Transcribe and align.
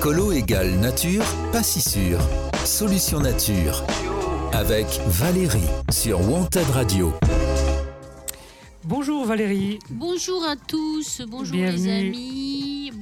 Écolo 0.00 0.32
égale 0.32 0.76
nature, 0.76 1.22
pas 1.52 1.62
si 1.62 1.78
sûr. 1.78 2.18
Solution 2.64 3.20
nature. 3.20 3.84
Avec 4.50 4.86
Valérie 5.06 5.68
sur 5.90 6.26
Wanted 6.26 6.64
Radio. 6.72 7.12
Bonjour 8.84 9.26
Valérie. 9.26 9.78
Bonjour 9.90 10.42
à 10.46 10.56
tous, 10.56 11.20
bonjour 11.28 11.54
les 11.54 11.86
amis, 11.86 12.49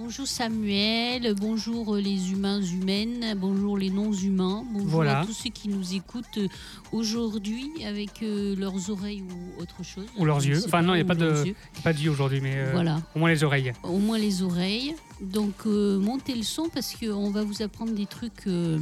bonjour 0.09 0.27
Samuel, 0.27 1.35
bonjour 1.39 1.95
euh, 1.97 2.01
les 2.01 2.33
humains 2.33 2.63
humaines, 2.63 3.35
bonjour 3.37 3.77
les 3.77 3.91
non-humains, 3.91 4.65
bonjour 4.73 4.89
Voilà. 4.89 5.21
à 5.21 5.27
tous 5.27 5.35
ceux 5.35 5.51
qui 5.51 5.69
nous 5.69 5.95
écoutent 5.95 6.39
euh, 6.39 6.49
aujourd'hui 6.93 7.71
avec 7.85 8.23
euh, 8.23 8.57
leurs 8.57 8.89
oreilles 8.89 9.23
ou 9.23 9.61
autre 9.61 9.83
chose. 9.85 10.07
Ou 10.17 10.25
leurs 10.25 10.43
yeux. 10.43 10.63
Enfin, 10.65 10.81
non, 10.81 10.95
il 10.95 10.99
y 10.99 11.01
a 11.03 11.05
pas 11.05 11.15
de- 11.15 11.45
yeux. 11.49 11.55
Pas 11.85 11.93
de 11.93 11.99
Dieu 11.99 12.11
aujourd'hui, 12.11 12.41
mais 12.41 12.55
euh, 12.57 12.71
Voilà, 12.73 13.03
au 13.15 13.19
moins 13.19 13.29
les 13.29 13.45
oreilles. 13.45 13.75
au 13.83 13.99
moins 13.99 14.17
les 14.17 14.41
oreilles. 14.43 14.95
Donc 15.21 15.67
euh, 15.67 15.99
montez 15.99 16.35
le 16.35 16.43
son 16.43 16.71
parce 16.71 16.95
qu'on 16.97 17.31
va 17.31 17.45
vous 17.45 17.61
apprendre 17.61 17.93
des 17.93 18.07
trucs 18.07 18.47
euh, 18.47 18.79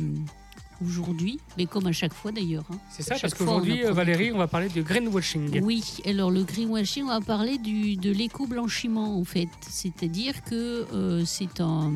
aujourd'hui, 0.84 1.38
mais 1.56 1.66
comme 1.66 1.86
à 1.86 1.92
chaque 1.92 2.12
fois 2.14 2.32
d'ailleurs. 2.32 2.64
hein. 2.72 2.78
C'est 2.90 3.02
ça, 3.02 3.16
parce 3.20 3.34
qu'aujourd'hui, 3.34 3.84
euh, 3.84 3.92
Valérie, 3.92 4.32
on 4.32 4.38
va 4.38 4.46
parler 4.48 4.68
de 4.68 4.82
greenwashing. 4.82 5.60
Oui, 5.62 5.82
alors 6.06 6.30
le 6.30 6.42
greenwashing, 6.44 7.04
on 7.04 7.08
va 7.08 7.20
parler 7.20 7.58
du, 7.58 7.96
de 7.96 8.10
l'éco-blanchiment 8.10 9.18
en 9.18 9.24
fait. 9.24 9.48
C'est-à-dire 9.68 10.42
que 10.44 10.86
euh, 10.92 11.24
c'est 11.24 11.60
un. 11.60 11.92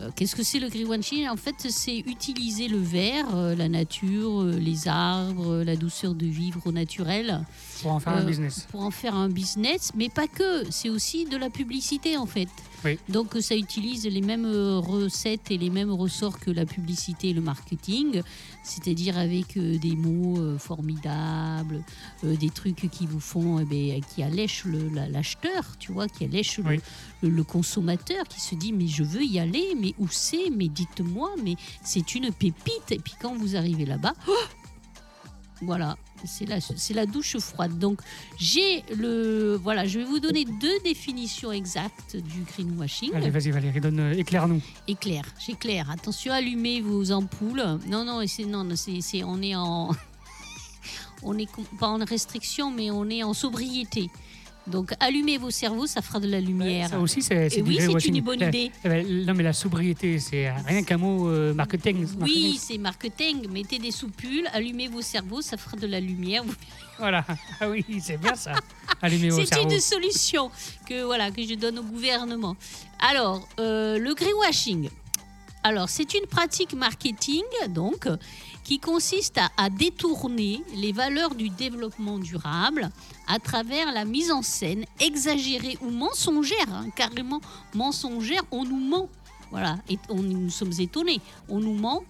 euh, 0.00 0.10
Qu'est-ce 0.14 0.36
que 0.36 0.42
c'est 0.42 0.58
le 0.58 0.68
greenwashing? 0.68 1.28
En 1.28 1.36
fait, 1.36 1.54
c'est 1.70 1.98
utiliser 2.00 2.68
le 2.68 2.78
verre, 2.78 3.34
euh, 3.34 3.54
la 3.54 3.68
nature, 3.68 4.44
les 4.44 4.88
arbres, 4.88 5.62
la 5.64 5.76
douceur 5.76 6.14
de 6.14 6.26
vivre 6.26 6.60
au 6.66 6.72
naturel 6.72 7.44
Pour 7.82 7.92
en 7.92 8.00
faire 8.00 8.14
un 8.14 8.22
Euh, 8.22 8.24
business. 8.24 8.66
pour 8.70 8.82
en 8.82 8.90
faire 8.90 9.14
un 9.14 9.28
business, 9.28 9.92
mais 9.94 10.08
pas 10.08 10.26
que. 10.28 10.64
C'est 10.70 10.88
aussi 10.88 11.24
de 11.24 11.36
la 11.36 11.50
publicité 11.50 12.16
en 12.16 12.26
fait. 12.26 12.48
Oui. 12.84 12.98
Donc 13.08 13.34
euh, 13.36 13.40
ça 13.40 13.56
utilise 13.56 14.04
les 14.06 14.20
mêmes 14.20 14.44
euh, 14.46 14.78
recettes 14.78 15.50
et 15.50 15.58
les 15.58 15.70
mêmes 15.70 15.90
ressorts 15.92 16.38
que 16.38 16.50
la 16.50 16.64
publicité 16.66 17.30
et 17.30 17.32
le 17.32 17.40
marketing, 17.40 18.22
c'est-à-dire 18.62 19.18
avec 19.18 19.58
des 19.58 19.96
mots 19.96 20.58
formidables, 20.58 21.82
des 22.22 22.50
trucs 22.50 22.88
qui 22.90 23.06
vous 23.06 23.20
font, 23.20 23.58
eh 23.60 23.64
ben, 23.64 24.00
qui 24.14 24.22
allèchent 24.22 24.64
l'acheteur, 25.10 25.76
tu 25.78 25.92
vois, 25.92 26.08
qui 26.08 26.24
allèchent 26.24 26.58
le- 26.58 26.64
Oui. 26.68 26.80
le, 27.22 27.28
le 27.30 27.44
consommateur, 27.44 28.24
qui 28.28 28.40
se 28.40 28.54
dit 28.54 28.72
mais 28.72 28.86
je 28.88 29.02
veux 29.02 29.22
y 29.24 29.38
aller, 29.38 29.74
mais 29.80 29.94
où 29.98 30.08
c'est, 30.10 30.50
mais 30.50 30.68
dites-moi, 30.68 31.30
mais 31.42 31.56
c'est 31.82 32.14
une 32.14 32.32
pépite. 32.32 32.90
Et 32.90 32.98
puis 32.98 33.14
quand 33.20 33.34
vous 33.36 33.56
arrivez 33.56 33.84
là-bas, 33.86 34.14
oh 34.28 34.32
voilà, 35.62 35.96
c'est 36.24 36.94
la, 36.94 37.06
douche 37.06 37.36
froide. 37.38 37.78
Donc 37.78 38.00
j'ai 38.38 38.82
le, 38.96 39.58
voilà, 39.62 39.86
je 39.86 39.98
vais 39.98 40.04
vous 40.04 40.20
donner 40.20 40.44
deux 40.44 40.78
définitions 40.84 41.52
exactes 41.52 42.16
du 42.16 42.42
greenwashing. 42.42 43.14
Allez, 43.14 43.30
vas-y 43.30 43.50
Valérie, 43.50 43.80
donne, 43.80 44.00
euh, 44.00 44.12
éclaire-nous. 44.12 44.62
Éclair, 44.88 45.24
j'éclaire. 45.38 45.90
Attention, 45.90 46.32
allumez 46.32 46.80
vos 46.80 47.12
ampoules. 47.12 47.78
Non, 47.88 48.04
non, 48.04 48.22
c'est 48.26 48.44
non, 48.44 48.66
c'est, 48.74 49.22
on 49.24 49.42
est 49.42 49.54
en, 49.54 49.90
on 51.22 51.38
est 51.38 51.46
com- 51.46 51.64
pas 51.78 51.88
en 51.88 51.98
restriction, 52.04 52.70
mais 52.70 52.90
on 52.90 53.08
est 53.08 53.22
en 53.22 53.34
sobriété. 53.34 54.10
Donc 54.66 54.92
allumez 55.00 55.38
vos 55.38 55.50
cerveaux, 55.50 55.86
ça 55.86 56.02
fera 56.02 56.18
de 56.18 56.26
la 56.28 56.40
lumière. 56.40 56.88
Ça 56.88 56.98
aussi, 56.98 57.22
c'est 57.22 57.48
c'est 57.50 57.62
oui, 57.62 57.78
c'est 57.80 58.08
une 58.08 58.20
bonne 58.20 58.40
idée. 58.42 58.70
eh 58.84 58.88
ben, 58.88 59.24
non, 59.24 59.34
mais 59.34 59.44
la 59.44 59.52
sobriété, 59.52 60.18
c'est 60.18 60.50
rien 60.50 60.82
qu'un 60.82 60.96
mot 60.96 61.28
euh, 61.28 61.54
marketing. 61.54 62.06
Oui, 62.20 62.58
c'est 62.60 62.78
marketing. 62.78 63.48
Mettez 63.48 63.78
des 63.78 63.92
soupules, 63.92 64.46
allumez 64.52 64.88
vos 64.88 65.02
cerveaux, 65.02 65.40
ça 65.40 65.56
fera 65.56 65.76
de 65.76 65.86
la 65.86 66.00
lumière. 66.00 66.42
Voilà. 66.98 67.24
Ah 67.60 67.68
oui, 67.68 67.84
c'est 68.00 68.16
bien 68.18 68.34
ça. 68.34 68.54
Allumez 69.02 69.28
vos 69.30 69.40
C'est 69.40 69.54
cerveaux. 69.54 69.70
une 69.70 69.80
solution 69.80 70.50
que, 70.88 71.04
voilà, 71.04 71.30
que 71.30 71.42
je 71.46 71.54
donne 71.54 71.78
au 71.78 71.82
gouvernement. 71.82 72.56
Alors, 72.98 73.46
euh, 73.60 73.98
le 73.98 74.14
greenwashing. 74.14 74.88
Alors, 75.66 75.88
c'est 75.88 76.14
une 76.14 76.26
pratique 76.26 76.74
marketing, 76.74 77.42
qui 78.62 78.78
consiste 78.78 79.36
à, 79.36 79.50
à 79.56 79.68
détourner 79.68 80.62
les 80.76 80.92
valeurs 80.92 81.34
du 81.34 81.48
développement 81.48 82.20
durable 82.20 82.88
à 83.26 83.40
travers 83.40 83.90
la 83.90 84.04
mise 84.04 84.30
en 84.30 84.42
scène 84.42 84.84
exagérée 85.00 85.76
ou 85.80 85.90
mensongère, 85.90 86.72
hein, 86.72 86.86
carrément 86.94 87.40
mensongère, 87.74 88.42
on 88.52 88.64
nous 88.64 88.78
ment. 88.78 89.08
Voilà, 89.50 89.78
et 89.88 89.98
on, 90.08 90.22
nous 90.22 90.50
sommes 90.50 90.72
étonnés. 90.78 91.20
On 91.48 91.58
nous 91.58 91.74
ment 91.74 92.04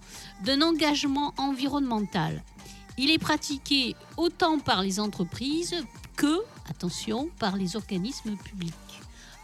d'un 0.45 0.61
engagement 0.61 1.33
environnemental. 1.37 2.43
Il 2.99 3.09
est 3.09 3.17
pratiqué 3.17 3.95
autant 4.17 4.59
par 4.59 4.83
les 4.83 4.99
entreprises 4.99 5.83
que, 6.15 6.43
attention, 6.69 7.31
par 7.39 7.55
les 7.55 7.75
organismes 7.75 8.35
publics. 8.35 8.86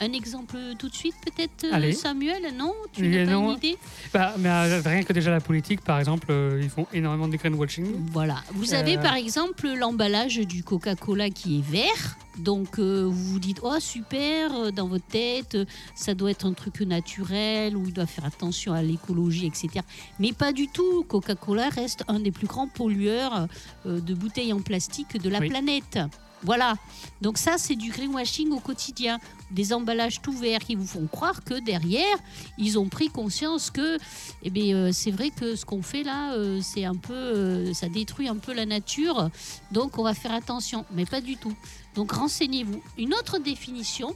Un 0.01 0.11
exemple 0.11 0.57
tout 0.77 0.89
de 0.89 0.93
suite, 0.95 1.15
peut-être, 1.23 1.63
euh, 1.65 1.69
Allez. 1.73 1.93
Samuel? 1.93 2.53
Non? 2.57 2.73
Tu 2.91 3.07
n'as 3.07 3.25
pas 3.25 3.31
non. 3.31 3.51
une 3.51 3.57
idée? 3.57 3.77
Bah, 4.13 4.33
mais 4.37 4.49
euh, 4.49 4.81
rien 4.83 5.03
que 5.03 5.13
déjà 5.13 5.31
la 5.31 5.39
politique, 5.39 5.81
par 5.81 5.99
exemple, 5.99 6.27
euh, 6.29 6.59
ils 6.61 6.69
font 6.69 6.87
énormément 6.93 7.27
de 7.27 7.37
greenwashing. 7.37 7.85
Voilà. 8.11 8.43
Vous 8.53 8.73
avez 8.73 8.97
par 8.97 9.15
exemple 9.15 9.67
l'emballage 9.73 10.37
du 10.39 10.63
Coca-Cola 10.63 11.29
qui 11.29 11.59
est 11.59 11.71
vert. 11.71 12.17
Donc 12.39 12.79
euh, 12.79 13.03
vous 13.05 13.33
vous 13.33 13.39
dites 13.39 13.59
oh 13.61 13.79
super 13.79 14.55
euh, 14.55 14.71
dans 14.71 14.87
votre 14.87 15.05
tête 15.05 15.53
euh, 15.53 15.65
ça 15.93 16.15
doit 16.15 16.31
être 16.31 16.47
un 16.47 16.53
truc 16.53 16.81
naturel 16.81 17.77
ou 17.77 17.85
il 17.85 17.93
doit 17.93 18.07
faire 18.07 18.25
attention 18.25 18.73
à 18.73 18.81
l'écologie 18.81 19.45
etc. 19.45 19.85
Mais 20.19 20.33
pas 20.33 20.51
du 20.51 20.67
tout. 20.67 21.03
Coca-Cola 21.03 21.69
reste 21.69 22.03
un 22.07 22.19
des 22.19 22.31
plus 22.31 22.47
grands 22.47 22.67
pollueurs 22.67 23.47
de 23.85 24.13
bouteilles 24.15 24.51
en 24.51 24.61
plastique 24.61 25.21
de 25.21 25.29
la 25.29 25.39
Oui. 25.41 25.49
planète. 25.49 25.99
Voilà. 26.43 26.75
Donc 27.21 27.37
ça 27.37 27.57
c'est 27.57 27.75
du 27.75 27.91
greenwashing 27.91 28.51
au 28.51 28.59
quotidien. 28.59 29.19
Des 29.51 29.71
emballages 29.71 30.21
tout 30.21 30.33
verts 30.33 30.59
qui 30.59 30.75
vous 30.75 30.87
font 30.87 31.07
croire 31.07 31.43
que 31.43 31.59
derrière 31.59 32.17
ils 32.57 32.79
ont 32.79 32.89
pris 32.89 33.09
conscience 33.09 33.69
que 33.69 33.97
eh 34.43 34.73
euh, 34.73 34.91
c'est 34.91 35.11
vrai 35.11 35.29
que 35.29 35.55
ce 35.55 35.65
qu'on 35.65 35.81
fait 35.81 36.03
là, 36.03 36.33
euh, 36.33 36.59
c'est 36.61 36.85
un 36.85 36.95
peu, 36.95 37.13
euh, 37.13 37.73
ça 37.73 37.89
détruit 37.89 38.27
un 38.27 38.37
peu 38.37 38.53
la 38.53 38.65
nature. 38.65 39.29
Donc, 39.71 39.97
on 39.97 40.03
va 40.03 40.13
faire 40.13 40.33
attention, 40.33 40.85
mais 40.91 41.05
pas 41.05 41.21
du 41.21 41.37
tout. 41.37 41.53
Donc, 41.95 42.11
renseignez-vous. 42.11 42.81
Une 42.97 43.13
autre 43.13 43.39
définition 43.39 44.15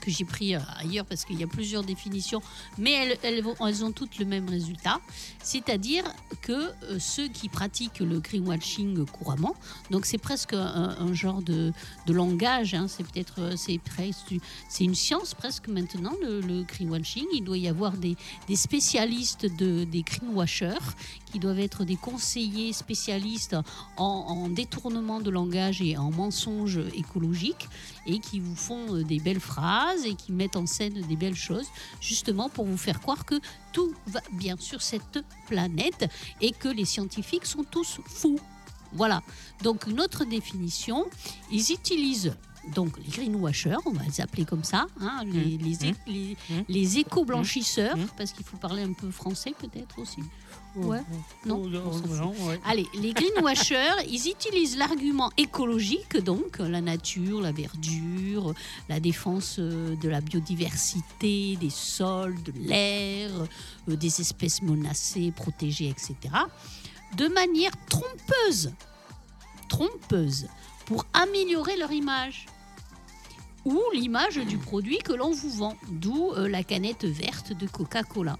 que 0.00 0.10
j'ai 0.10 0.24
pris 0.24 0.54
ailleurs 0.54 1.04
parce 1.04 1.26
qu'il 1.26 1.38
y 1.38 1.44
a 1.44 1.46
plusieurs 1.46 1.82
définitions, 1.82 2.40
mais 2.78 3.18
elles 3.22 3.84
ont 3.84 3.92
toutes 3.92 4.18
le 4.18 4.24
même 4.24 4.48
résultat, 4.48 4.98
c'est-à-dire 5.42 6.04
que 6.42 6.52
euh, 6.52 6.98
ceux 6.98 7.28
qui 7.28 7.48
pratiquent 7.48 8.00
le 8.00 8.20
greenwashing 8.20 9.04
couramment, 9.06 9.54
donc 9.90 10.06
c'est 10.06 10.18
presque 10.18 10.52
un, 10.54 11.12
genre 11.14 11.42
de, 11.42 11.72
de 12.06 12.12
langage, 12.12 12.74
hein, 12.74 12.86
c'est 12.88 13.04
peut-être, 13.04 13.40
euh, 13.40 13.56
c'est 13.56 14.84
une 14.84 14.94
science 14.94 15.34
presque 15.34 15.68
maintenant 15.68 16.12
le, 16.22 16.40
le 16.40 16.62
greenwashing. 16.62 17.26
Il 17.32 17.44
doit 17.44 17.58
y 17.58 17.68
avoir 17.68 17.92
des, 17.92 18.16
des 18.48 18.56
spécialistes 18.56 19.46
de, 19.56 19.84
des 19.84 20.02
greenwashers 20.02 20.94
qui 21.32 21.38
doivent 21.38 21.60
être 21.60 21.84
des 21.84 21.96
conseillers 21.96 22.72
spécialistes 22.72 23.56
en, 23.96 24.04
en 24.04 24.48
détournement 24.48 25.20
de 25.20 25.30
langage 25.30 25.80
et 25.80 25.96
en 25.96 26.10
mensonges 26.10 26.80
écologiques 26.94 27.68
et 28.06 28.18
qui 28.18 28.40
vous 28.40 28.56
font 28.56 28.94
euh, 28.94 29.04
des 29.04 29.18
belles 29.18 29.40
phrases 29.40 30.04
et 30.04 30.14
qui 30.14 30.32
mettent 30.32 30.56
en 30.56 30.66
scène 30.66 31.00
des 31.08 31.16
belles 31.16 31.34
choses 31.34 31.66
justement 32.00 32.48
pour 32.48 32.64
vous 32.64 32.76
faire 32.76 33.00
croire 33.00 33.24
que 33.24 33.40
tout 33.72 33.94
va 34.06 34.20
bien 34.32 34.56
sur 34.58 34.82
cette 34.82 35.18
planète 35.48 36.08
et 36.40 36.52
que 36.52 36.68
les 36.68 36.84
scientifiques 36.84 37.46
sont 37.46 37.64
tous 37.64 38.00
fous. 38.06 38.38
Voilà. 38.92 39.22
Donc 39.62 39.86
une 39.86 40.00
autre 40.00 40.24
définition, 40.24 41.06
ils 41.50 41.70
utilisent 41.72 42.34
donc 42.74 42.98
les 42.98 43.04
greenwashers, 43.10 43.76
on 43.86 43.92
va 43.92 44.02
les 44.04 44.20
appeler 44.20 44.44
comme 44.44 44.64
ça, 44.64 44.86
hein, 45.00 45.22
les, 45.24 45.56
Mmh. 45.56 45.62
les, 45.62 45.90
Mmh. 45.90 45.94
les- 46.08 46.36
Mmh. 46.50 46.62
les 46.68 46.98
éco-blanchisseurs, 46.98 47.96
Mmh. 47.96 48.06
parce 48.18 48.32
qu'il 48.32 48.44
faut 48.44 48.58
parler 48.58 48.82
un 48.82 48.92
peu 48.92 49.10
français 49.10 49.54
peut-être 49.58 49.98
aussi. 49.98 50.20
Ouais. 50.76 51.00
Non, 51.46 51.62
on 51.62 51.92
s'en 51.92 52.02
fout. 52.02 52.16
non, 52.16 52.30
ouais. 52.46 52.60
Allez, 52.64 52.86
les 52.94 53.12
greenwashers, 53.12 54.04
ils 54.08 54.28
utilisent 54.28 54.76
l'argument 54.76 55.30
écologique, 55.36 56.16
donc 56.18 56.58
la 56.58 56.80
nature, 56.80 57.40
la 57.40 57.52
verdure, 57.52 58.54
la 58.88 59.00
défense 59.00 59.56
euh, 59.58 59.96
de 59.96 60.08
la 60.08 60.20
biodiversité, 60.20 61.56
des 61.56 61.70
sols, 61.70 62.40
de 62.42 62.52
l'air, 62.56 63.30
euh, 63.88 63.96
des 63.96 64.20
espèces 64.20 64.62
menacées, 64.62 65.32
protégées, 65.34 65.88
etc., 65.88 66.14
de 67.16 67.26
manière 67.26 67.72
trompeuse, 67.88 68.72
trompeuse, 69.68 70.46
pour 70.86 71.04
améliorer 71.12 71.76
leur 71.76 71.90
image 71.90 72.46
ou 73.64 73.80
l'image 73.92 74.36
du 74.36 74.58
produit 74.58 74.98
que 74.98 75.12
l'on 75.12 75.32
vous 75.32 75.50
vend, 75.50 75.76
d'où 75.90 76.32
euh, 76.32 76.48
la 76.48 76.62
canette 76.62 77.04
verte 77.04 77.52
de 77.52 77.66
Coca-Cola. 77.66 78.38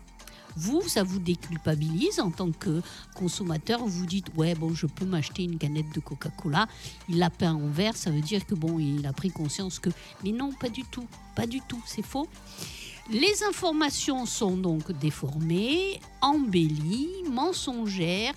Vous, 0.57 0.83
ça 0.89 1.03
vous 1.03 1.19
déculpabilise 1.19 2.21
en 2.21 2.31
tant 2.31 2.51
que 2.51 2.83
consommateur. 3.15 3.85
Vous 3.85 4.07
dites, 4.07 4.27
ouais, 4.37 4.55
bon, 4.55 4.75
je 4.75 4.87
peux 4.87 5.05
m'acheter 5.05 5.45
une 5.45 5.59
canette 5.59 5.95
de 5.95 6.01
Coca-Cola. 6.01 6.67
Il 7.09 7.19
l'a 7.19 7.31
peint 7.31 7.55
en 7.55 7.69
vert, 7.69 7.97
ça 7.97 8.11
veut 8.11 8.21
dire 8.21 8.47
que 8.47 8.55
bon, 8.55 8.79
il 8.79 9.07
a 9.07 9.13
pris 9.13 9.31
conscience 9.31 9.79
que. 9.79 9.91
Mais 10.25 10.33
non, 10.33 10.53
pas 10.53 10.69
du 10.69 10.85
tout, 10.85 11.07
pas 11.35 11.47
du 11.47 11.61
tout, 11.61 11.83
c'est 11.87 12.05
faux. 12.05 12.29
Les 13.11 13.43
informations 13.43 14.25
sont 14.25 14.57
donc 14.57 14.93
déformées, 14.93 16.01
embellies, 16.21 17.11
mensongères 17.29 18.35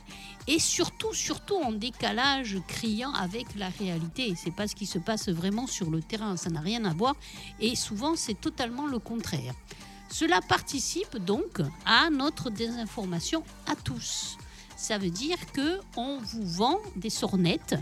et 0.48 0.57
surtout, 0.57 1.13
surtout 1.13 1.57
en 1.57 1.71
décalage 1.71 2.57
criant 2.68 3.13
avec 3.13 3.54
la 3.56 3.69
réalité. 3.69 4.33
C'est 4.36 4.56
pas 4.56 4.68
ce 4.68 4.75
qui 4.75 4.88
se 4.88 4.98
passe 4.98 5.30
vraiment 5.30 5.68
sur 5.68 5.92
le 5.92 6.01
terrain, 6.01 6.38
ça 6.38 6.50
n'a 6.50 6.59
rien 6.59 6.86
à 6.86 6.94
voir 6.94 7.16
et 7.59 7.75
souvent 7.75 8.16
c'est 8.16 8.39
totalement 8.39 8.88
le 8.88 8.98
contraire. 8.98 9.54
Cela 10.10 10.42
participe 10.42 11.18
donc 11.18 11.60
à 11.86 12.10
notre 12.10 12.50
désinformation 12.50 13.44
à 13.68 13.76
tous. 13.76 14.38
Ça 14.78 14.98
veut 14.98 15.10
dire 15.10 15.38
que 15.54 15.80
on 15.98 16.20
vous 16.20 16.46
vend 16.46 16.80
des 16.96 17.10
sornettes 17.10 17.76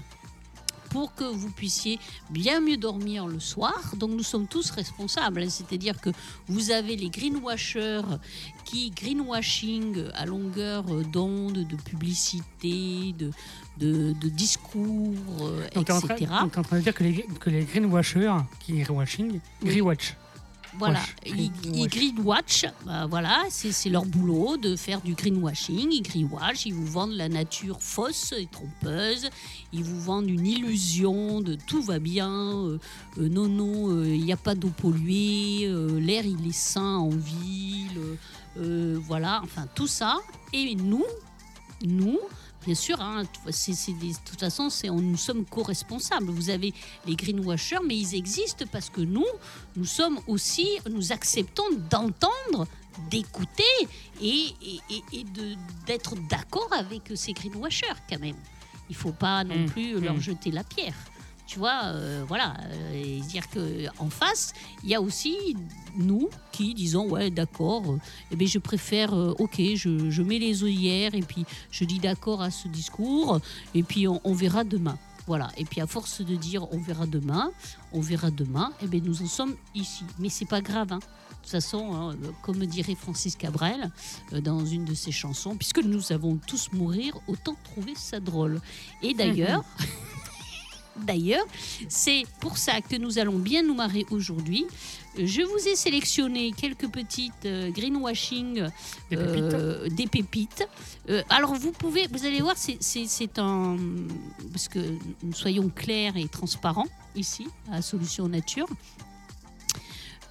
pour 0.92 1.16
que 1.16 1.24
vous 1.24 1.50
puissiez 1.52 2.00
bien 2.30 2.60
mieux 2.60 2.76
dormir 2.78 3.26
le 3.26 3.40
soir. 3.40 3.94
Donc 3.96 4.12
nous 4.12 4.24
sommes 4.24 4.48
tous 4.48 4.72
responsables. 4.72 5.50
C'est-à-dire 5.50 6.00
que 6.02 6.10
vous 6.48 6.70
avez 6.72 6.96
les 6.98 7.10
greenwashers 7.10 8.02
qui 8.66 8.92
greenwashing 8.92 10.04
à 10.14 10.26
longueur 10.26 10.84
d'onde, 10.84 11.66
de 11.66 11.76
publicité, 11.78 13.14
de, 13.18 13.32
de, 13.78 14.14
de 14.14 14.30
discours, 14.30 15.16
Donc, 15.76 15.90
en 15.90 16.00
etc. 16.00 16.26
train, 16.28 16.42
donc, 16.44 16.52
t'es 16.52 16.60
en 16.60 16.64
train 16.64 16.78
de 16.78 16.82
dire 16.84 16.94
que 16.94 17.04
les, 17.04 17.26
que 17.40 17.50
les 17.50 17.64
greenwashers 17.64 18.36
qui 18.60 18.74
greenwashing, 18.82 19.32
Oui. 19.34 19.40
greenwatch. 19.70 20.16
Voilà, 20.78 21.02
ils, 21.26 21.52
Greenwash. 21.88 22.66
bah, 22.86 23.06
voilà, 23.06 23.44
c'est 23.50 23.90
leur 23.90 24.06
boulot 24.06 24.58
de 24.58 24.76
faire 24.76 25.02
du 25.02 25.14
greenwashing. 25.16 25.90
Ils 25.92 26.02
greenwash, 26.02 26.66
ils 26.66 26.74
vous 26.74 26.86
vendent 26.86 27.12
la 27.14 27.30
nature 27.30 27.82
fausse 27.82 28.34
et 28.38 28.48
trompeuse. 28.52 29.30
Ils 29.74 29.84
vous 29.84 30.00
vendent 30.02 30.30
une 30.30 30.46
illusion 30.48 31.42
de 31.42 31.56
tout 31.56 31.82
va 31.82 32.00
bien. 32.00 32.30
euh, 32.32 32.78
euh, 33.18 33.28
non, 33.30 33.48
non, 33.48 33.90
euh, 33.92 34.08
il 34.08 34.24
n'y 34.24 34.34
a 34.34 34.38
pas 34.38 34.56
d'eau 34.56 34.70
polluée. 34.70 35.66
euh, 35.66 36.00
L'air, 36.00 36.26
il 36.26 36.48
est 36.48 36.56
sain 36.56 36.96
en 36.98 37.10
ville. 37.10 37.98
euh, 37.98 38.16
euh, 38.58 39.00
voilà, 39.08 39.42
enfin 39.44 39.68
tout 39.76 39.88
ça. 39.88 40.18
Et 40.54 40.76
nous, 40.76 41.06
nous, 41.86 42.20
bien 42.66 42.76
sûr, 42.76 43.00
hein, 43.02 43.24
c'est 43.50 43.74
des- 43.94 44.12
de 44.14 44.18
toute 44.26 44.40
façon, 44.40 44.70
on- 44.90 45.02
nous 45.02 45.18
sommes 45.18 45.46
co-responsables. 45.46 46.30
Vous 46.30 46.50
avez 46.50 46.74
les 47.08 47.16
greenwashers, 47.16 47.80
mais 47.88 47.98
ils 47.98 48.16
existent 48.16 48.66
parce 48.72 48.90
que 48.90 49.02
nous, 49.02 49.26
nous 49.76 49.86
sommes 49.86 50.20
aussi, 50.28 50.68
nous 50.90 51.12
acceptons 51.12 51.64
d'entendre, 51.90 52.68
d'écouter 53.10 53.64
et, 54.22 54.48
et- 54.62 54.80
et- 54.90 55.20
et 55.20 55.26
d'être 55.86 56.16
d'accord 56.30 56.70
avec 56.72 57.12
ces 57.16 57.34
greenwashers 57.34 57.88
quand 58.10 58.20
même. 58.20 58.36
Il 58.90 58.96
faut 58.96 59.14
pas 59.14 59.44
non 59.46 59.56
Mm, 59.60 59.66
plus 59.70 60.00
leur 60.00 60.16
mm. 60.16 60.20
jeter 60.22 60.52
la 60.52 60.64
pierre. 60.66 60.96
Tu 61.52 61.60
vois, 61.60 61.82
euh, 61.88 62.24
voilà, 62.30 62.56
euh, 62.70 62.94
et 62.94 63.20
dire 63.20 63.50
que 63.50 63.88
en 64.00 64.10
face, 64.10 64.54
il 64.86 64.90
y 64.90 64.96
a 64.96 65.02
aussi 65.02 65.36
nous 65.98 66.30
qui 66.54 66.74
disons 66.74 67.10
ouais 67.10 67.30
d'accord, 67.30 67.84
euh, 67.92 68.00
eh 68.32 68.38
bien, 68.38 68.48
je 68.48 68.58
préfère, 68.58 69.14
euh, 69.14 69.36
ok, 69.38 69.60
je, 69.76 70.10
je 70.10 70.22
mets 70.24 70.40
les 70.40 70.64
œillères 70.64 71.14
et 71.14 71.20
puis 71.20 71.44
je 71.70 71.84
dis 71.84 72.00
d'accord 72.00 72.42
à 72.42 72.52
ce 72.52 72.70
discours 72.70 73.42
et 73.76 73.84
puis 73.84 74.08
on, 74.08 74.22
on 74.24 74.34
verra 74.34 74.64
demain. 74.64 74.98
Voilà. 75.28 75.50
Et 75.58 75.66
puis 75.66 75.82
à 75.82 75.88
force 75.88 76.22
de 76.22 76.36
dire 76.38 76.72
on 76.74 76.80
verra 76.80 77.06
demain, 77.06 77.52
on 77.92 78.00
verra 78.00 78.32
demain, 78.32 78.72
et 78.82 78.88
bien 78.88 79.02
nous 79.04 79.22
en 79.22 79.28
sommes 79.28 79.56
ici. 79.76 80.06
Mais 80.20 80.30
c'est 80.30 80.48
pas 80.48 80.62
grave. 80.62 80.94
hein. 80.94 81.00
De 81.00 81.36
toute 81.36 81.52
façon, 81.52 81.94
hein, 81.94 82.16
comme 82.44 82.66
dirait 82.66 82.96
Francis 82.96 83.36
Cabrel 83.36 83.92
euh, 84.32 84.40
dans 84.40 84.66
une 84.66 84.86
de 84.86 84.94
ses 84.94 85.12
chansons, 85.12 85.58
puisque 85.58 85.84
nous 85.84 86.14
avons 86.14 86.38
tous 86.48 86.72
mourir, 86.72 87.20
autant 87.28 87.58
trouver 87.66 87.94
ça 87.96 88.22
drôle. 88.22 88.62
Et 89.02 89.14
d'ailleurs, 89.14 89.66
d'ailleurs, 90.98 91.46
c'est 91.90 92.24
pour 92.40 92.58
ça 92.58 92.82
que 92.82 92.96
nous 92.96 93.20
allons 93.20 93.38
bien 93.40 93.64
nous 93.64 93.74
marrer 93.76 94.06
aujourd'hui. 94.12 94.66
Je 95.18 95.42
vous 95.42 95.68
ai 95.68 95.76
sélectionné 95.76 96.52
quelques 96.54 96.88
petites 96.90 97.46
euh, 97.46 97.70
greenwashing 97.72 98.68
Des 99.10 99.18
pépites. 99.18 99.54
euh, 99.54 99.88
des 99.90 100.08
pépites. 100.08 100.68
Euh, 101.10 101.22
alors 101.30 101.54
vous 101.56 101.72
pouvez, 101.72 102.08
vous 102.12 102.26
allez 102.26 102.40
voir, 102.42 102.56
c'est- 102.58 102.78
un 103.40 103.76
parce 104.52 104.68
que 104.68 104.80
nous 105.24 105.34
soyons 105.34 105.70
clairs 105.70 106.16
et 106.18 106.28
transparents 106.28 106.88
ici 107.16 107.48
à 107.72 107.82
Solution 107.82 108.28
Nature. 108.30 108.68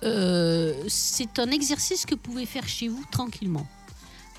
Euh, 0.03 0.83
c'est 0.89 1.39
un 1.39 1.51
exercice 1.51 2.07
que 2.07 2.15
vous 2.15 2.21
pouvez 2.21 2.47
faire 2.47 2.67
chez 2.67 2.89
vous 2.89 3.05
tranquillement. 3.11 3.67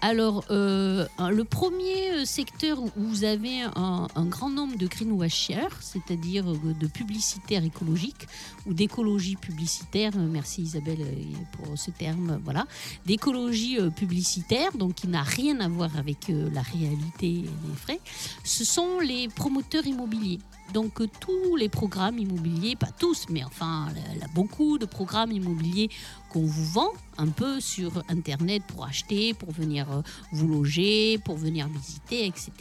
Alors, 0.04 0.44
euh, 0.50 1.06
le 1.30 1.44
premier 1.44 2.10
euh, 2.10 2.26
secteur 2.26 2.82
où 2.82 2.90
vous 2.96 3.24
avez 3.24 3.62
un, 3.76 4.08
grand 4.26 4.50
nombre 4.50 4.76
de 4.76 4.88
greenwashers, 4.88 5.70
c'est-à-dire 5.80 6.50
euh, 6.50 6.74
de 6.74 6.88
publicitaires 6.88 7.64
écologiques 7.64 8.28
ou 8.66 8.74
d'écologie 8.74 9.36
publicitaire, 9.36 10.14
merci 10.18 10.64
Isabelle 10.64 11.06
pour 11.52 11.78
ce 11.78 11.92
terme, 11.92 12.40
voilà, 12.44 12.66
d'écologie 13.06 13.78
publicitaire, 13.96 14.72
donc 14.76 14.96
qui 14.96 15.08
n'a 15.08 15.22
rien 15.22 15.60
à 15.60 15.68
voir 15.68 15.96
avec 15.96 16.30
la 16.30 16.62
réalité 16.62 17.44
les 17.44 17.76
frais, 17.76 18.00
ce 18.44 18.66
sont 18.66 19.00
les 19.00 19.28
promoteurs 19.28 19.86
immobiliers. 19.86 20.40
Donc 20.74 21.02
euh, 21.02 21.08
tous 21.20 21.56
les 21.56 21.70
programmes 21.70 22.18
immobiliers, 22.18 22.76
pas 22.76 22.92
tous, 22.98 23.26
mais 23.30 23.44
enfin 23.44 23.88
beaucoup 24.34 24.78
de 24.78 24.86
programmes 24.86 25.32
immobiliers 25.32 25.90
qu'on 26.30 26.46
vous 26.46 26.66
vend 26.66 26.92
un 27.18 27.28
peu 27.28 27.60
sur 27.60 28.04
Internet 28.10 28.64
pour 28.68 28.86
acheter, 28.86 29.34
pour 29.34 29.52
venir 29.52 29.92
euh, 29.92 30.02
vous 30.32 30.48
loger, 30.48 31.20
pour 31.26 31.36
venir 31.36 31.68
visiter, 31.68 32.26
etc. 32.26 32.52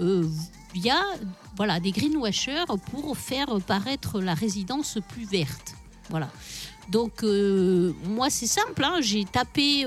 Euh, 0.00 0.28
Il 0.74 0.82
y 0.82 0.90
a 0.90 1.02
voilà, 1.56 1.80
des 1.80 1.90
greenwashers 1.90 2.64
pour 2.90 3.16
faire 3.16 3.60
paraître 3.66 4.20
la 4.20 4.34
résidence 4.34 4.98
plus 5.08 5.24
verte. 5.24 5.74
Voilà. 6.10 6.30
Donc 6.90 7.24
euh, 7.24 7.94
moi 8.06 8.28
c'est 8.30 8.46
simple, 8.46 8.84
hein, 8.84 8.98
j'ai 9.00 9.24
tapé, 9.24 9.86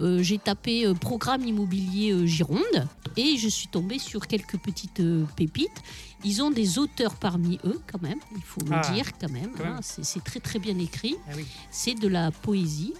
j'ai 0.00 0.38
tapé 0.38 0.92
programme 1.00 1.44
immobilier 1.44 2.26
Gironde 2.26 2.88
et 3.16 3.36
je 3.36 3.48
suis 3.48 3.68
tombée 3.68 3.98
sur 3.98 4.26
quelques 4.26 4.58
petites 4.58 5.00
euh, 5.00 5.24
pépites. 5.36 5.82
Ils 6.24 6.42
ont 6.42 6.50
des 6.50 6.78
auteurs 6.78 7.14
parmi 7.16 7.58
eux 7.64 7.80
quand 7.90 8.02
même, 8.02 8.18
il 8.36 8.42
faut 8.42 8.60
le 8.62 8.72
Ah, 8.72 8.92
dire 8.92 9.06
quand 9.20 9.30
même. 9.30 9.50
hein, 9.64 9.78
c'est 9.82 10.22
très 10.24 10.40
très 10.40 10.58
bien 10.58 10.78
écrit 10.78 11.16
Ah 11.28 11.32
oui. 11.36 11.44
c'est 11.70 11.94
de 11.94 12.08
la 12.08 12.30
poésie. 12.30 12.94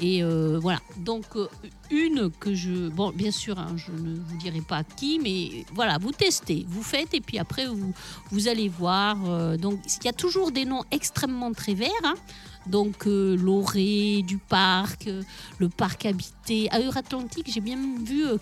Et 0.00 0.24
euh, 0.24 0.58
voilà, 0.60 0.80
donc 0.96 1.24
euh, 1.36 1.46
une 1.90 2.30
que 2.40 2.54
je... 2.54 2.88
Bon, 2.88 3.12
bien 3.12 3.30
sûr, 3.30 3.56
hein, 3.58 3.76
je 3.76 3.92
ne 3.92 4.14
vous 4.16 4.36
dirai 4.38 4.60
pas 4.60 4.82
qui, 4.82 5.20
mais 5.22 5.64
voilà, 5.74 5.98
vous 5.98 6.10
testez, 6.10 6.64
vous 6.68 6.82
faites, 6.82 7.14
et 7.14 7.20
puis 7.20 7.38
après, 7.38 7.66
vous, 7.66 7.92
vous 8.32 8.48
allez 8.48 8.68
voir. 8.68 9.16
euh, 9.28 9.56
donc, 9.56 9.78
il 10.00 10.04
y 10.06 10.08
a 10.08 10.12
toujours 10.12 10.50
des 10.50 10.64
noms 10.64 10.82
extrêmement 10.90 11.52
très 11.52 11.74
verts. 11.74 11.90
hein. 12.04 12.14
Donc, 12.66 13.06
euh, 13.06 13.36
l'Oré, 13.36 14.22
du 14.26 14.38
parc, 14.38 15.08
le 15.58 15.68
parc 15.68 16.06
habité. 16.06 16.68
À 16.72 16.80
Euratlantique, 16.80 17.48
j'ai 17.52 17.60
bien 17.60 17.78
vu 18.02 18.26
euh, 18.26 18.38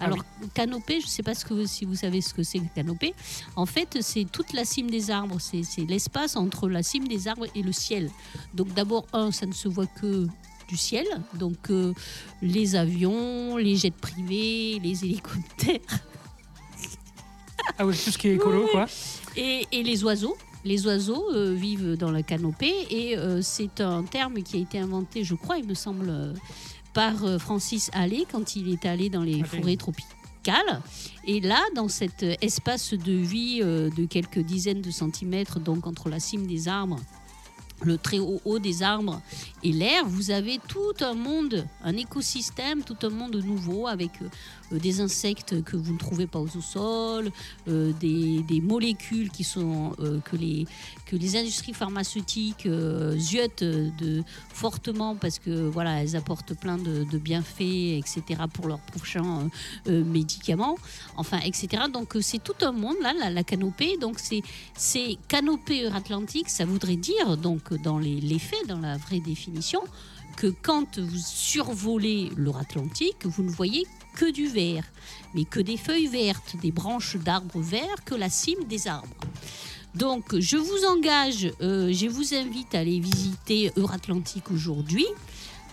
Ah 0.00 0.04
Alors, 0.06 0.18
canopée, 0.54 1.00
je 1.00 1.06
ne 1.06 1.10
sais 1.10 1.22
pas 1.22 1.34
ce 1.34 1.44
que, 1.44 1.66
si 1.66 1.84
vous 1.84 1.94
savez 1.94 2.20
ce 2.20 2.34
que 2.34 2.42
c'est 2.42 2.58
que 2.58 2.74
canopée. 2.74 3.14
En 3.54 3.66
fait, 3.66 3.98
c'est 4.00 4.24
toute 4.24 4.52
la 4.52 4.64
cime 4.64 4.90
des 4.90 5.10
arbres. 5.10 5.36
C'est 5.40 5.64
l'espace 5.88 6.34
entre 6.36 6.68
la 6.68 6.82
cime 6.82 7.06
des 7.06 7.28
arbres 7.28 7.46
et 7.54 7.62
le 7.62 7.72
ciel. 7.72 8.10
Donc 8.54 8.74
d'abord, 8.74 9.06
un, 9.12 9.30
ça 9.30 9.46
ne 9.46 9.52
se 9.52 9.68
voit 9.68 9.86
que 9.86 10.26
du 10.68 10.76
ciel. 10.76 11.06
Donc 11.34 11.70
euh, 11.70 11.92
les 12.42 12.74
avions, 12.74 13.56
les 13.56 13.76
jets 13.76 13.90
privés, 13.92 14.80
les 14.82 15.04
hélicoptères 15.04 15.80
Ah 17.78 17.86
oui, 17.86 17.94
tout 18.04 18.10
ce 18.10 18.18
qui 18.18 18.28
est 18.28 18.34
écolo, 18.34 18.66
quoi. 18.70 18.86
et, 19.36 19.66
et 19.72 19.82
les 19.82 20.04
oiseaux. 20.04 20.36
Les 20.64 20.86
oiseaux 20.86 21.30
euh, 21.34 21.52
vivent 21.52 21.96
dans 21.96 22.10
la 22.10 22.22
canopée 22.22 22.72
et 22.88 23.18
euh, 23.18 23.42
c'est 23.42 23.80
un 23.82 24.02
terme 24.02 24.42
qui 24.42 24.56
a 24.56 24.60
été 24.60 24.78
inventé, 24.78 25.22
je 25.22 25.34
crois, 25.34 25.58
il 25.58 25.66
me 25.66 25.74
semble, 25.74 26.34
par 26.94 27.24
euh, 27.24 27.38
Francis 27.38 27.90
Allais 27.92 28.24
quand 28.30 28.56
il 28.56 28.72
est 28.72 28.86
allé 28.86 29.10
dans 29.10 29.22
les 29.22 29.42
forêts 29.42 29.76
tropicales. 29.76 30.80
Et 31.26 31.40
là, 31.40 31.60
dans 31.74 31.88
cet 31.88 32.22
euh, 32.22 32.34
espace 32.40 32.94
de 32.94 33.12
vie 33.12 33.60
euh, 33.62 33.90
de 33.90 34.06
quelques 34.06 34.38
dizaines 34.38 34.80
de 34.80 34.90
centimètres, 34.90 35.60
donc 35.60 35.86
entre 35.86 36.08
la 36.08 36.20
cime 36.20 36.46
des 36.46 36.68
arbres, 36.68 37.00
le 37.82 37.98
très 37.98 38.20
haut 38.20 38.40
haut 38.44 38.60
des 38.60 38.82
arbres 38.82 39.20
et 39.62 39.72
l'air, 39.72 40.06
vous 40.06 40.30
avez 40.30 40.58
tout 40.68 40.94
un 41.00 41.14
monde, 41.14 41.66
un 41.82 41.96
écosystème, 41.96 42.82
tout 42.82 42.96
un 43.02 43.10
monde 43.10 43.36
nouveau 43.36 43.88
avec 43.88 44.12
des 44.70 45.00
insectes 45.00 45.62
que 45.62 45.76
vous 45.76 45.92
ne 45.92 45.98
trouvez 45.98 46.26
pas 46.26 46.38
au 46.38 46.48
sous-sol, 46.48 47.30
euh, 47.68 47.92
des, 48.00 48.42
des 48.42 48.60
molécules 48.60 49.30
qui 49.30 49.44
sont 49.44 49.92
euh, 50.00 50.20
que 50.20 50.36
les 50.36 50.66
que 51.06 51.16
les 51.16 51.36
industries 51.36 51.74
pharmaceutiques 51.74 52.66
euh, 52.66 53.16
ziotent 53.18 53.64
fortement 54.52 55.16
parce 55.16 55.38
que 55.38 55.68
voilà 55.68 56.02
elles 56.02 56.16
apportent 56.16 56.54
plein 56.54 56.78
de, 56.78 57.04
bienfaits 57.18 57.98
etc 57.98 58.42
pour 58.52 58.68
leurs 58.68 58.80
prochains 58.80 59.40
euh, 59.40 59.48
euh, 59.88 60.04
médicaments 60.04 60.76
enfin 61.16 61.38
etc 61.44 61.84
donc 61.92 62.16
euh, 62.16 62.20
c'est 62.20 62.42
tout 62.42 62.60
un 62.62 62.72
monde 62.72 62.96
là 63.02 63.12
la, 63.30 63.44
canopée. 63.44 63.96
Donc 64.00 64.18
c'est 64.18 65.18
canopée 65.28 65.84
euratlantique 65.84 66.48
ça 66.48 66.64
voudrait 66.64 66.96
dire 66.96 67.36
donc 67.36 67.74
dans 67.82 67.98
les 67.98 68.38
faits 68.38 68.66
dans 68.68 68.78
la 68.78 68.96
vraie 68.96 69.20
définition 69.20 69.80
que 70.36 70.52
quand 70.62 70.98
vous 70.98 71.18
survolez 71.18 72.30
l'Euratlantique, 72.36 73.24
vous 73.24 73.42
ne 73.42 73.50
voyez 73.50 73.86
que 74.14 74.30
du 74.30 74.46
vert, 74.46 74.84
mais 75.34 75.44
que 75.44 75.60
des 75.60 75.76
feuilles 75.76 76.06
vertes, 76.06 76.56
des 76.62 76.72
branches 76.72 77.16
d'arbres 77.16 77.60
verts, 77.60 78.04
que 78.04 78.14
la 78.14 78.30
cime 78.30 78.64
des 78.68 78.86
arbres. 78.86 79.08
Donc, 79.94 80.36
je 80.38 80.56
vous 80.56 80.84
engage, 80.86 81.52
euh, 81.60 81.92
je 81.92 82.08
vous 82.08 82.34
invite 82.34 82.74
à 82.74 82.80
aller 82.80 82.98
visiter 82.98 83.70
Euratlantique 83.76 84.50
aujourd'hui. 84.50 85.06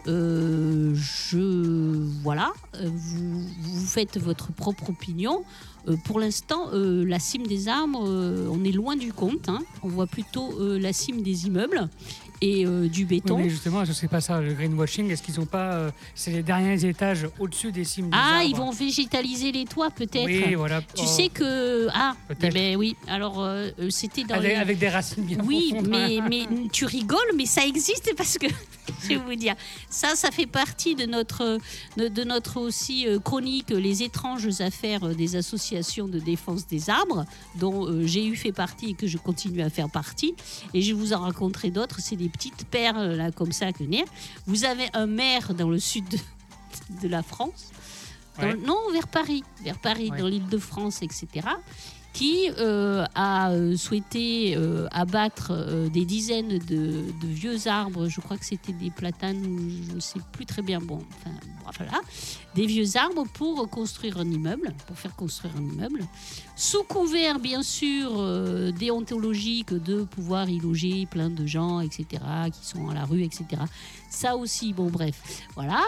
Euh, 0.07 0.93
je 0.95 2.07
voilà, 2.23 2.53
euh, 2.75 2.89
vous, 2.91 3.85
faites 3.85 4.19
votre 4.19 4.51
propre 4.51 4.89
opinion. 4.89 5.43
Pour 6.05 6.19
l'instant, 6.19 6.69
la 6.73 7.17
cime 7.17 7.47
des 7.47 7.67
arbres, 7.67 8.07
on 8.51 8.63
est 8.63 8.71
loin 8.71 8.95
du 8.95 9.11
compte. 9.11 9.49
hein. 9.49 9.61
On 9.81 9.87
voit 9.87 10.05
plutôt 10.05 10.53
la 10.77 10.93
cime 10.93 11.23
des 11.23 11.47
immeubles. 11.47 11.89
Et 12.41 12.65
euh, 12.65 12.87
du 12.87 13.05
béton. 13.05 13.35
Oui, 13.35 13.43
mais 13.43 13.49
justement, 13.49 13.85
je 13.85 13.93
sais 13.93 14.07
pas 14.07 14.19
ça, 14.19 14.41
le 14.41 14.53
greenwashing, 14.53 15.09
est-ce 15.11 15.21
qu'ils 15.21 15.39
ont 15.39 15.45
pas. 15.45 15.73
euh, 15.73 15.91
c'est 16.15 16.31
les 16.31 16.41
derniers 16.43 16.83
étages 16.85 17.27
au-dessus 17.39 17.71
des 17.71 17.83
cimes 17.83 18.05
des 18.09 18.17
ah, 18.19 18.37
arbres? 18.37 18.49
ils 18.49 18.55
vont 18.55 18.71
végétaliser 18.71 19.51
les 19.51 19.65
toits 19.65 19.91
peut-être. 19.91 20.25
Oui, 20.25 20.55
voilà. 20.55 20.81
Tu 20.81 21.03
Oh, 21.03 21.05
sais 21.05 21.29
que 21.29 21.87
ah, 21.93 22.15
eh 22.29 22.35
Peut-être. 22.35 22.53
ben 22.53 22.75
oui. 22.77 22.95
Alors 23.07 23.41
euh, 23.41 23.69
euh, 23.79 23.89
c'était 23.89 24.23
dans 24.23 24.35
avec, 24.35 24.51
les- 24.51 24.57
avec 24.57 24.79
des 24.79 24.89
racines 24.89 25.23
bien 25.23 25.37
Oui, 25.45 25.73
mais, 25.87 26.19
mais 26.29 26.45
tu 26.71 26.85
rigoles, 26.85 27.19
mais 27.35 27.45
ça 27.45 27.65
existe 27.65 28.13
parce 28.17 28.37
que 28.37 28.47
je 29.03 29.07
vais 29.09 29.15
vous 29.17 29.35
dire, 29.35 29.55
ça, 29.89 30.15
ça 30.15 30.31
fait 30.31 30.47
partie 30.47 30.95
de 30.95 31.05
notre, 31.05 31.59
de, 31.97 32.07
de 32.07 32.23
notre 32.23 32.59
aussi 32.59 33.07
euh, 33.07 33.19
chronique, 33.19 33.69
les 33.69 34.03
étranges 34.03 34.61
affaires 34.61 35.03
euh, 35.03 35.13
des 35.13 35.35
associations 35.35 36.07
de 36.07 36.19
défense 36.19 36.65
des 36.67 36.89
arbres, 36.89 37.25
dont 37.55 37.85
euh, 37.87 38.07
j'ai 38.07 38.25
eu 38.25 38.35
fait 38.35 38.51
partie 38.51 38.91
et 38.91 38.93
que 38.93 39.05
je 39.07 39.17
continue 39.17 39.61
à 39.61 39.69
faire 39.69 39.89
partie. 39.89 40.33
Et 40.73 40.81
je 40.81 40.93
vous 40.93 41.13
en 41.13 41.19
raconterai 41.21 41.69
d'autres. 41.71 41.99
C'est 41.99 42.15
des 42.15 42.29
petites 42.29 42.65
perles 42.65 43.15
là 43.15 43.31
comme 43.31 43.51
ça 43.51 43.71
que. 43.73 43.83
Vous 44.47 44.63
avez 44.63 44.85
un 44.93 45.07
maire 45.07 45.53
dans 45.53 45.69
le 45.69 45.79
sud 45.79 46.07
de, 46.07 46.17
de 47.01 47.07
la 47.07 47.21
France. 47.23 47.69
Dans- 48.39 48.43
Ouais. 48.47 48.55
non, 48.55 48.77
vers 48.93 49.07
Paris, 49.07 49.43
vers 49.63 49.77
Paris, 49.79 50.09
Ouais. 50.09 50.17
dans 50.19 50.27
l'île 50.27 50.47
de 50.47 50.57
France, 50.57 51.01
etc., 51.01 51.27
qui 52.13 52.49
euh, 52.59 53.05
a 53.15 53.51
euh, 53.51 53.77
souhaité 53.77 54.55
euh, 54.55 54.87
abattre 54.91 55.53
des 55.89 56.05
dizaines 56.05 56.59
de, 56.59 57.05
vieux 57.23 57.67
arbres. 57.67 58.07
Je 58.07 58.19
crois 58.21 58.37
que 58.37 58.45
c'était 58.45 58.73
des 58.73 58.91
platanes, 58.91 59.43
je 59.89 59.95
ne 59.95 59.99
sais 59.99 60.19
plus 60.31 60.45
très 60.45 60.61
bien. 60.61 60.79
Bon, 60.79 60.99
enfin, 61.15 61.35
voilà, 61.77 62.01
des 62.55 62.65
vieux 62.65 62.97
arbres 62.97 63.25
pour 63.33 63.69
construire 63.69 64.17
un 64.17 64.29
immeuble, 64.29 64.73
pour 64.87 64.97
faire 64.97 65.15
construire 65.15 65.53
un 65.57 65.63
immeuble, 65.63 66.01
sous 66.55 66.83
couvert 66.83 67.39
bien 67.39 67.63
sûr 67.63 68.11
euh, 68.17 68.71
déontologique 68.71 69.73
de 69.73 70.03
pouvoir 70.03 70.49
y 70.49 70.59
loger 70.59 71.07
plein 71.07 71.29
de 71.29 71.45
gens, 71.45 71.79
etc., 71.79 72.05
qui 72.53 72.65
sont 72.67 72.89
à 72.89 72.93
la 72.93 73.05
rue, 73.05 73.23
etc. 73.23 73.45
Ça 74.09 74.35
aussi, 74.35 74.73
bon, 74.73 74.89
bref, 74.89 75.47
voilà. 75.55 75.81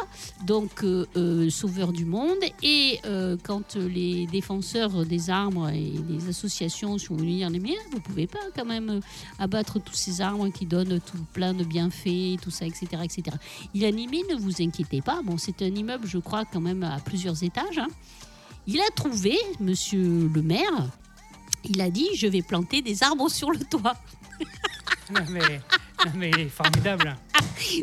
Donc, 0.46 0.84
euh, 0.84 1.05
euh, 1.17 1.50
sauveur 1.50 1.91
du 1.91 2.05
monde. 2.05 2.39
Et 2.63 3.00
quand 3.43 3.75
les 3.75 4.25
défenseurs 4.27 5.05
des 5.05 5.29
arbres 5.29 5.70
et 5.70 5.93
des 6.10 6.29
associations 6.29 6.98
sont 6.98 7.15
venus 7.15 7.38
dire, 7.38 7.50
mais 7.50 7.75
vous 7.91 8.00
pouvez 8.00 8.27
pas 8.27 8.39
quand 8.55 8.65
même 8.65 9.01
abattre 9.39 9.79
tous 9.79 9.93
ces 9.93 10.22
arbres 10.22 10.50
qui 10.50 10.65
donnent 10.65 11.00
tout 11.00 11.17
plein 11.34 11.53
de 11.53 11.63
bienfaits, 11.63 12.41
tout 12.41 12.51
ça, 12.51 12.65
etc., 12.65 12.86
etc. 13.03 13.38
Il 13.74 13.84
a 13.86 13.89
animé, 13.89 14.24
ne 14.29 14.36
vous 14.36 14.62
inquiétez 14.62 15.01
pas. 15.01 15.22
Bon, 15.24 15.38
c'est 15.38 15.62
un 15.62 15.75
immeuble, 15.75 16.08
je 16.08 16.17
crois, 16.17 16.46
quand 16.53 16.62
même 16.62 16.83
à 16.83 17.00
plusieurs 17.00 17.41
étages. 17.43 17.79
hein. 17.79 17.88
Il 18.67 18.79
a 18.79 18.89
trouvé, 18.95 19.36
monsieur 19.60 20.29
le 20.33 20.41
maire, 20.41 20.88
il 21.65 21.81
a 21.81 21.89
dit, 21.89 22.07
je 22.15 22.27
vais 22.27 22.41
planter 22.43 22.81
des 22.81 23.03
arbres 23.03 23.27
sur 23.29 23.50
le 23.51 23.60
toit. 23.60 23.95
Non, 25.12 25.22
mais, 25.29 25.39
non, 26.05 26.12
mais 26.15 26.29
il 26.29 26.39
est 26.41 26.50
formidable. 26.50 27.15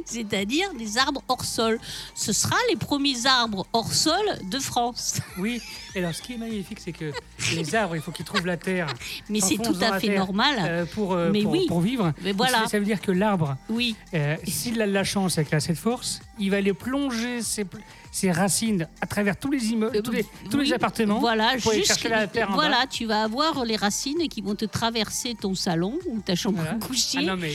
c'est-à-dire 0.07 0.73
des 0.75 0.97
arbres 0.97 1.23
hors 1.29 1.45
sol. 1.45 1.79
Ce 2.15 2.33
sera 2.33 2.57
les 2.71 2.77
premiers 2.77 3.27
arbres 3.27 3.67
hors 3.75 3.93
sol 3.93 4.25
de 4.51 4.59
France. 4.59 5.21
Oui, 5.39 5.61
et 5.95 5.99
alors 5.99 6.15
ce 6.15 6.23
qui 6.23 6.35
est 6.35 6.39
magnifique, 6.39 6.79
c'est 6.81 6.93
que 6.93 7.13
les 7.55 7.75
arbres, 7.75 7.95
il 7.97 8.01
faut 8.03 8.11
qu'ils 8.11 8.25
trouvent 8.25 8.47
la 8.47 8.57
terre 8.57 8.87
Mais 9.29 9.41
c'est 9.41 9.57
tout 9.57 9.77
à 9.83 10.01
fait 10.01 10.17
normal. 10.17 10.57
euh, 10.61 10.87
pour, 10.87 11.13
euh, 11.13 11.31
Mais 11.31 11.43
pour, 11.43 11.53
oui. 11.53 11.67
pour 11.69 11.81
vivre. 11.83 12.13
Mais 12.23 12.33
voilà. 12.33 12.67
Ça, 12.69 12.79
veut 12.79 12.85
dire 12.87 13.01
que 13.03 13.13
l'arbre, 13.13 13.57
Oui, 13.69 13.95
euh, 14.15 14.37
s'il 14.47 14.81
a 14.81 14.87
de 14.87 14.93
la 14.93 15.05
chance 15.05 15.37
et 15.37 15.45
qu'il 15.45 15.55
a 15.55 15.61
cette 15.61 15.79
force, 15.79 16.21
il 16.39 16.51
va 16.51 16.57
aller 16.57 16.73
plonger 16.73 17.43
ses, 17.43 17.67
ses 18.11 18.33
racines 18.33 18.89
à 19.01 19.07
travers 19.07 19.37
tous 19.39 19.51
les 19.51 19.69
immeubles, 19.69 20.03
tous 20.03 20.11
les, 20.11 20.25
tous 20.51 20.59
oui, 20.59 20.67
les 20.67 20.73
appartements. 20.73 21.21
Voilà, 21.21 21.53
pour 21.63 21.71
aller 21.73 21.81
jusqu'à- 21.81 21.95
chercher 21.95 22.09
la 22.09 22.27
terre 22.27 22.51
en 22.51 22.55
voilà 22.55 22.81
bas. 22.81 22.87
tu 22.91 23.07
vas 23.07 23.23
avoir 23.23 23.65
les 23.65 23.77
racines 23.77 24.29
qui 24.29 24.41
vont 24.41 24.55
te 24.55 24.65
traverser 24.65 25.35
ton 25.35 25.55
salon 25.55 25.99
ou 26.09 26.21
ta 26.21 26.35
chambre 26.35 26.57
Voilà. 26.59 26.73
à 26.73 26.75
coucher. 26.75 27.19
Ah 27.21 27.23
non, 27.23 27.37
mais. 27.37 27.53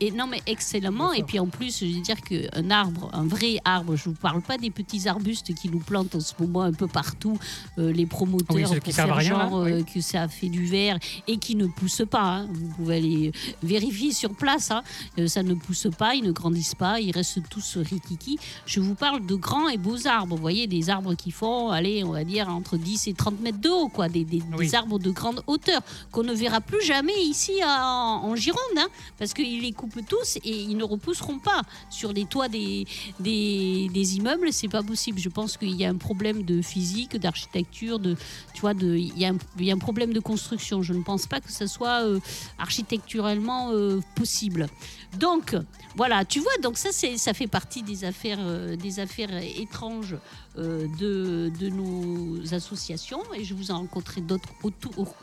Et, 0.00 0.06
et 0.06 0.10
non 0.10 0.26
mais 0.26 0.42
excellemment 0.46 1.12
et 1.12 1.22
puis 1.22 1.38
en 1.38 1.46
plus 1.46 1.78
je 1.80 1.86
veux 1.86 2.00
dire 2.02 2.20
qu'un 2.20 2.70
arbre 2.70 3.10
un 3.12 3.24
vrai 3.26 3.58
arbre 3.64 3.96
je 3.96 4.04
vous 4.10 4.14
parle 4.14 4.42
pas 4.42 4.58
des 4.58 4.70
petits 4.70 5.08
arbustes 5.08 5.54
qui 5.54 5.68
nous 5.70 5.78
plantent 5.80 6.14
en 6.14 6.20
ce 6.20 6.32
moment 6.38 6.62
un 6.62 6.72
peu 6.72 6.86
partout 6.86 7.38
euh, 7.78 7.92
les 7.92 8.06
promoteurs 8.06 8.56
Oui, 8.56 8.64
ceux 8.66 8.74
qui 8.74 8.80
pour 8.80 8.92
servent 8.92 9.08
faire 9.08 9.16
à 9.16 9.18
rien, 9.20 9.28
genre 9.50 9.64
là, 9.64 9.64
oui. 9.64 9.72
euh, 9.72 9.82
que 9.84 10.00
ça 10.00 10.28
fait 10.28 10.48
du 10.48 10.66
verre 10.66 10.98
et 11.26 11.38
qui 11.38 11.56
ne 11.56 11.66
poussent 11.66 12.02
pas 12.10 12.22
hein. 12.40 12.48
vous 12.52 12.68
pouvez 12.76 12.96
aller 12.96 13.32
vérifier 13.62 14.12
sur 14.12 14.34
place 14.34 14.70
hein. 14.70 14.82
Euh, 15.18 15.26
ça 15.28 15.42
ne 15.42 15.54
pousse 15.54 15.86
pas 15.96 16.14
ils 16.14 16.24
ne 16.24 16.32
grandissent 16.32 16.74
pas 16.74 17.00
ils 17.00 17.12
restent 17.12 17.48
tous 17.48 17.78
rikiki 17.78 18.38
je 18.66 18.80
vous 18.80 18.94
parle 18.94 19.24
de 19.24 19.34
grands 19.34 19.68
et 19.68 19.78
beaux 19.78 19.93
arbres. 20.06 20.36
Vous 20.36 20.40
voyez 20.42 20.66
des 20.66 20.90
arbres 20.90 21.14
qui 21.14 21.30
font 21.30 21.70
allez 21.70 22.04
on 22.04 22.12
va 22.12 22.24
dire 22.24 22.48
entre 22.48 22.76
10 22.76 23.08
et 23.08 23.14
30 23.14 23.40
mètres 23.40 23.60
de 23.60 23.68
haut 23.68 23.88
quoi. 23.88 24.08
Des, 24.08 24.24
des- 24.24 24.42
Oui. 24.56 24.66
des 24.66 24.74
arbres 24.74 24.98
de 24.98 25.10
grande 25.10 25.42
hauteur 25.46 25.80
qu'on 26.10 26.22
ne 26.22 26.32
verra 26.34 26.60
plus 26.60 26.82
jamais 26.84 27.18
ici 27.22 27.52
en 27.64 28.34
Gironde 28.36 28.60
hein, 28.78 28.88
parce 29.18 29.32
qu'ils 29.34 29.62
les 29.62 29.72
coupent 29.72 30.04
tous 30.08 30.36
et 30.44 30.50
ils 30.62 30.76
ne 30.76 30.84
repousseront 30.84 31.38
pas. 31.38 31.62
Sur 31.90 32.12
les 32.12 32.24
toits 32.26 32.48
des, 32.48 32.86
des, 33.20 33.88
des 33.92 34.16
immeubles 34.16 34.52
c'est 34.52 34.68
pas 34.68 34.82
possible. 34.82 35.18
Je 35.18 35.28
pense 35.28 35.56
qu'il 35.56 35.74
y 35.74 35.84
a 35.84 35.88
un 35.90 35.96
problème 35.96 36.42
de 36.42 36.60
physique 36.62 37.16
d'architecture 37.16 37.98
de 37.98 38.16
tu 38.52 38.60
vois 38.60 38.74
de 38.74 38.94
il 38.96 39.18
y, 39.18 39.24
a 39.24 39.30
un, 39.30 39.36
il 39.58 39.64
y 39.66 39.70
a 39.70 39.74
un 39.74 39.78
problème 39.78 40.12
de 40.12 40.20
construction. 40.20 40.82
Je 40.82 40.92
ne 40.92 41.02
pense 41.02 41.26
pas 41.26 41.40
que 41.40 41.50
ça 41.50 41.66
soit 41.66 42.02
euh, 42.04 42.20
architecturellement 42.58 43.70
euh, 43.72 44.00
possible 44.14 44.68
donc 45.18 45.56
voilà 45.96 46.24
tu 46.24 46.40
vois 46.40 46.56
donc 46.62 46.76
ça 46.78 46.90
ça 46.92 47.34
fait 47.34 47.46
partie 47.46 47.82
des 47.82 48.04
affaires 48.04 48.38
euh, 48.40 48.76
des 48.76 49.00
affaires 49.00 49.30
étranges 49.58 50.16
euh, 50.58 50.86
de, 50.98 51.68
nos 51.68 52.54
associations 52.54 53.22
et 53.34 53.44
je 53.44 53.54
vous 53.54 53.70
en 53.70 53.78
rencontrerai 53.78 54.20
d'autres 54.20 54.50
autour 54.62 55.14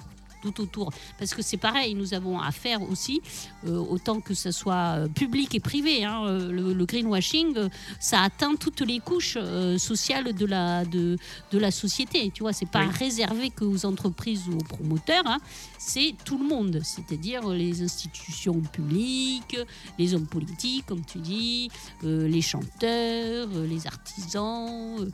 tout 0.42 0.60
autour. 0.62 0.92
Parce 1.18 1.34
que 1.34 1.42
c'est 1.42 1.58
pareil, 1.58 1.94
nous 1.96 2.14
avons 2.14 2.40
affaire 2.40 2.82
aussi, 2.82 3.22
euh, 3.68 3.78
autant 3.78 4.20
que 4.22 4.34
ce 4.34 4.52
soit 4.52 4.98
euh, 4.98 5.08
public 5.08 5.54
et 5.56 5.60
privé. 5.60 6.04
hein, 6.04 6.26
euh, 6.26 6.52
le, 6.52 6.74
le 6.74 6.86
greenwashing, 6.86 7.56
ça 8.00 8.22
atteint 8.22 8.56
toutes 8.56 8.82
les 8.82 9.00
couches 9.00 9.38
euh, 9.40 9.78
sociales 9.78 10.34
de 10.34 10.46
la, 10.46 10.84
de, 10.86 11.18
de 11.52 11.58
la 11.58 11.72
société. 11.72 12.32
Tu 12.34 12.42
vois, 12.44 12.54
c'est 12.54 12.66
pas 12.70 12.86
Oui. 12.86 12.94
réservé 12.98 13.50
qu'aux 13.52 13.86
entreprises 13.86 14.48
ou 14.50 14.54
aux 14.58 14.64
promoteurs, 14.64 15.24
hein, 15.28 15.38
c'est 15.78 16.16
tout 16.26 16.38
le 16.38 16.46
monde. 16.48 16.82
C'est-à-dire 16.84 17.48
les 17.50 17.82
institutions 17.84 18.60
publiques, 18.62 19.58
les 20.00 20.14
hommes 20.14 20.28
politiques, 20.28 20.86
comme 20.88 21.06
tu 21.06 21.20
dis, 21.20 21.70
euh, 22.04 22.28
les 22.28 22.42
chanteurs, 22.42 23.48
les 23.70 23.86
artisans, 23.88 25.10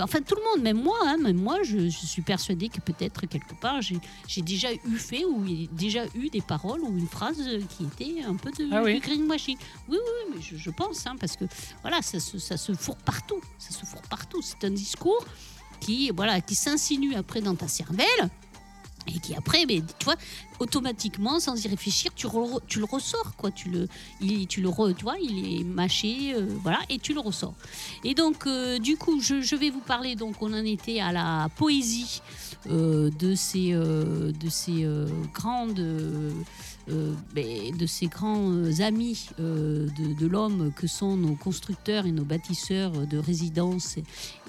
enfin 0.00 0.20
tout 0.20 0.34
le 0.36 0.42
monde, 0.44 0.62
même 0.62 0.82
moi, 0.82 0.98
hein, 1.06 1.16
même 1.22 1.36
moi, 1.36 1.58
je, 1.64 1.88
je 1.88 2.06
suis 2.06 2.22
persuadée 2.22 2.68
que 2.68 2.80
peut-être 2.80 3.26
quelque 3.26 3.54
part 3.60 3.80
j'ai 3.82 3.98
j'ai 4.26 4.42
déjà 4.74 4.88
eu 4.88 4.96
fait 4.96 5.24
ou 5.24 5.44
il 5.46 5.62
y 5.62 5.64
a 5.64 5.68
déjà 5.72 6.04
eu 6.14 6.28
des 6.30 6.40
paroles 6.40 6.80
ou 6.80 6.96
une 6.96 7.08
phrase 7.08 7.42
qui 7.76 7.84
était 7.84 8.22
un 8.22 8.34
peu 8.36 8.50
de, 8.50 8.68
Ah 8.72 8.82
oui. 8.82 8.94
du 8.94 9.00
greenwashing. 9.00 9.56
Oui, 9.88 9.98
oui, 9.98 10.34
mais 10.34 10.42
je, 10.42 10.56
je 10.56 10.70
pense, 10.70 11.06
hein, 11.06 11.16
parce 11.18 11.36
que 11.36 11.44
voilà, 11.82 12.02
ça 12.02 12.20
se, 12.20 12.38
ça 12.38 12.56
se 12.56 12.72
fourre 12.72 12.96
partout, 12.98 13.40
ça 13.58 13.70
se 13.70 13.84
fourre 13.86 14.02
partout. 14.02 14.40
C'est 14.42 14.64
un 14.64 14.70
discours 14.70 15.24
qui, 15.80 16.10
voilà, 16.10 16.40
qui 16.40 16.54
s'insinue 16.54 17.14
après 17.14 17.40
dans 17.40 17.54
ta 17.54 17.68
cervelle 17.68 18.30
et 19.06 19.20
qui 19.20 19.34
après, 19.34 19.64
mais, 19.66 19.80
tu 19.98 20.04
vois, 20.04 20.16
automatiquement, 20.58 21.40
sans 21.40 21.64
y 21.64 21.66
réfléchir, 21.68 22.10
tu, 22.14 22.26
re- 22.26 22.60
tu 22.66 22.78
le 22.78 22.84
ressors, 22.84 23.34
quoi. 23.36 23.50
Tu 23.50 23.70
le, 23.70 23.88
il, 24.20 24.46
tu 24.46 24.60
le 24.60 24.68
re- 24.68 24.94
tu 24.94 25.04
vois, 25.04 25.16
il 25.18 25.60
est 25.60 25.64
mâché, 25.64 26.34
euh, 26.34 26.46
voilà, 26.62 26.80
et 26.90 26.98
tu 26.98 27.14
le 27.14 27.20
ressors. 27.20 27.54
Et 28.04 28.14
donc, 28.14 28.46
euh, 28.46 28.78
du 28.78 28.98
coup, 28.98 29.18
je, 29.20 29.40
je 29.40 29.56
vais 29.56 29.70
vous 29.70 29.80
parler. 29.80 30.14
Donc, 30.14 30.42
on 30.42 30.52
en 30.52 30.64
était 30.64 31.00
à 31.00 31.12
la 31.12 31.48
poésie 31.56 32.20
de 32.66 33.34
ces, 33.34 33.72
euh, 33.72 34.32
de 34.32 34.48
ces 34.48 34.84
euh, 34.84 35.06
grandes, 35.32 35.78
euh, 35.78 36.32
euh, 36.90 37.14
ben, 37.34 37.76
de 37.76 37.86
ces 37.86 38.06
grands 38.06 38.50
euh, 38.50 38.80
amis 38.80 39.28
euh, 39.40 39.88
de, 40.18 40.26
l'homme 40.26 40.72
que 40.74 40.86
sont 40.86 41.16
nos 41.16 41.34
constructeurs 41.34 42.06
et 42.06 42.12
nos 42.12 42.24
bâtisseurs 42.24 43.06
de 43.06 43.18
résidences 43.18 43.96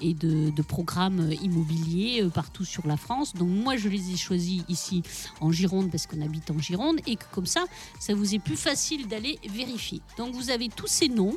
et 0.02 0.14
de, 0.14 0.62
programmes 0.62 1.30
immobiliers 1.42 2.22
euh, 2.22 2.28
partout 2.28 2.64
sur 2.64 2.86
la 2.86 2.96
France. 2.96 3.34
Donc, 3.34 3.48
moi, 3.48 3.76
je 3.76 3.88
les 3.88 4.12
ai 4.12 4.16
choisis 4.16 4.62
ici 4.68 5.02
en 5.40 5.50
Gironde 5.50 5.90
parce 5.90 6.06
qu'on 6.06 6.20
habite 6.20 6.50
en 6.50 6.58
Gironde 6.58 7.00
et 7.06 7.16
que 7.16 7.24
comme 7.32 7.46
ça, 7.46 7.64
ça 7.98 8.14
vous 8.14 8.34
est 8.34 8.38
plus 8.38 8.56
facile 8.56 9.08
d'aller 9.08 9.38
vérifier. 9.48 10.00
Donc, 10.18 10.34
vous 10.34 10.50
avez 10.50 10.68
tous 10.68 10.86
ces 10.86 11.08
noms 11.08 11.36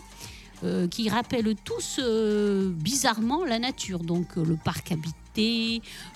euh, 0.64 0.88
qui 0.88 1.10
rappellent 1.10 1.56
tous 1.66 2.00
euh, 2.00 2.72
bizarrement 2.72 3.44
la 3.44 3.60
nature. 3.60 4.00
Donc 4.00 4.38
euh, 4.38 4.46
le 4.46 4.56
parc 4.56 4.94
habité, 4.94 5.18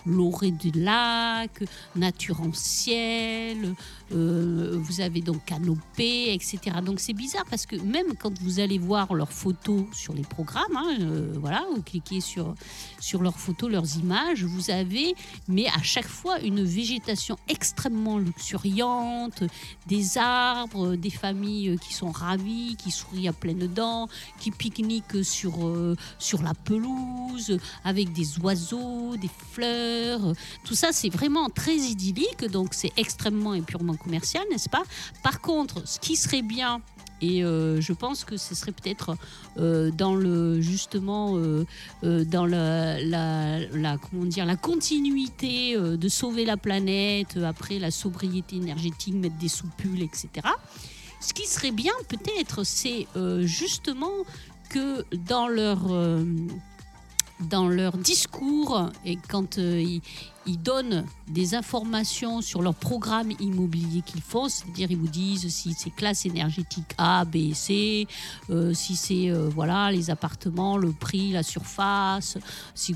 l'orée 0.06 0.52
du 0.52 0.72
lac, 0.72 1.64
nature 1.96 2.42
en 2.42 2.54
ciel, 2.54 3.76
euh, 4.14 4.78
vous 4.80 5.02
avez 5.02 5.22
donc 5.22 5.44
canopée, 5.46 6.34
etc. 6.34 6.78
Donc 6.84 7.00
c'est 7.00 7.14
bizarre 7.14 7.46
parce 7.50 7.66
que 7.66 7.76
même 7.76 8.16
quand 8.20 8.40
vous 8.42 8.60
allez 8.60 8.78
voir 8.78 9.14
leurs 9.14 9.32
photos 9.32 9.84
sur 9.92 10.14
les 10.14 10.22
programmes, 10.22 10.76
hein, 10.76 10.98
euh, 11.02 11.34
voilà, 11.40 11.66
vous 11.76 11.82
cliquez 11.82 12.22
sur, 12.22 12.56
sur 13.00 13.22
leurs 13.22 13.38
photos, 13.38 13.70
leurs 13.70 13.98
images, 13.98 14.44
vous 14.44 14.72
avez, 14.72 15.14
mais 15.48 15.68
à 15.68 15.82
chaque 15.82 16.08
fois, 16.08 16.40
une 16.40 16.64
végétation 16.64 17.38
extrêmement 17.50 18.18
luxuriante, 18.18 19.44
des 19.88 20.18
arbres, 20.18 20.96
des 20.96 21.10
familles 21.10 21.78
qui 21.80 21.94
sont 21.94 22.12
ravies, 22.12 22.76
qui 22.78 22.92
sourient 22.92 23.28
à 23.28 23.34
pleines 23.34 23.68
dents, 23.68 24.08
qui 24.40 24.52
pique-niquent 24.52 25.24
sur, 25.24 25.68
euh, 25.68 25.96
sur 26.18 26.42
la 26.42 26.54
pelouse, 26.54 27.58
avec 27.84 28.14
des 28.14 28.40
oiseaux, 28.40 29.18
des 29.18 29.30
fleurs. 29.52 30.34
Tout 30.64 30.76
ça, 30.76 30.90
c'est 30.92 31.10
vraiment 31.10 31.50
très 31.50 31.76
idyllique, 31.76 32.46
donc 32.46 32.74
c'est 32.74 32.94
extrêmement 32.96 33.54
et 33.54 33.62
purement 33.62 33.97
commercial, 33.98 34.44
n'est-ce 34.52 34.70
pas? 34.70 34.84
Par 35.24 35.42
contre, 35.42 35.88
ce 35.88 36.00
qui 36.00 36.16
serait 36.16 36.42
bien 36.42 36.82
Et 37.22 37.44
euh, 37.44 37.82
je 37.82 37.94
pense 37.94 38.24
que 38.26 38.38
ce 38.38 38.54
serait 38.54 38.72
peut-être 38.72 39.18
euh, 39.58 39.90
dans 39.92 40.16
le 40.16 40.62
justement 40.62 41.38
euh, 41.38 41.66
dans 42.04 42.46
la, 42.46 43.98
comment 43.98 44.26
dire 44.26 44.46
la 44.46 44.56
continuité 44.56 45.76
de 45.78 46.10
sauver 46.10 46.46
la 46.46 46.58
planète 46.58 47.38
après 47.38 47.80
la 47.80 47.92
sobriété 47.92 48.58
énergétique, 48.58 49.16
mettre 49.16 49.38
des 49.38 49.50
soupules, 49.50 50.04
etc. 50.04 50.30
Ce 51.20 51.34
qui 51.34 51.48
serait 51.48 51.72
bien 51.72 51.94
peut-être, 52.08 52.64
c'est 52.64 53.08
justement 53.42 54.14
que 54.70 55.04
dans 55.16 55.48
leur 55.48 55.88
dans 57.50 57.68
leur 57.68 57.98
discours 57.98 58.90
et 59.06 59.18
quand 59.30 59.58
ils, 59.58 60.02
ils 60.48 60.62
donnent 60.62 61.06
des 61.28 61.56
informations 61.56 62.42
sur 62.42 62.62
leur 62.62 62.74
programme 62.74 63.32
immobilier 63.40 64.02
qu'ils 64.02 64.22
font, 64.22 64.48
c'est-à-dire 64.48 64.90
ils 64.90 64.98
vous 64.98 65.08
disent 65.08 65.48
si 65.54 65.74
c'est 65.74 65.90
classe 65.90 66.26
énergétique 66.26 66.86
A, 66.98 67.26
B, 67.26 67.54
C, 67.54 68.08
euh, 68.50 68.74
si 68.74 68.96
c'est 68.96 69.30
euh, 69.30 69.50
voilà 69.54 69.92
les 69.92 70.10
appartements, 70.10 70.78
le 70.78 70.92
prix, 70.94 71.32
la 71.32 71.44
surface, 71.44 72.38
si 72.76 72.96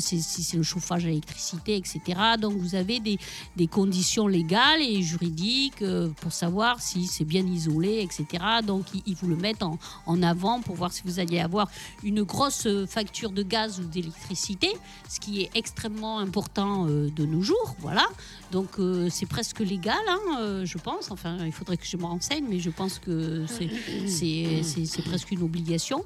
c'est- 0.00 0.56
le 0.56 0.62
chauffage 0.64 1.04
à 1.04 1.08
l'électricité, 1.08 1.76
etc. 1.76 2.00
Donc 2.40 2.56
vous 2.56 2.74
avez 2.74 2.98
des, 3.00 3.18
des 3.56 3.66
conditions 3.68 4.26
légales 4.26 4.82
et 4.82 5.02
juridiques 5.02 5.82
euh, 5.82 6.08
pour 6.20 6.32
savoir 6.32 6.80
si 6.80 7.06
c'est 7.06 7.24
bien 7.24 7.46
isolé, 7.46 8.00
etc. 8.02 8.42
Donc 8.66 8.86
ils, 9.06 9.14
vous 9.14 9.28
le 9.28 9.36
mettent 9.36 9.62
en, 9.62 9.78
en 10.06 10.22
avant 10.22 10.60
pour 10.62 10.74
voir 10.74 10.92
si 10.92 11.02
vous 11.04 11.20
allez 11.20 11.38
avoir 11.38 11.68
une 12.02 12.22
grosse 12.24 12.66
facture 12.88 13.30
de 13.30 13.42
gaz 13.44 13.78
ou 13.80 13.84
d'électricité, 13.84 14.72
ce 15.08 15.20
qui 15.20 15.42
est 15.42 15.50
extrêmement 15.54 16.18
important 16.18 16.87
de 16.88 17.24
nos 17.26 17.42
jours. 17.42 17.74
Voilà. 17.80 18.06
Donc 18.52 18.78
euh, 18.78 19.08
c'est 19.10 19.26
presque 19.26 19.60
légal, 19.60 19.96
hein, 20.08 20.20
euh, 20.40 20.64
je 20.64 20.78
pense. 20.78 21.10
Enfin, 21.10 21.36
il 21.44 21.52
faudrait 21.52 21.76
que 21.76 21.86
je 21.86 21.96
me 21.96 22.04
renseigne, 22.04 22.44
mais 22.48 22.58
je 22.60 22.70
pense 22.70 22.98
que 22.98 23.44
c'est- 23.48 25.02
presque 25.02 25.30
une 25.30 25.42
obligation. 25.42 26.04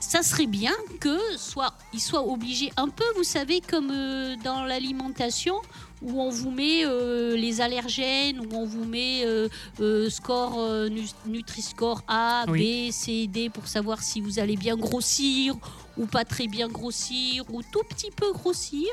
Ça 0.00 0.22
serait 0.22 0.46
bien 0.46 0.74
que 1.00 1.16
soit 1.38 1.72
ils 1.94 2.00
soient 2.00 2.26
obligés 2.28 2.70
un 2.76 2.88
peu, 2.90 3.04
vous 3.16 3.24
savez, 3.24 3.60
comme 3.62 3.90
euh, 3.90 4.36
dans 4.44 4.64
l'alimentation 4.64 5.54
où 6.02 6.20
on 6.20 6.28
vous 6.28 6.50
met 6.50 6.84
euh, 6.84 7.34
les 7.36 7.62
allergènes, 7.62 8.40
où 8.40 8.48
on 8.54 8.66
vous 8.66 8.84
met 8.84 9.22
euh, 9.24 9.48
euh, 9.80 10.10
score 10.10 10.58
euh, 10.58 10.90
nu- 10.90 11.08
Nutri-Score 11.26 12.02
A, 12.06 12.44
Oui. 12.48 12.88
B, 12.88 12.92
C, 12.92 13.26
D 13.28 13.48
pour 13.48 13.66
savoir 13.66 14.02
si 14.02 14.20
vous 14.20 14.38
allez 14.38 14.56
bien 14.56 14.76
grossir 14.76 15.54
ou 15.96 16.04
pas 16.04 16.24
très 16.26 16.48
bien 16.48 16.68
grossir 16.68 17.44
ou 17.50 17.62
tout 17.62 17.82
petit 17.88 18.10
peu 18.10 18.30
grossir. 18.34 18.88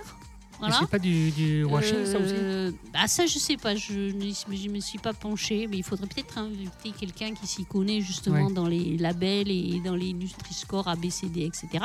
Voilà. 0.61 0.77
C'est 0.79 0.89
pas 0.89 0.99
du, 0.99 1.31
du 1.31 1.63
washing, 1.65 2.05
ça 2.05 2.17
aussi 2.19 2.33
Euh, 2.35 2.71
ah 2.93 3.07
ça 3.07 3.25
je 3.25 3.37
sais 3.39 3.57
pas, 3.57 3.75
je 3.75 3.93
ne 4.13 4.69
me 4.71 4.79
suis 4.79 4.99
pas 4.99 5.11
penchée, 5.11 5.67
mais 5.67 5.77
il 5.77 5.83
faudrait 5.83 6.07
peut-être 6.07 6.37
inviter 6.37 6.91
quelqu'un 6.97 7.33
qui 7.33 7.45
s'y 7.47 7.65
connaît 7.65 7.99
justement 8.01 8.45
Ouais. 8.45 8.53
dans 8.53 8.67
les 8.67 8.95
labels 8.97 9.49
et 9.51 9.81
dans 9.83 9.95
les 9.95 10.13
Nutri-Score 10.13 10.87
ABCD, 10.87 11.41
etc. 11.45 11.83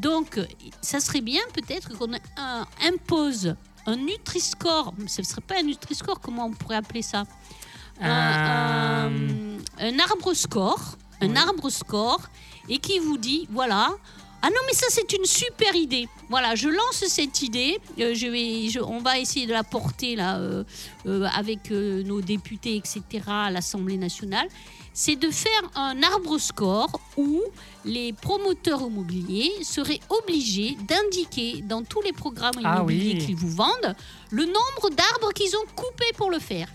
Donc 0.00 0.40
ça 0.80 1.00
serait 1.00 1.20
bien 1.20 1.42
peut-être 1.54 1.96
qu'on 1.98 2.10
un- 2.38 2.66
impose 2.82 3.54
un 3.86 3.96
Nutri-Score, 3.96 4.94
ce 5.06 5.20
ne 5.20 5.26
serait 5.26 5.40
pas 5.42 5.58
un 5.60 5.64
Nutri-Score, 5.64 6.18
comment 6.20 6.46
on 6.46 6.52
pourrait 6.52 6.76
appeler 6.76 7.02
ça? 7.02 7.24
Un, 8.00 9.10
Euh, 9.10 9.58
un- 9.78 9.86
un 9.94 9.98
arbre 9.98 10.32
score, 10.34 10.96
un 11.20 11.36
arbre 11.36 11.68
score, 11.70 12.22
et 12.68 12.78
qui 12.78 12.98
vous 12.98 13.18
dit, 13.18 13.46
voilà, 13.50 13.90
ah 14.44 14.48
non 14.50 14.56
mais 14.66 14.72
ça 14.74 14.86
c'est 14.90 15.12
une 15.12 15.24
super 15.24 15.74
idée. 15.76 16.08
Voilà, 16.28 16.54
je 16.56 16.68
lance 16.68 17.04
cette 17.06 17.42
idée. 17.42 17.78
euh, 18.00 18.14
je 18.14 18.26
vais, 18.26 18.68
je- 18.68 18.80
on 18.80 18.98
va 18.98 19.18
essayer 19.18 19.46
de 19.46 19.52
la 19.52 19.62
porter 19.62 20.16
là 20.16 20.38
euh, 20.38 20.64
euh, 21.06 21.26
avec 21.34 21.70
nos 21.70 22.20
députés, 22.20 22.76
etc. 22.76 23.02
à 23.28 23.50
l'Assemblée 23.50 23.96
nationale. 23.96 24.48
C'est 24.94 25.16
de 25.16 25.30
faire 25.30 25.62
un 25.74 26.02
arbre 26.02 26.36
score 26.38 27.00
où 27.16 27.40
les 27.84 28.12
promoteurs 28.12 28.82
immobiliers 28.82 29.50
seraient 29.62 30.00
obligés 30.10 30.76
d'indiquer 30.86 31.62
dans 31.62 31.82
tous 31.82 32.02
les 32.02 32.12
programmes 32.12 32.60
Ah 32.64 32.76
immobiliers 32.76 33.14
oui. 33.18 33.24
qu'ils 33.26 33.36
vous 33.36 33.48
vendent 33.50 33.94
le 34.30 34.44
nombre 34.44 34.90
d'arbres 34.90 35.32
qu'ils 35.34 35.56
ont 35.56 35.66
coupés 35.74 36.12
pour 36.16 36.30
le 36.30 36.38
faire. 36.40 36.68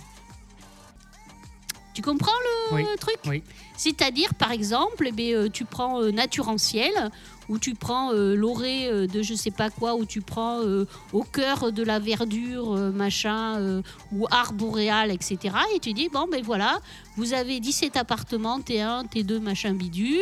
Tu 1.93 2.01
comprends 2.01 2.31
le 2.71 2.75
Oui, 2.75 2.83
truc? 2.99 3.17
oui. 3.25 3.43
C'est-à-dire, 3.75 4.33
par 4.35 4.51
exemple, 4.51 5.05
eh 5.07 5.11
bien, 5.11 5.49
tu 5.49 5.65
prends 5.65 6.01
euh, 6.01 6.11
Naturanciel, 6.11 7.11
ou 7.49 7.57
tu 7.59 7.75
prends 7.75 8.11
euh, 8.11 8.35
l'orée 8.35 8.89
euh, 8.89 9.07
de 9.07 9.21
je 9.21 9.33
sais 9.33 9.51
pas 9.51 9.69
quoi, 9.69 9.95
ou 9.95 10.05
tu 10.05 10.21
prends 10.21 10.61
euh, 10.61 10.85
au 11.13 11.23
cœur 11.23 11.71
de 11.71 11.83
la 11.83 11.99
verdure, 11.99 12.73
euh, 12.73 12.91
machin, 12.91 13.81
ou 14.11 14.27
arboréal, 14.29 15.11
etc. 15.11 15.55
Et 15.75 15.79
tu 15.79 15.93
dis, 15.93 16.09
bon, 16.09 16.27
ben 16.29 16.41
voilà, 16.43 16.79
vous 17.15 17.33
avez 17.33 17.59
17 17.59 17.97
appartements, 17.97 18.59
T1, 18.59 19.07
T2, 19.07 19.39
machin 19.39 19.73
bidule, 19.73 20.21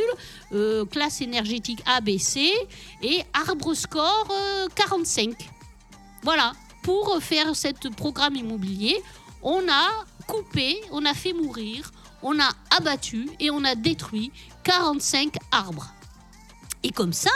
classe 0.91 1.21
énergétique 1.21 1.81
ABC, 1.85 2.51
et 3.01 3.21
arbre 3.33 3.73
score 3.73 4.27
euh, 4.31 4.67
45. 4.75 5.33
Voilà, 6.23 6.53
pour 6.83 7.17
faire 7.21 7.55
ce 7.55 7.89
programme 7.89 8.35
immobilier, 8.35 8.95
on 9.41 9.59
a 9.69 10.05
coupé, 10.27 10.81
on 10.91 11.05
a 11.05 11.13
fait 11.13 11.33
mourir, 11.33 11.91
on 12.23 12.39
a 12.39 12.49
abattu 12.75 13.29
et 13.39 13.51
on 13.51 13.63
a 13.63 13.75
détruit 13.75 14.31
45 14.63 15.35
arbres. 15.51 15.94
Et 16.86 16.91
comme 16.91 17.13
ça, 17.13 17.32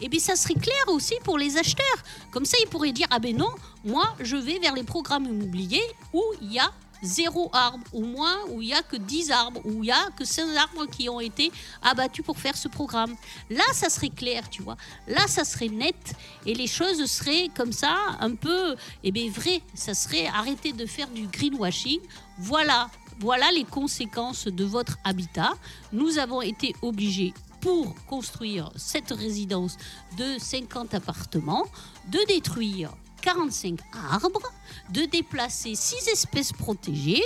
eh 0.00 0.08
bien, 0.08 0.18
ça 0.18 0.34
serait 0.34 0.54
clair 0.54 0.84
aussi 0.88 1.14
pour 1.22 1.38
les 1.38 1.56
acheteurs. 1.56 2.02
Comme 2.32 2.44
ça, 2.44 2.56
ils 2.60 2.68
pourraient 2.68 2.90
dire, 2.90 3.06
ah 3.10 3.20
ben 3.20 3.36
non, 3.36 3.50
moi, 3.84 4.12
je 4.18 4.34
vais 4.34 4.58
vers 4.58 4.74
les 4.74 4.82
programmes 4.82 5.24
immobiliers 5.26 5.88
où 6.12 6.24
il 6.42 6.54
y 6.54 6.58
a 6.58 6.68
zéro 7.00 7.48
arbre, 7.52 7.84
ou 7.92 8.04
moins, 8.04 8.34
où 8.48 8.60
il 8.60 8.70
y 8.70 8.74
a 8.74 8.82
que 8.82 8.96
10 8.96 9.30
arbres, 9.30 9.60
où 9.64 9.84
il 9.84 9.86
y 9.86 9.92
a 9.92 10.10
que 10.16 10.24
5 10.24 10.48
arbres 10.56 10.86
qui 10.86 11.08
ont 11.08 11.20
été 11.20 11.52
abattus 11.80 12.24
pour 12.24 12.38
faire 12.38 12.56
ce 12.56 12.66
programme. 12.66 13.14
Là, 13.50 13.62
ça 13.72 13.88
serait 13.88 14.08
clair, 14.08 14.50
tu 14.50 14.64
vois. 14.64 14.76
Là, 15.06 15.28
ça 15.28 15.44
serait 15.44 15.68
net 15.68 16.16
et 16.44 16.54
les 16.54 16.66
choses 16.66 17.06
seraient 17.06 17.50
comme 17.56 17.70
ça, 17.70 17.94
un 18.18 18.34
peu, 18.34 18.74
eh 19.04 19.12
bien, 19.12 19.30
vraies. 19.30 19.62
Ça 19.74 19.94
serait 19.94 20.26
arrêter 20.26 20.72
de 20.72 20.86
faire 20.86 21.06
du 21.06 21.28
greenwashing. 21.28 22.00
Voilà, 22.36 22.90
voilà 23.20 23.52
les 23.52 23.64
conséquences 23.64 24.48
de 24.48 24.64
votre 24.64 24.98
habitat. 25.04 25.52
Nous 25.92 26.18
avons 26.18 26.42
été 26.42 26.74
obligés 26.82 27.32
pour 27.60 27.94
construire 28.06 28.70
cette 28.76 29.10
résidence 29.10 29.76
de 30.16 30.38
50 30.38 30.94
appartements, 30.94 31.66
de 32.10 32.18
détruire 32.28 32.90
45 33.22 33.80
arbres, 34.12 34.52
de 34.90 35.02
déplacer 35.02 35.74
6 35.74 36.08
espèces 36.08 36.52
protégées, 36.52 37.22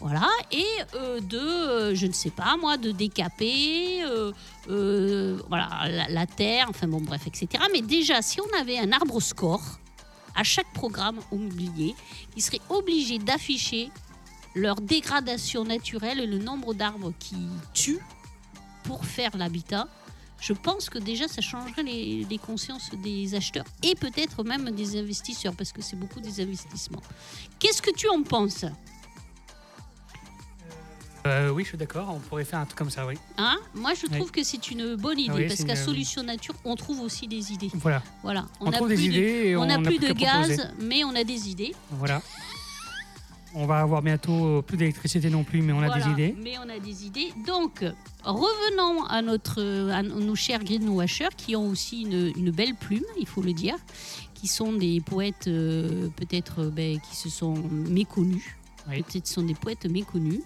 voilà, 0.00 0.28
et 0.50 0.66
euh, 0.94 1.20
de, 1.20 1.38
euh, 1.38 1.94
je 1.94 2.06
ne 2.06 2.12
sais 2.12 2.30
pas 2.30 2.56
moi, 2.56 2.76
de 2.76 2.90
décaper, 2.90 4.02
euh, 4.04 5.40
voilà, 5.48 5.68
la, 5.88 6.08
la 6.08 6.26
terre, 6.26 6.66
enfin 6.68 6.88
bon, 6.88 7.00
bref, 7.00 7.26
etc. 7.26 7.64
Mais 7.72 7.82
déjà, 7.82 8.20
si 8.22 8.40
on 8.40 8.58
avait 8.58 8.78
un 8.78 8.92
arbre 8.92 9.20
score 9.20 9.62
à 10.34 10.44
chaque 10.44 10.72
programme 10.72 11.18
immobilier, 11.32 11.94
qui 12.34 12.40
serait 12.40 12.60
obligé 12.68 13.18
d'afficher 13.18 13.90
leur 14.54 14.76
dégradation 14.76 15.64
naturelle 15.64 16.20
et 16.20 16.26
le 16.26 16.38
nombre 16.38 16.74
d'arbres 16.74 17.12
qui 17.18 17.36
tuent 17.74 18.02
pour 18.84 19.04
faire 19.04 19.36
l'habitat, 19.36 19.88
je 20.40 20.52
pense 20.52 20.88
que 20.88 20.98
déjà 20.98 21.26
ça 21.28 21.40
changerait 21.40 21.82
les, 21.82 22.24
les 22.30 22.38
consciences 22.38 22.90
des 23.02 23.34
acheteurs 23.34 23.64
et 23.82 23.94
peut-être 23.96 24.44
même 24.44 24.70
des 24.70 24.96
investisseurs 24.98 25.54
parce 25.56 25.72
que 25.72 25.82
c'est 25.82 25.96
beaucoup 25.96 26.20
des 26.20 26.40
investissements. 26.40 27.02
Qu'est-ce 27.58 27.82
que 27.82 27.90
tu 27.94 28.08
en 28.08 28.22
penses? 28.22 28.64
Euh, 31.26 31.50
oui, 31.50 31.64
je 31.64 31.70
suis 31.70 31.78
d'accord. 31.78 32.08
On 32.14 32.20
pourrait 32.20 32.44
faire 32.44 32.60
un 32.60 32.64
truc 32.64 32.78
comme 32.78 32.90
ça, 32.90 33.04
oui. 33.06 33.14
hein? 33.36 33.58
Moi 33.74 33.92
je 33.94 34.06
Oui. 34.06 34.16
trouve 34.16 34.30
que 34.30 34.42
c'est 34.44 34.70
une 34.70 34.94
bonne 34.94 35.18
idée 35.18 35.32
Oui, 35.34 35.48
parce 35.48 35.64
qu'à 35.64 35.72
une- 35.74 35.84
Solution 35.84 36.22
Nature 36.22 36.54
on 36.64 36.76
trouve 36.76 37.00
aussi 37.00 37.26
des 37.26 37.52
idées. 37.52 37.70
Voilà. 37.74 38.02
Voilà, 38.22 38.46
On, 38.60 38.68
a 38.70 38.72
trouve 38.76 38.86
plus 38.88 38.96
des 38.96 39.08
de- 39.08 39.12
idées 39.12 39.48
et 39.48 39.56
on 39.56 39.66
n'a 39.66 39.78
plus 39.78 39.98
de 39.98 40.12
proposer. 40.12 40.56
gaz, 40.56 40.72
mais 40.78 41.02
on 41.04 41.14
a 41.16 41.24
des 41.24 41.48
idées. 41.50 41.74
Voilà. 41.90 42.22
On 43.54 43.66
va 43.66 43.80
avoir 43.80 44.02
bientôt 44.02 44.62
plus 44.62 44.76
d'électricité 44.76 45.30
non 45.30 45.42
plus, 45.42 45.62
mais 45.62 45.72
on 45.72 45.80
a 45.80 45.86
Voilà, 45.86 46.04
des 46.04 46.10
idées. 46.10 46.34
Mais 46.42 46.54
on 46.58 46.68
a 46.68 46.78
des 46.78 47.06
idées. 47.06 47.32
Donc, 47.46 47.84
revenons 48.22 49.04
à, 49.04 49.22
notre, 49.22 49.62
à 49.90 50.02
nos 50.02 50.34
chers 50.34 50.62
greenwashers 50.62 51.34
qui 51.36 51.56
ont 51.56 51.68
aussi 51.68 52.02
une, 52.02 52.32
une 52.36 52.50
belle 52.50 52.74
plume, 52.74 53.04
il 53.18 53.26
faut 53.26 53.42
le 53.42 53.52
dire, 53.52 53.76
qui 54.34 54.46
sont 54.48 54.72
des 54.72 55.00
poètes 55.00 55.48
euh, 55.48 56.08
peut-être 56.16 56.64
euh, 56.64 56.70
ben, 56.70 57.00
qui 57.00 57.16
se 57.16 57.28
sont 57.30 57.54
méconnus. 57.88 58.54
Oui. 58.88 59.02
Peut-être 59.02 59.26
sont 59.26 59.42
des 59.42 59.54
poètes 59.54 59.84
méconnus, 59.84 60.40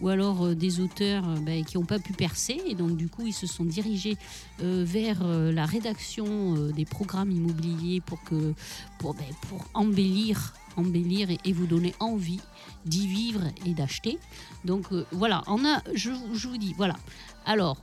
ou 0.00 0.08
alors 0.08 0.44
euh, 0.44 0.54
des 0.54 0.80
auteurs 0.80 1.24
ben, 1.40 1.64
qui 1.64 1.78
n'ont 1.78 1.86
pas 1.86 1.98
pu 1.98 2.12
percer, 2.12 2.60
et 2.66 2.74
donc 2.74 2.96
du 2.96 3.08
coup 3.08 3.26
ils 3.26 3.32
se 3.32 3.46
sont 3.46 3.64
dirigés 3.64 4.18
euh, 4.62 4.84
vers 4.86 5.20
euh, 5.22 5.52
la 5.52 5.64
rédaction 5.64 6.54
des 6.68 6.84
programmes 6.84 7.30
immobiliers 7.30 8.02
pour, 8.02 8.22
que, 8.24 8.52
pour, 8.98 9.14
ben, 9.14 9.24
pour 9.48 9.64
embellir, 9.72 10.52
embellir 10.78 11.30
et, 11.30 11.38
et 11.44 11.52
vous 11.52 11.66
donner 11.66 11.94
envie 12.00 12.40
d'y 12.86 13.06
vivre 13.06 13.42
et 13.66 13.74
d'acheter. 13.74 14.18
Donc 14.64 14.86
euh, 14.92 15.04
voilà, 15.12 15.42
on 15.48 15.64
a, 15.66 15.82
je, 15.94 16.10
je 16.32 16.48
vous 16.48 16.56
dis, 16.58 16.74
voilà. 16.78 16.96
Alors, 17.44 17.76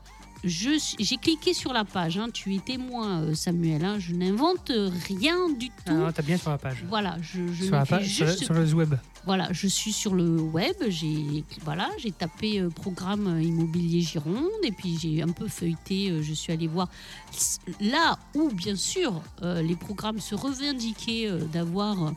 j'ai 0.43 1.17
cliqué 1.17 1.53
sur 1.55 1.73
la 1.73 1.85
page. 1.85 2.17
hein. 2.19 2.27
Tu 2.31 2.53
es 2.55 2.59
témoin, 2.59 3.21
euh, 3.21 3.33
Samuel. 3.33 3.83
hein. 3.83 3.97
Je 3.99 4.13
n'invente 4.13 4.71
rien 5.07 5.49
du 5.49 5.69
tout. 5.69 5.73
Ah, 5.87 5.93
non, 5.93 6.11
t'as 6.11 6.21
bien 6.21 6.37
sur 6.37 6.51
la 6.51 6.57
page. 6.59 6.83
Voilà, 6.87 7.17
je, 7.21 7.47
je 7.51 7.63
Sur 7.65 7.75
la 7.75 7.85
page, 7.85 8.07
sur, 8.07 8.53
le 8.53 8.71
web. 8.73 8.93
voilà, 9.25 9.47
je 9.51 9.67
suis 9.67 9.91
sur 9.91 10.13
le 10.13 10.39
web, 10.39 10.75
j'ai 10.89 11.43
voilà, 11.63 11.89
j'ai 11.97 12.11
tapé 12.11 12.59
euh, 12.59 12.69
programme 12.69 13.41
immobilier 13.41 14.01
Gironde 14.01 14.51
et 14.63 14.71
puis 14.71 14.99
j'ai 15.01 15.23
un 15.23 15.29
peu 15.29 15.47
feuilleté, 15.47 16.11
euh, 16.11 16.21
je 16.21 16.33
suis 16.33 16.53
allée 16.53 16.67
voir 16.67 16.89
là 17.81 18.19
où 18.35 18.49
bien 18.49 18.75
sûr 18.75 19.21
les 19.41 19.75
programmes 19.75 20.19
se 20.19 20.35
revendiquaient 20.35 21.31
d'avoir 21.51 22.13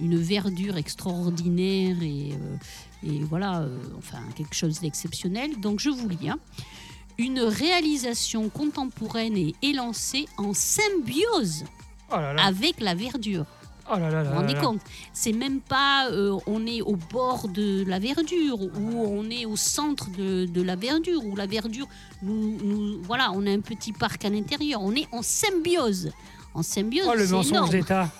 une 0.00 0.16
verdure 0.16 0.76
extraordinaire 0.76 1.96
et, 2.02 2.32
euh, 2.32 2.56
et 3.06 3.24
voilà, 3.24 3.60
euh, 3.60 3.78
enfin 3.98 4.18
quelque 4.36 4.54
chose 4.54 4.80
d'exceptionnel. 4.80 5.58
Donc 5.60 5.80
je 5.80 5.90
vous 5.90 6.08
lis. 6.08 6.28
hein. 6.28 6.38
Une 7.18 7.40
réalisation 7.40 8.48
contemporaine 8.48 9.36
et 9.36 9.54
élancée 9.62 10.26
en 10.36 10.54
symbiose 10.54 11.64
Oh 12.10 12.16
là 12.16 12.32
là. 12.32 12.44
avec 12.46 12.80
la 12.80 12.94
verdure. 12.94 13.44
Oh 13.90 13.98
là 13.98 14.10
là 14.10 14.22
Vous 14.22 14.30
vous 14.30 14.36
rendez 14.36 14.54
compte? 14.54 14.80
C'est 15.14 15.32
même 15.32 15.60
pas 15.60 16.08
euh, 16.10 16.36
on 16.46 16.66
est 16.66 16.82
au 16.82 16.94
bord 16.96 17.48
de 17.48 17.84
la 17.86 17.98
verdure 17.98 18.60
ou 18.60 19.02
on 19.06 19.28
est 19.30 19.46
au 19.46 19.56
centre 19.56 20.10
de, 20.10 20.44
de 20.46 20.62
la 20.62 20.76
verdure 20.76 21.24
ou 21.24 21.34
la 21.34 21.46
verdure 21.46 21.86
nous, 22.22 22.58
nous 22.62 23.02
voilà 23.02 23.32
on 23.34 23.46
a 23.46 23.50
un 23.50 23.60
petit 23.60 23.92
parc 23.92 24.26
à 24.26 24.28
l'intérieur 24.28 24.82
on 24.82 24.94
est 24.94 25.08
en 25.10 25.22
symbiose 25.22 26.10
en 26.52 26.62
symbiose 26.62 27.06
Oh 27.10 27.14
le 27.16 27.26
mensonge 27.28 27.70
d'État. 27.70 28.10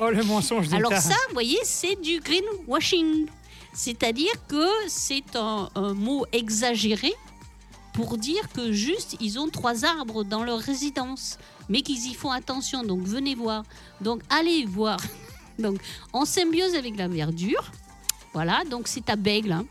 Oh 0.00 0.10
le 0.10 0.22
mensonge 0.24 0.64
d'État. 0.68 0.76
alors 0.78 0.92
ça 0.94 1.14
vous 1.28 1.34
voyez 1.34 1.58
c'est 1.62 2.00
du 2.00 2.20
greenwashing 2.20 3.26
c'est-à-dire 3.72 4.32
que 4.48 4.66
c'est 4.88 5.36
un, 5.36 5.68
un 5.74 5.94
mot 5.94 6.24
exagéré 6.32 7.12
pour 7.92 8.18
dire 8.18 8.48
que 8.52 8.72
juste 8.72 9.16
ils 9.20 9.38
ont 9.38 9.48
trois 9.48 9.84
arbres 9.84 10.24
dans 10.24 10.42
leur 10.44 10.58
résidence, 10.58 11.38
mais 11.68 11.82
qu'ils 11.82 12.06
y 12.06 12.14
font 12.14 12.30
attention. 12.30 12.82
Donc 12.84 13.02
venez 13.02 13.34
voir. 13.34 13.64
Donc 14.00 14.22
allez 14.30 14.64
voir. 14.64 14.98
Donc 15.58 15.78
en 16.12 16.24
symbiose 16.24 16.74
avec 16.74 16.96
la 16.96 17.08
verdure. 17.08 17.70
Voilà, 18.32 18.62
donc 18.70 18.86
c'est 18.88 19.10
à 19.10 19.16
Bègle. 19.16 19.52
hein. 19.52 19.66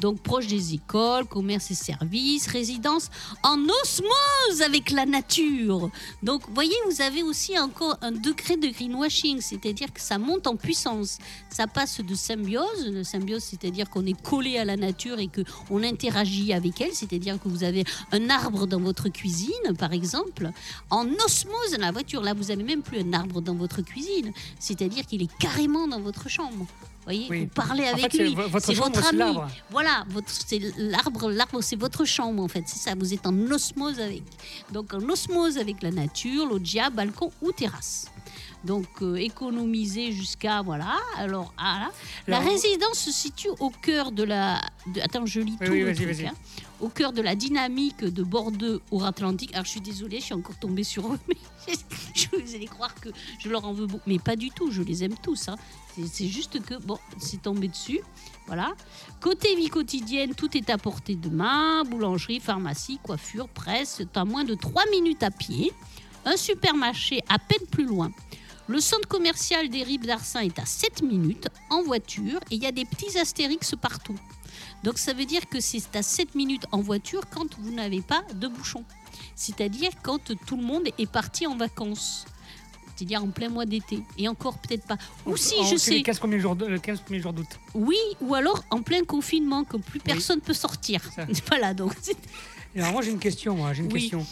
Donc 0.00 0.20
proche 0.20 0.46
des 0.46 0.74
écoles, 0.74 1.26
commerces 1.26 1.70
et 1.70 1.74
services, 1.74 2.46
résidence 2.46 3.10
en 3.42 3.58
osmose 3.58 4.62
avec 4.64 4.90
la 4.90 5.06
nature. 5.06 5.90
Donc 6.22 6.42
voyez, 6.54 6.74
vous 6.90 7.02
avez 7.02 7.22
aussi 7.22 7.58
encore 7.58 7.96
un 8.02 8.12
degré 8.12 8.56
de 8.56 8.68
greenwashing, 8.68 9.40
c'est-à-dire 9.40 9.92
que 9.92 10.00
ça 10.00 10.18
monte 10.18 10.46
en 10.46 10.56
puissance. 10.56 11.18
Ça 11.50 11.66
passe 11.66 12.00
de 12.00 12.14
symbiose, 12.14 12.86
de 12.86 13.02
symbiose, 13.02 13.42
c'est-à-dire 13.42 13.90
qu'on 13.90 14.06
est 14.06 14.20
collé 14.20 14.58
à 14.58 14.64
la 14.64 14.76
nature 14.76 15.18
et 15.18 15.28
que 15.28 15.42
on 15.70 15.82
interagit 15.82 16.52
avec 16.52 16.80
elle, 16.80 16.92
c'est-à-dire 16.92 17.40
que 17.40 17.48
vous 17.48 17.64
avez 17.64 17.84
un 18.12 18.30
arbre 18.30 18.66
dans 18.66 18.80
votre 18.80 19.08
cuisine, 19.08 19.76
par 19.78 19.92
exemple, 19.92 20.50
en 20.90 21.06
osmose 21.24 21.72
dans 21.72 21.80
la 21.80 21.92
voiture. 21.92 22.22
Là, 22.22 22.34
vous 22.34 22.50
avez 22.50 22.62
même 22.62 22.82
plus 22.82 23.00
un 23.00 23.12
arbre 23.12 23.40
dans 23.40 23.54
votre 23.54 23.82
cuisine, 23.82 24.32
c'est-à-dire 24.58 25.06
qu'il 25.06 25.22
est 25.22 25.36
carrément 25.38 25.88
dans 25.88 26.00
votre 26.00 26.28
chambre. 26.28 26.66
Vous 27.08 27.14
voyez, 27.14 27.26
Oui. 27.30 27.40
vous 27.44 27.46
parlez 27.48 27.84
En 27.88 27.94
avec 27.94 28.12
fait, 28.12 28.18
lui. 28.18 28.34
votre 28.34 28.60
c'est 28.66 28.74
votre 28.74 29.02
c'est 29.02 29.18
ami. 29.22 29.38
Voilà, 29.70 30.04
votre, 30.10 30.28
c'est 30.30 30.60
l'arbre, 30.76 31.30
l'arbre, 31.30 31.62
c'est 31.62 31.76
votre 31.76 32.04
chambre 32.04 32.42
en 32.42 32.48
fait, 32.48 32.64
c'est 32.66 32.78
ça. 32.90 32.94
Vous 32.94 33.14
êtes 33.14 33.26
en 33.26 33.34
osmose 33.50 33.98
avec. 33.98 34.22
Donc 34.72 34.92
en 34.92 35.00
osmose 35.08 35.56
avec 35.56 35.82
la 35.82 35.90
nature, 35.90 36.46
loggia, 36.46 36.90
balcon 36.90 37.32
ou 37.40 37.50
terrasse. 37.52 38.08
Donc 38.62 38.86
euh, 39.00 39.14
économiser 39.16 40.12
jusqu'à 40.12 40.60
voilà. 40.60 40.96
Alors 41.16 41.54
ah, 41.56 41.86
là. 41.86 41.90
la 42.26 42.40
résidence 42.40 42.98
se 42.98 43.10
situe 43.12 43.48
au 43.58 43.70
cœur 43.70 44.12
de 44.12 44.24
la. 44.24 44.60
de- 44.94 45.00
attends, 45.00 45.24
je 45.24 45.40
lis 45.40 45.56
Oui, 45.62 45.66
tout 45.66 45.72
oui, 45.72 45.80
le 45.84 45.94
truc, 45.94 46.20
hein. 46.26 46.32
Au 46.80 46.88
cœur 46.88 47.12
de 47.12 47.20
la 47.20 47.34
dynamique 47.34 48.04
de 48.04 48.22
Bordeaux 48.22 48.80
au 48.92 49.02
Atlantique. 49.02 49.52
Alors 49.52 49.64
je 49.64 49.70
suis 49.70 49.80
désolée, 49.80 50.20
je 50.20 50.26
suis 50.26 50.34
encore 50.34 50.56
tombée 50.58 50.84
sur 50.84 51.12
eux, 51.12 51.18
mais 51.28 51.34
je- 52.14 52.26
vous 52.40 52.54
allez 52.54 52.66
croire 52.66 52.94
que 52.94 53.08
je 53.40 53.48
leur 53.48 53.64
en 53.64 53.72
veux 53.72 53.86
beaucoup, 53.86 54.08
mais 54.08 54.20
pas 54.20 54.36
du 54.36 54.50
tout. 54.50 54.70
Je 54.70 54.82
les 54.82 55.02
aime 55.02 55.16
tous. 55.20 55.48
hein. 55.48 55.56
C'est- 56.06 56.28
juste 56.28 56.62
que 56.62 56.74
bon, 56.80 56.96
c'est 57.18 57.42
tombé 57.42 57.66
dessus. 57.66 58.00
Voilà. 58.46 58.74
Côté 59.20 59.56
vie 59.56 59.68
quotidienne, 59.68 60.34
tout 60.36 60.56
est 60.56 60.70
à 60.70 60.78
portée 60.78 61.16
de 61.16 61.28
main. 61.28 61.82
Boulangerie, 61.84 62.38
pharmacie, 62.38 63.00
coiffure, 63.02 63.48
presse. 63.48 64.00
À 64.14 64.24
moins 64.24 64.44
de 64.44 64.54
3 64.54 64.84
minutes 64.92 65.24
à 65.24 65.30
pied. 65.32 65.72
Un 66.24 66.36
supermarché 66.36 67.22
à 67.28 67.38
peine 67.40 67.66
plus 67.70 67.86
loin. 67.86 68.12
Le 68.68 68.80
centre 68.80 69.08
commercial 69.08 69.68
des 69.68 69.82
Rives 69.82 70.06
d'Arsin 70.06 70.40
est 70.40 70.58
à 70.58 70.64
7 70.66 71.02
minutes 71.02 71.48
en 71.70 71.82
voiture 71.82 72.38
et 72.50 72.56
il 72.56 72.62
y 72.62 72.66
a 72.66 72.72
des 72.72 72.84
petits 72.84 73.18
astérix 73.18 73.74
partout. 73.80 74.16
Donc 74.84 74.98
ça 74.98 75.12
veut 75.12 75.24
dire 75.24 75.48
que 75.48 75.60
c'est 75.60 75.94
à 75.96 76.02
7 76.02 76.34
minutes 76.34 76.66
en 76.72 76.80
voiture 76.80 77.22
quand 77.30 77.46
vous 77.58 77.70
n'avez 77.72 78.00
pas 78.00 78.22
de 78.34 78.46
bouchon. 78.48 78.84
C'est-à-dire 79.34 79.90
quand 80.02 80.18
tout 80.46 80.56
le 80.56 80.62
monde 80.62 80.84
est 80.98 81.10
parti 81.10 81.46
en 81.46 81.56
vacances. 81.56 82.24
C'est-à-dire 82.96 83.22
en 83.22 83.28
plein 83.28 83.48
mois 83.48 83.64
d'été. 83.66 84.02
Et 84.16 84.26
encore 84.28 84.58
peut-être 84.58 84.84
pas. 84.86 84.96
Ou 85.26 85.36
si, 85.36 85.54
En- 85.60 85.64
je 85.64 85.76
c'est 85.76 85.90
les 85.92 85.96
sais. 85.98 86.02
15 86.02 86.18
premiers 86.18 86.40
jours 86.40 86.56
de- 86.56 86.66
le 86.66 86.78
15 86.80 87.00
premiers 87.00 87.20
jours 87.20 87.32
d'août. 87.32 87.46
Oui, 87.74 87.96
ou 88.20 88.34
alors 88.34 88.64
en 88.70 88.82
plein 88.82 89.04
confinement, 89.04 89.62
que 89.64 89.76
plus 89.76 90.00
personne 90.00 90.40
peut 90.40 90.54
sortir. 90.54 91.00
Ça. 91.14 91.24
Voilà, 91.48 91.74
donc 91.74 91.92
Alors 92.76 92.92
moi 92.92 93.02
j'ai 93.02 93.10
une 93.12 93.18
question, 93.20 93.54
moi, 93.56 93.72
j'ai 93.72 93.82
une 93.84 93.92
Oui. 93.92 94.00
question. 94.02 94.26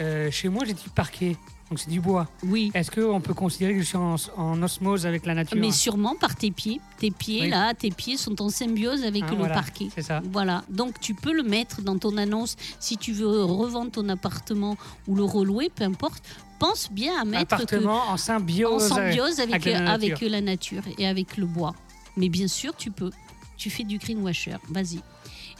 Euh, 0.00 0.30
chez 0.30 0.48
moi 0.50 0.64
j'ai 0.66 0.74
du 0.74 0.88
parquet, 0.90 1.36
donc 1.70 1.78
c'est 1.78 1.88
du 1.90 2.00
bois. 2.00 2.26
oui. 2.42 2.72
Est-ce 2.74 2.90
qu'on 2.90 3.20
peut 3.20 3.32
considérer 3.34 3.74
que 3.74 3.80
je 3.80 3.86
suis 3.86 3.96
en, 3.96 4.16
en 4.36 4.60
osmose 4.62 5.06
avec 5.06 5.24
la 5.24 5.34
nature 5.34 5.56
Mais 5.56 5.70
sûrement 5.70 6.16
par 6.16 6.34
tes 6.34 6.50
pieds. 6.50 6.80
Tes 6.98 7.12
pieds, 7.12 7.42
Oui. 7.42 7.48
là, 7.50 7.74
tes 7.74 7.90
pieds 7.90 8.16
sont 8.16 8.42
en 8.42 8.48
symbiose 8.48 9.04
avec 9.04 9.22
Ah, 9.26 9.30
le 9.30 9.36
voilà, 9.36 9.54
parquet. 9.54 9.86
C'est 9.94 10.02
ça. 10.02 10.20
Voilà, 10.32 10.64
donc 10.68 10.98
tu 11.00 11.14
peux 11.14 11.32
le 11.32 11.44
mettre 11.44 11.80
dans 11.82 11.96
ton 11.96 12.16
annonce 12.16 12.56
si 12.80 12.96
tu 12.96 13.12
veux 13.12 13.44
revendre 13.44 13.92
ton 13.92 14.08
appartement 14.08 14.76
ou 15.06 15.14
le 15.14 15.22
relouer, 15.22 15.70
peu 15.72 15.84
importe. 15.84 16.22
Pense 16.58 16.90
bien 16.90 17.12
à 17.20 17.24
mettre 17.24 17.46
que 17.56 17.62
Appartement 17.62 18.02
en 18.08 18.12
en 18.14 18.16
symbiose. 18.16 18.88
symbiose 18.88 19.38
avec, 19.40 19.54
avec 19.66 19.72
la 19.74 19.92
avec 19.92 20.10
nature. 20.10 20.30
la 20.30 20.40
nature 20.40 20.82
et 20.98 21.06
avec 21.06 21.36
le 21.36 21.46
bois. 21.46 21.74
Mais 22.16 22.28
bien 22.28 22.48
sûr, 22.48 22.74
tu 22.76 22.90
peux. 22.90 23.10
Tu 23.56 23.70
fais 23.70 23.84
du 23.84 23.98
greenwasher. 23.98 24.56
Vas-y. 24.68 25.00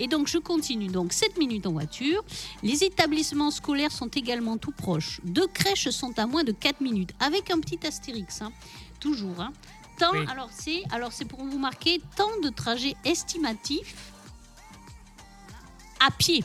Et 0.00 0.08
donc, 0.08 0.26
je 0.28 0.38
continue. 0.38 0.88
Donc, 0.88 1.12
7 1.12 1.36
minutes 1.38 1.66
en 1.66 1.72
voiture. 1.72 2.24
Les 2.62 2.82
établissements 2.84 3.50
scolaires 3.50 3.92
sont 3.92 4.08
également 4.08 4.56
tout 4.56 4.72
proches. 4.72 5.20
Deux 5.24 5.46
crèches 5.46 5.90
sont 5.90 6.18
à 6.18 6.26
moins 6.26 6.42
de 6.42 6.52
4 6.52 6.80
minutes, 6.80 7.12
avec 7.20 7.50
un 7.50 7.60
petit 7.60 7.78
astérix. 7.86 8.42
hein. 8.42 8.50
Toujours. 8.98 9.38
hein. 9.40 9.52
Oui. 10.14 10.20
alors 10.30 10.48
c'est 10.50 10.82
alors 10.92 11.12
c'est 11.12 11.26
pour 11.26 11.40
vous 11.44 11.58
marquer 11.58 12.00
temps 12.16 12.30
de 12.42 12.48
trajet 12.48 12.94
estimatif 13.04 13.94
à 16.00 16.10
pied. 16.10 16.42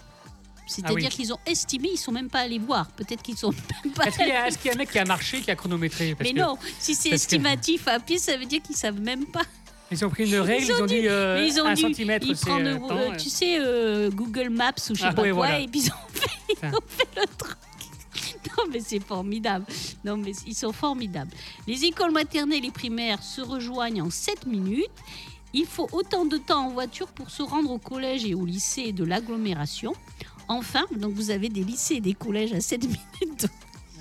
C'est-à-dire 0.68 0.98
Ah 1.00 1.08
oui. 1.10 1.10
qu'ils 1.10 1.32
ont 1.32 1.40
estimé, 1.46 1.90
ils 1.94 1.98
sont 1.98 2.12
même 2.12 2.30
pas 2.30 2.40
allés 2.42 2.60
voir. 2.60 2.90
Peut-être 2.92 3.22
qu'ils 3.22 3.38
sont 3.38 3.52
même 3.86 3.94
pas 3.94 4.06
Est-ce 4.08 4.18
qu'il 4.18 4.28
y, 4.28 4.32
a- 4.32 4.48
est-ce 4.48 4.58
qu'il 4.58 4.68
y 4.68 4.72
a 4.72 4.74
un 4.74 4.78
mec 4.78 4.92
qui 4.92 5.00
a 5.00 5.06
marché, 5.06 5.40
qui 5.42 5.52
a 5.52 5.56
chronométré? 5.56 6.16
Parce 6.16 6.28
mais 6.30 6.34
que 6.36 6.40
non, 6.46 6.58
si 6.80 6.96
c'est 6.96 7.10
que- 7.12 7.16
estimatif 7.16 7.88
à 7.88 8.00
pied, 8.02 8.18
ça 8.18 8.36
veut 8.36 8.46
dire 8.46 8.62
qu'ils 8.62 8.76
savent 8.76 9.00
même 9.00 9.26
pas. 9.26 9.44
Ils 9.92 10.04
ont 10.04 10.10
pris 10.10 10.28
une 10.30 10.36
règle, 10.40 10.64
ils 10.66 10.72
ont, 10.74 10.84
ont 10.84 10.86
dit 10.88 11.08
euh, 11.08 11.40
Mais 11.40 11.48
ils 11.48 11.60
ont 11.62 11.66
un 11.66 11.74
dû, 11.76 11.82
centimètre, 11.82 12.26
ils 12.28 12.36
c'est 12.36 12.48
prennent, 12.50 12.68
euh, 12.68 12.76
euh, 12.76 12.88
temps, 12.88 12.98
euh. 13.14 13.16
tu 13.18 13.30
sais, 13.30 13.58
euh, 13.60 14.10
Google 14.10 14.50
Maps 14.50 14.72
ou 14.90 14.96
je 14.96 15.02
sais 15.02 15.08
Ah, 15.10 15.14
pas 15.14 15.22
oui, 15.22 15.30
quoi, 15.30 15.38
voilà. 15.38 15.60
et 15.60 15.68
puis 15.68 15.82
ils 15.82 15.90
ont 15.92 16.10
fait, 16.12 16.30
ils 16.50 16.56
Enfin. 16.58 16.72
ont 16.78 16.82
fait 16.88 17.08
le 17.22 17.28
truc. 17.38 17.56
Non, 18.58 18.64
mais 18.72 18.80
c'est 18.80 19.00
formidable. 19.04 19.66
Non, 20.06 20.16
mais 20.18 20.32
ils 20.48 20.56
sont 20.56 20.72
formidables. 20.72 21.30
Les 21.68 21.84
écoles 21.84 22.12
maternelles 22.12 22.64
et 22.66 22.72
primaires 22.72 23.22
se 23.22 23.42
rejoignent 23.42 24.02
en 24.02 24.10
7 24.10 24.46
minutes. 24.48 24.86
Il 25.54 25.66
faut 25.66 25.90
autant 25.92 26.26
de 26.26 26.38
temps 26.38 26.68
en 26.68 26.70
voiture 26.70 27.08
pour 27.08 27.30
se 27.30 27.44
rendre 27.44 27.70
au 27.72 27.78
collège 27.80 28.24
et 28.26 28.34
au 28.34 28.46
lycée 28.46 28.92
de 28.94 29.04
l'agglomération. 29.04 29.94
Enfin, 30.48 30.86
donc 30.96 31.14
vous 31.14 31.32
avez 31.32 31.50
des 31.50 31.64
lycées 31.64 31.96
et 31.96 32.02
des 32.02 32.14
collèges 32.14 32.54
à 32.54 32.62
7 32.62 32.84
minutes 33.22 33.48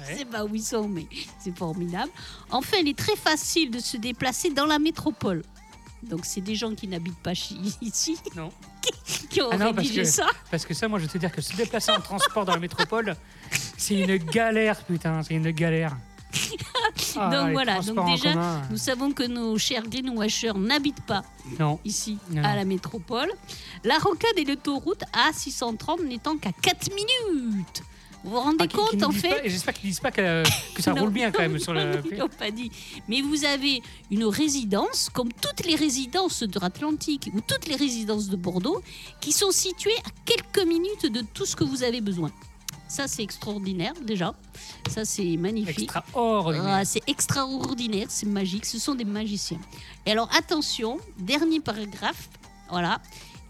je 0.07 0.11
Ouais. 0.13 0.19
sais 0.19 0.25
pas 0.27 0.45
où 0.45 0.55
ils 0.55 0.63
sont, 0.63 0.87
mais 0.87 1.07
c'est 1.39 1.57
formidable. 1.57 2.11
Enfin, 2.51 2.77
il 2.81 2.89
est 2.89 2.99
très 2.99 3.17
facile 3.17 3.71
de 3.71 3.79
se 3.79 3.97
déplacer 3.97 4.51
dans 4.51 4.67
la 4.67 4.79
métropole. 4.79 5.43
Donc, 6.05 6.25
c'est 6.25 6.41
des 6.41 6.55
gens 6.55 6.75
qui 6.75 6.87
n'habitent 6.89 7.19
pas 7.23 7.33
ici 7.81 8.17
Non. 8.37 8.51
qui 9.31 9.41
ont 9.43 9.49
Ah 9.51 9.57
non, 9.57 9.73
parce 9.75 9.87
rédigé 9.89 10.03
que- 10.03 10.09
ça. 10.09 10.27
Parce 10.51 10.65
que 10.67 10.75
ça, 10.75 10.89
moi, 10.89 10.99
je 10.99 11.05
vais 11.07 11.11
te 11.13 11.19
dire 11.19 11.33
que 11.33 11.41
se 11.41 11.55
déplacer 11.57 11.91
en 11.93 12.01
transport 12.01 12.45
dans 12.45 12.53
la 12.55 12.61
métropole, 12.61 13.17
c'est 13.77 13.95
une 13.95 14.17
galère, 14.17 14.83
putain, 14.85 15.23
c'est 15.23 15.35
une 15.35 15.51
galère. 15.51 15.97
Ah, 17.17 17.31
Donc 17.31 17.53
voilà, 17.53 17.79
donc 17.81 18.07
déjà, 18.07 18.33
commun, 18.33 18.63
Nous 18.71 18.77
savons 18.77 19.13
que 19.13 19.23
nos 19.23 19.57
chers 19.57 19.85
greenwashers 19.89 20.53
n'habitent 20.55 21.05
pas 21.07 21.23
non. 21.61 21.79
ici 21.85 22.19
Non, 22.31 22.43
à 22.43 22.49
non. 22.51 22.55
la 22.57 22.65
métropole. 22.65 23.31
La 23.85 23.99
rocade 23.99 24.37
et 24.37 24.45
l'autoroute 24.45 25.03
A630 25.13 26.05
n'étant 26.07 26.37
qu'à 26.37 26.51
4 26.61 26.91
minutes. 26.91 27.83
Vous 28.25 28.31
vous 28.31 28.41
rendez 28.41 28.57
Ah, 28.61 28.67
qui- 28.67 28.77
compte 28.77 29.03
en 29.03 29.11
fait 29.13 29.43
J'espère 29.45 29.75
qu'ils 29.75 29.91
disent 29.91 30.01
pas 30.01 30.11
que, 30.11 30.43
que 30.75 30.83
ça 30.83 30.93
Non, 30.95 31.03
roule 31.03 31.11
bien 31.13 31.31
quand 31.31 31.43
même 31.43 31.53
non, 31.53 31.59
sur 31.59 31.75
le. 31.75 32.03
Ils 32.11 32.17
l'ont 32.19 32.29
pas 32.29 32.51
dit. 32.51 32.71
Mais 33.07 33.21
vous 33.21 33.45
avez 33.45 33.83
une 34.11 34.25
résidence, 34.25 35.11
comme 35.13 35.31
toutes 35.33 35.67
les 35.67 35.75
résidences 35.75 36.43
de 36.43 36.59
l'Atlantique 36.59 37.31
ou 37.35 37.41
toutes 37.41 37.67
les 37.67 37.77
résidences 37.77 38.29
de 38.29 38.37
Bordeaux, 38.37 38.83
qui 39.21 39.31
sont 39.33 39.51
situées 39.51 39.97
à 40.07 40.11
quelques 40.25 40.67
minutes 40.67 41.07
de 41.13 41.21
tout 41.35 41.45
ce 41.45 41.55
que 41.55 41.65
vous 41.65 41.83
avez 41.83 42.01
besoin. 42.01 42.33
Ça, 42.89 43.09
c'est 43.09 43.23
extraordinaire 43.23 43.93
déjà. 44.03 44.35
Ça, 44.89 45.05
c'est 45.05 45.37
magnifique. 45.37 45.91
Extraordinaire. 45.91 46.65
Ah, 46.67 46.85
c'est 46.85 47.03
extraordinaire, 47.09 48.07
c'est 48.09 48.27
magique, 48.27 48.65
ce 48.67 48.79
sont 48.79 48.95
des 48.95 49.05
magiciens. 49.05 49.59
Et 50.07 50.13
alors 50.13 50.29
attention, 50.37 50.99
dernier 51.19 51.61
paragraphe, 51.61 52.29
voilà, 52.71 53.01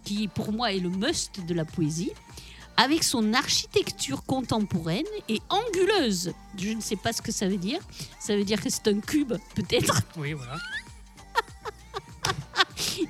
qui 0.04 0.28
pour 0.28 0.50
moi 0.52 0.72
est 0.72 0.78
le 0.80 0.88
must 0.88 1.44
de 1.44 1.54
la 1.54 1.64
poésie. 1.64 2.10
Avec 2.76 3.04
son 3.04 3.32
architecture 3.34 4.24
contemporaine 4.24 5.04
et 5.28 5.40
anguleuse. 5.48 6.32
Je 6.58 6.70
ne 6.70 6.80
sais 6.80 6.96
pas 6.96 7.12
ce 7.12 7.22
que 7.22 7.30
ça 7.32 7.46
veut 7.48 7.56
dire. 7.56 7.78
Ça 8.18 8.36
veut 8.36 8.44
dire 8.44 8.60
que 8.62 8.68
c'est 8.70 8.88
un 8.88 9.00
cube, 9.00 9.34
peut-être. 9.54 10.00
Oui, 10.16 10.32
voilà. 10.32 10.56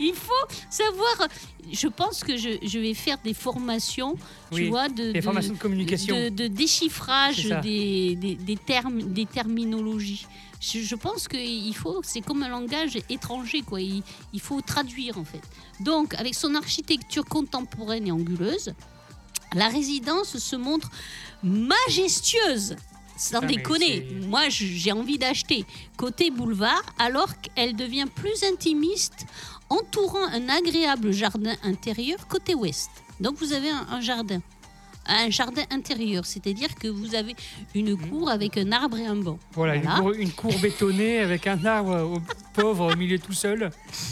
Il 0.00 0.14
faut 0.14 0.32
savoir. 0.70 1.28
Je 1.72 1.88
pense 1.88 2.22
que 2.24 2.36
je, 2.36 2.58
je 2.62 2.78
vais 2.78 2.94
faire 2.94 3.18
des 3.24 3.32
formations, 3.34 4.16
tu 4.52 4.68
vois, 4.68 4.88
de, 4.88 5.12
Des 5.12 5.20
de- 5.20 5.20
formations 5.20 5.54
de 5.54 5.58
communication. 5.58 6.14
de, 6.16 6.28
de 6.28 6.46
déchiffrage 6.46 7.46
des 7.62 8.58
termes, 8.66 9.02
des 9.02 9.26
terminologies. 9.26 10.26
Je, 10.60 10.80
je 10.80 10.94
pense 10.94 11.26
qu'il 11.28 11.74
faut, 11.76 12.00
c'est 12.04 12.20
comme 12.20 12.42
un 12.42 12.48
langage 12.48 12.98
étranger, 13.08 13.62
quoi. 13.62 13.80
Il, 13.80 14.02
il 14.32 14.40
faut 14.40 14.60
traduire 14.60 15.18
en 15.18 15.24
fait. 15.24 15.42
Donc, 15.80 16.14
avec 16.14 16.34
son 16.34 16.54
architecture 16.54 17.24
contemporaine 17.24 18.06
et 18.06 18.12
anguleuse, 18.12 18.74
la 19.54 19.68
résidence 19.68 20.38
se 20.38 20.56
montre 20.56 20.90
majestueuse. 21.42 22.76
Sans 23.16 23.40
Putain, 23.40 23.46
mais 23.46 23.56
déconner, 23.56 24.08
moi 24.26 24.48
j'ai 24.48 24.90
envie 24.90 25.18
d'acheter 25.18 25.64
côté 25.96 26.32
boulevard 26.32 26.82
alors 26.98 27.40
qu'elle 27.40 27.76
devient 27.76 28.06
plus 28.12 28.42
intimiste, 28.42 29.26
entourant 29.70 30.24
un 30.26 30.48
agréable 30.48 31.12
jardin 31.12 31.54
intérieur 31.62 32.26
côté 32.26 32.54
ouest. 32.54 32.90
Donc 33.20 33.36
vous 33.36 33.52
avez 33.52 33.70
un, 33.70 33.86
un 33.88 34.00
jardin, 34.00 34.40
un 35.06 35.30
jardin 35.30 35.62
intérieur, 35.70 36.24
c'est-à-dire 36.24 36.74
que 36.74 36.88
vous 36.88 37.14
avez 37.14 37.34
une 37.74 37.96
cour 37.96 38.30
avec 38.30 38.56
un 38.58 38.72
arbre 38.72 38.96
et 38.98 39.06
un 39.06 39.16
banc. 39.16 39.38
Voilà, 39.52 39.78
Voilà. 39.78 39.96
Une, 39.96 40.02
cour, 40.02 40.12
une 40.12 40.32
cour 40.32 40.58
bétonnée 40.60 41.18
avec 41.18 41.46
un 41.46 41.64
arbre 41.64 42.02
au- 42.16 42.20
pauvre 42.52 42.92
au 42.92 42.96
milieu 42.96 43.18
tout 43.18 43.32
seul 43.32 43.70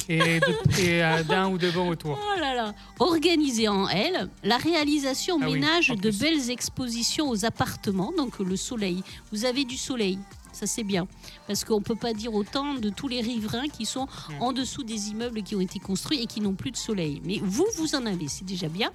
et, 0.08 0.40
euh, 0.80 1.22
d'un 1.22 1.48
ou 1.48 1.58
deux 1.58 1.70
bancs 1.70 1.90
autour. 1.90 2.18
Oh 2.20 2.40
là 2.40 2.54
là 2.54 2.74
Organisée 2.98 3.68
en 3.68 3.88
elle, 3.88 4.28
la 4.42 4.56
réalisation 4.58 5.38
Ah 5.40 5.46
ménage 5.46 5.88
de 5.88 6.10
belles 6.10 6.50
expositions 6.50 7.28
aux 7.30 7.44
appartements, 7.44 8.12
donc 8.16 8.38
le 8.40 8.56
soleil. 8.56 9.02
Vous 9.32 9.44
avez 9.44 9.64
du 9.64 9.76
soleil, 9.76 10.18
ça 10.52 10.66
c'est 10.66 10.84
bien. 10.84 11.06
Parce 11.46 11.64
qu'on 11.64 11.78
ne 11.78 11.84
peut 11.84 11.96
pas 11.96 12.12
dire 12.12 12.32
autant 12.34 12.74
de 12.74 12.90
tous 12.90 13.08
les 13.08 13.20
riverains 13.20 13.68
qui 13.68 13.84
sont 13.86 14.06
Mm. 14.28 14.42
en 14.42 14.52
dessous 14.52 14.82
des 14.82 15.08
immeubles 15.10 15.42
qui 15.42 15.56
ont 15.56 15.60
été 15.60 15.78
construits 15.78 16.20
et 16.22 16.26
qui 16.26 16.40
n'ont 16.40 16.54
plus 16.54 16.70
de 16.70 16.76
soleil. 16.76 17.20
Mais 17.24 17.38
vous, 17.42 17.66
vous 17.76 17.94
en 17.94 18.04
avez, 18.06 18.28
c'est 18.28 18.44
déjà 18.44 18.68
bien. 18.68 18.90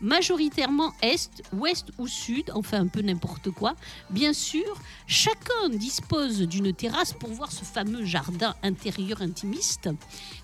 Majoritairement 0.00 0.92
est, 1.00 1.30
ouest 1.52 1.88
ou 1.98 2.06
sud, 2.06 2.50
enfin 2.54 2.80
un 2.80 2.86
peu 2.86 3.00
n'importe 3.02 3.50
quoi. 3.50 3.74
Bien 4.10 4.32
sûr, 4.32 4.76
chacun 5.06 5.68
dispose 5.70 6.40
d'une 6.42 6.72
terrasse 6.72 7.12
pour 7.12 7.30
voir 7.30 7.52
ce 7.52 7.64
fameux 7.64 8.04
jardin 8.04 8.54
intérieur 8.62 9.22
intimiste. 9.22 9.88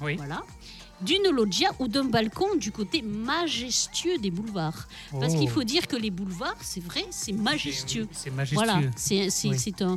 Oui. 0.01 0.17
Voilà. 0.17 0.43
D'une 1.01 1.31
loggia 1.31 1.69
ou 1.79 1.87
d'un 1.87 2.05
balcon 2.05 2.57
du 2.57 2.73
côté 2.73 3.03
majestueux 3.03 4.19
des 4.19 4.31
boulevards. 4.33 4.89
Parce 5.13 5.35
Oh. 5.35 5.39
qu'il 5.39 5.49
faut 5.49 5.63
dire 5.63 5.87
que 5.87 5.95
les 5.97 6.11
boulevards, 6.11 6.57
c'est 6.61 6.83
vrai, 6.83 7.05
c'est 7.11 7.33
majestueux. 7.33 8.09
C'est 8.11 8.31
majestueux. 8.31 8.57
Voilà, 8.57 8.81
c'est 8.97 9.29
Oui. 9.45 9.75
un, 9.81 9.97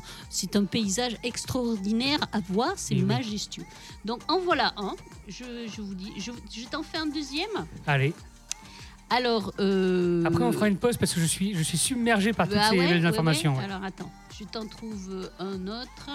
un 0.59 0.65
paysage 0.65 1.17
extraordinaire 1.23 2.19
à 2.31 2.39
voir, 2.41 2.73
c'est 2.75 2.93
oui. 2.95 3.01
majestueux. 3.01 3.65
Donc 4.05 4.21
en 4.27 4.39
voilà 4.41 4.73
un, 4.77 4.95
je, 5.27 5.43
je 5.75 5.81
vous 5.81 5.95
dis, 5.95 6.11
je, 6.17 6.31
je 6.55 6.65
t'en 6.67 6.83
fais 6.83 6.97
un 6.99 7.07
deuxième. 7.07 7.49
Allez, 7.87 8.13
Alors. 9.09 9.53
euh, 9.59 10.23
après 10.25 10.43
on 10.43 10.51
fera 10.51 10.67
une 10.67 10.77
pause 10.77 10.97
parce 10.97 11.13
que 11.13 11.19
je 11.19 11.25
suis, 11.25 11.55
je 11.55 11.63
suis 11.63 11.77
submergé 11.79 12.31
par 12.31 12.47
toutes 12.47 12.57
bah 12.57 12.69
ces 12.69 12.77
ouais, 12.77 13.05
informations. 13.05 13.53
ouais. 13.53 13.59
ouais. 13.59 13.65
Alors 13.65 13.83
attends, 13.83 14.11
je 14.37 14.43
t'en 14.45 14.67
trouve 14.67 15.29
un 15.39 15.67
autre. 15.67 16.09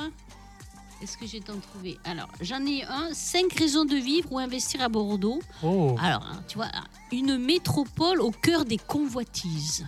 Est-ce 1.02 1.18
que 1.18 1.26
j'ai 1.26 1.40
t'en 1.40 1.58
trouvé 1.58 1.98
Alors, 2.04 2.28
j'en 2.40 2.64
ai 2.64 2.82
un, 2.84 3.12
5 3.12 3.52
raisons 3.52 3.84
de 3.84 3.96
vivre 3.96 4.32
ou 4.32 4.38
investir 4.38 4.80
à 4.80 4.88
Bordeaux. 4.88 5.40
Oh. 5.62 5.94
Alors, 6.00 6.24
hein, 6.24 6.42
tu 6.48 6.56
vois, 6.56 6.70
une 7.12 7.36
métropole 7.36 8.20
au 8.22 8.30
cœur 8.30 8.64
des 8.64 8.78
convoitises. 8.78 9.86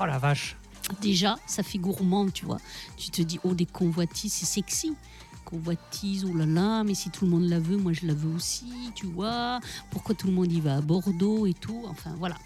oh 0.00 0.06
la 0.06 0.18
vache. 0.18 0.56
Déjà, 1.02 1.36
ça 1.46 1.62
fait 1.62 1.78
gourmand, 1.78 2.30
tu 2.30 2.46
vois. 2.46 2.58
Tu 2.96 3.10
te 3.10 3.20
dis, 3.20 3.38
oh, 3.44 3.52
des 3.52 3.66
convoitises, 3.66 4.32
c'est 4.32 4.46
sexy. 4.46 4.94
Convoitise, 5.44 6.24
oh 6.24 6.34
là 6.34 6.46
là, 6.46 6.82
mais 6.82 6.94
si 6.94 7.10
tout 7.10 7.24
le 7.26 7.30
monde 7.30 7.48
la 7.48 7.58
veut, 7.58 7.76
moi 7.76 7.92
je 7.92 8.06
la 8.06 8.14
veux 8.14 8.34
aussi, 8.34 8.92
tu 8.94 9.06
vois. 9.06 9.60
Pourquoi 9.90 10.14
tout 10.14 10.26
le 10.26 10.32
monde 10.32 10.50
y 10.52 10.60
va? 10.60 10.76
À 10.76 10.80
Bordeaux 10.80 11.46
et 11.46 11.54
tout 11.54 11.84
Enfin, 11.88 12.14
voilà. 12.18 12.36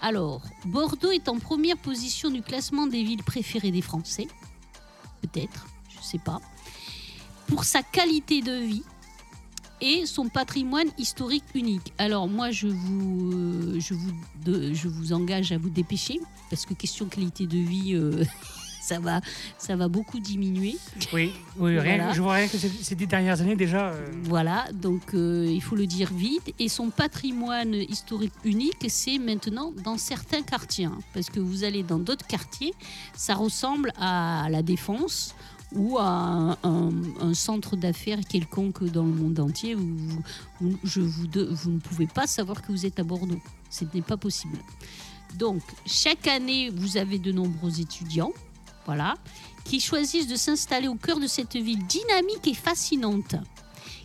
Alors, 0.00 0.42
Bordeaux 0.64 1.10
est 1.10 1.28
en 1.28 1.38
première 1.38 1.76
position 1.76 2.30
du 2.30 2.42
classement 2.42 2.86
des 2.86 3.02
villes 3.02 3.22
préférées 3.22 3.70
des 3.70 3.82
Français. 3.82 4.26
Peut-être, 5.20 5.66
je 5.88 6.04
sais 6.04 6.18
pas. 6.18 6.40
Pour 7.46 7.64
sa 7.64 7.82
qualité 7.82 8.40
de 8.42 8.52
vie 8.52 8.82
et 9.80 10.06
son 10.06 10.28
patrimoine 10.28 10.88
historique 10.96 11.44
unique. 11.54 11.92
Alors 11.98 12.28
moi, 12.28 12.50
je 12.50 12.68
vous, 12.68 13.32
euh, 13.32 13.80
je 13.80 13.94
vous, 13.94 14.12
de- 14.44 14.72
je 14.72 14.88
vous 14.88 15.12
engage 15.12 15.50
à 15.52 15.58
vous 15.58 15.70
dépêcher 15.70 16.20
parce 16.50 16.64
que 16.66 16.74
question 16.74 17.06
qualité 17.06 17.46
de 17.46 17.58
vie, 17.58 17.94
euh, 17.94 18.22
ça 18.82 19.00
va, 19.00 19.20
ça 19.58 19.74
va 19.74 19.88
beaucoup 19.88 20.20
diminuer. 20.20 20.76
Oui, 21.12 21.32
oui 21.58 21.78
rien, 21.80 21.96
Voilà. 21.96 22.12
je 22.12 22.22
vois 22.22 22.34
rien 22.34 22.46
que 22.48 22.58
ces, 22.58 22.68
ces 22.68 22.94
dix 22.94 23.06
dernières 23.08 23.40
années 23.40 23.56
déjà. 23.56 23.88
euh, 23.90 24.06
Voilà, 24.22 24.66
donc 24.72 25.14
euh, 25.14 25.46
il 25.50 25.60
faut 25.62 25.74
le 25.76 25.86
dire 25.86 26.12
vite. 26.12 26.54
Et 26.60 26.68
son 26.68 26.90
patrimoine 26.90 27.74
historique 27.74 28.34
unique, 28.44 28.86
c'est 28.88 29.18
maintenant 29.18 29.72
dans 29.84 29.98
certains 29.98 30.42
quartiers. 30.42 30.84
hein, 30.86 30.98
parce 31.12 31.28
que 31.28 31.40
vous 31.40 31.64
allez 31.64 31.82
dans 31.82 31.98
d'autres 31.98 32.26
quartiers, 32.26 32.72
ça 33.16 33.34
ressemble 33.34 33.92
à 33.98 34.46
la 34.48 34.62
Défense 34.62 35.34
ou 35.74 35.98
à 35.98 36.58
un, 36.62 37.34
centre 37.34 37.76
d'affaires 37.76 38.20
quelconque 38.28 38.84
dans 38.84 39.04
le 39.04 39.12
monde 39.12 39.40
entier. 39.40 39.74
Où, 39.74 40.78
je 40.84 41.00
vous, 41.00 41.26
vous 41.50 41.70
ne 41.70 41.78
pouvez 41.78 42.06
pas 42.06 42.26
savoir 42.26 42.62
que 42.62 42.72
vous 42.72 42.86
êtes 42.86 42.98
à 42.98 43.04
Bordeaux. 43.04 43.40
Ce 43.70 43.84
n'est 43.94 44.02
pas 44.02 44.16
possible. 44.16 44.58
Donc, 45.38 45.62
chaque 45.86 46.26
année, 46.28 46.70
vous 46.70 46.96
avez 46.96 47.18
de 47.18 47.32
nombreux 47.32 47.80
étudiants, 47.80 48.32
voilà, 48.84 49.14
qui 49.64 49.80
choisissent 49.80 50.26
de 50.26 50.36
s'installer 50.36 50.88
au 50.88 50.94
cœur 50.94 51.18
de 51.18 51.26
cette 51.26 51.56
ville 51.56 51.86
dynamique 51.86 52.46
et 52.46 52.54
fascinante 52.54 53.36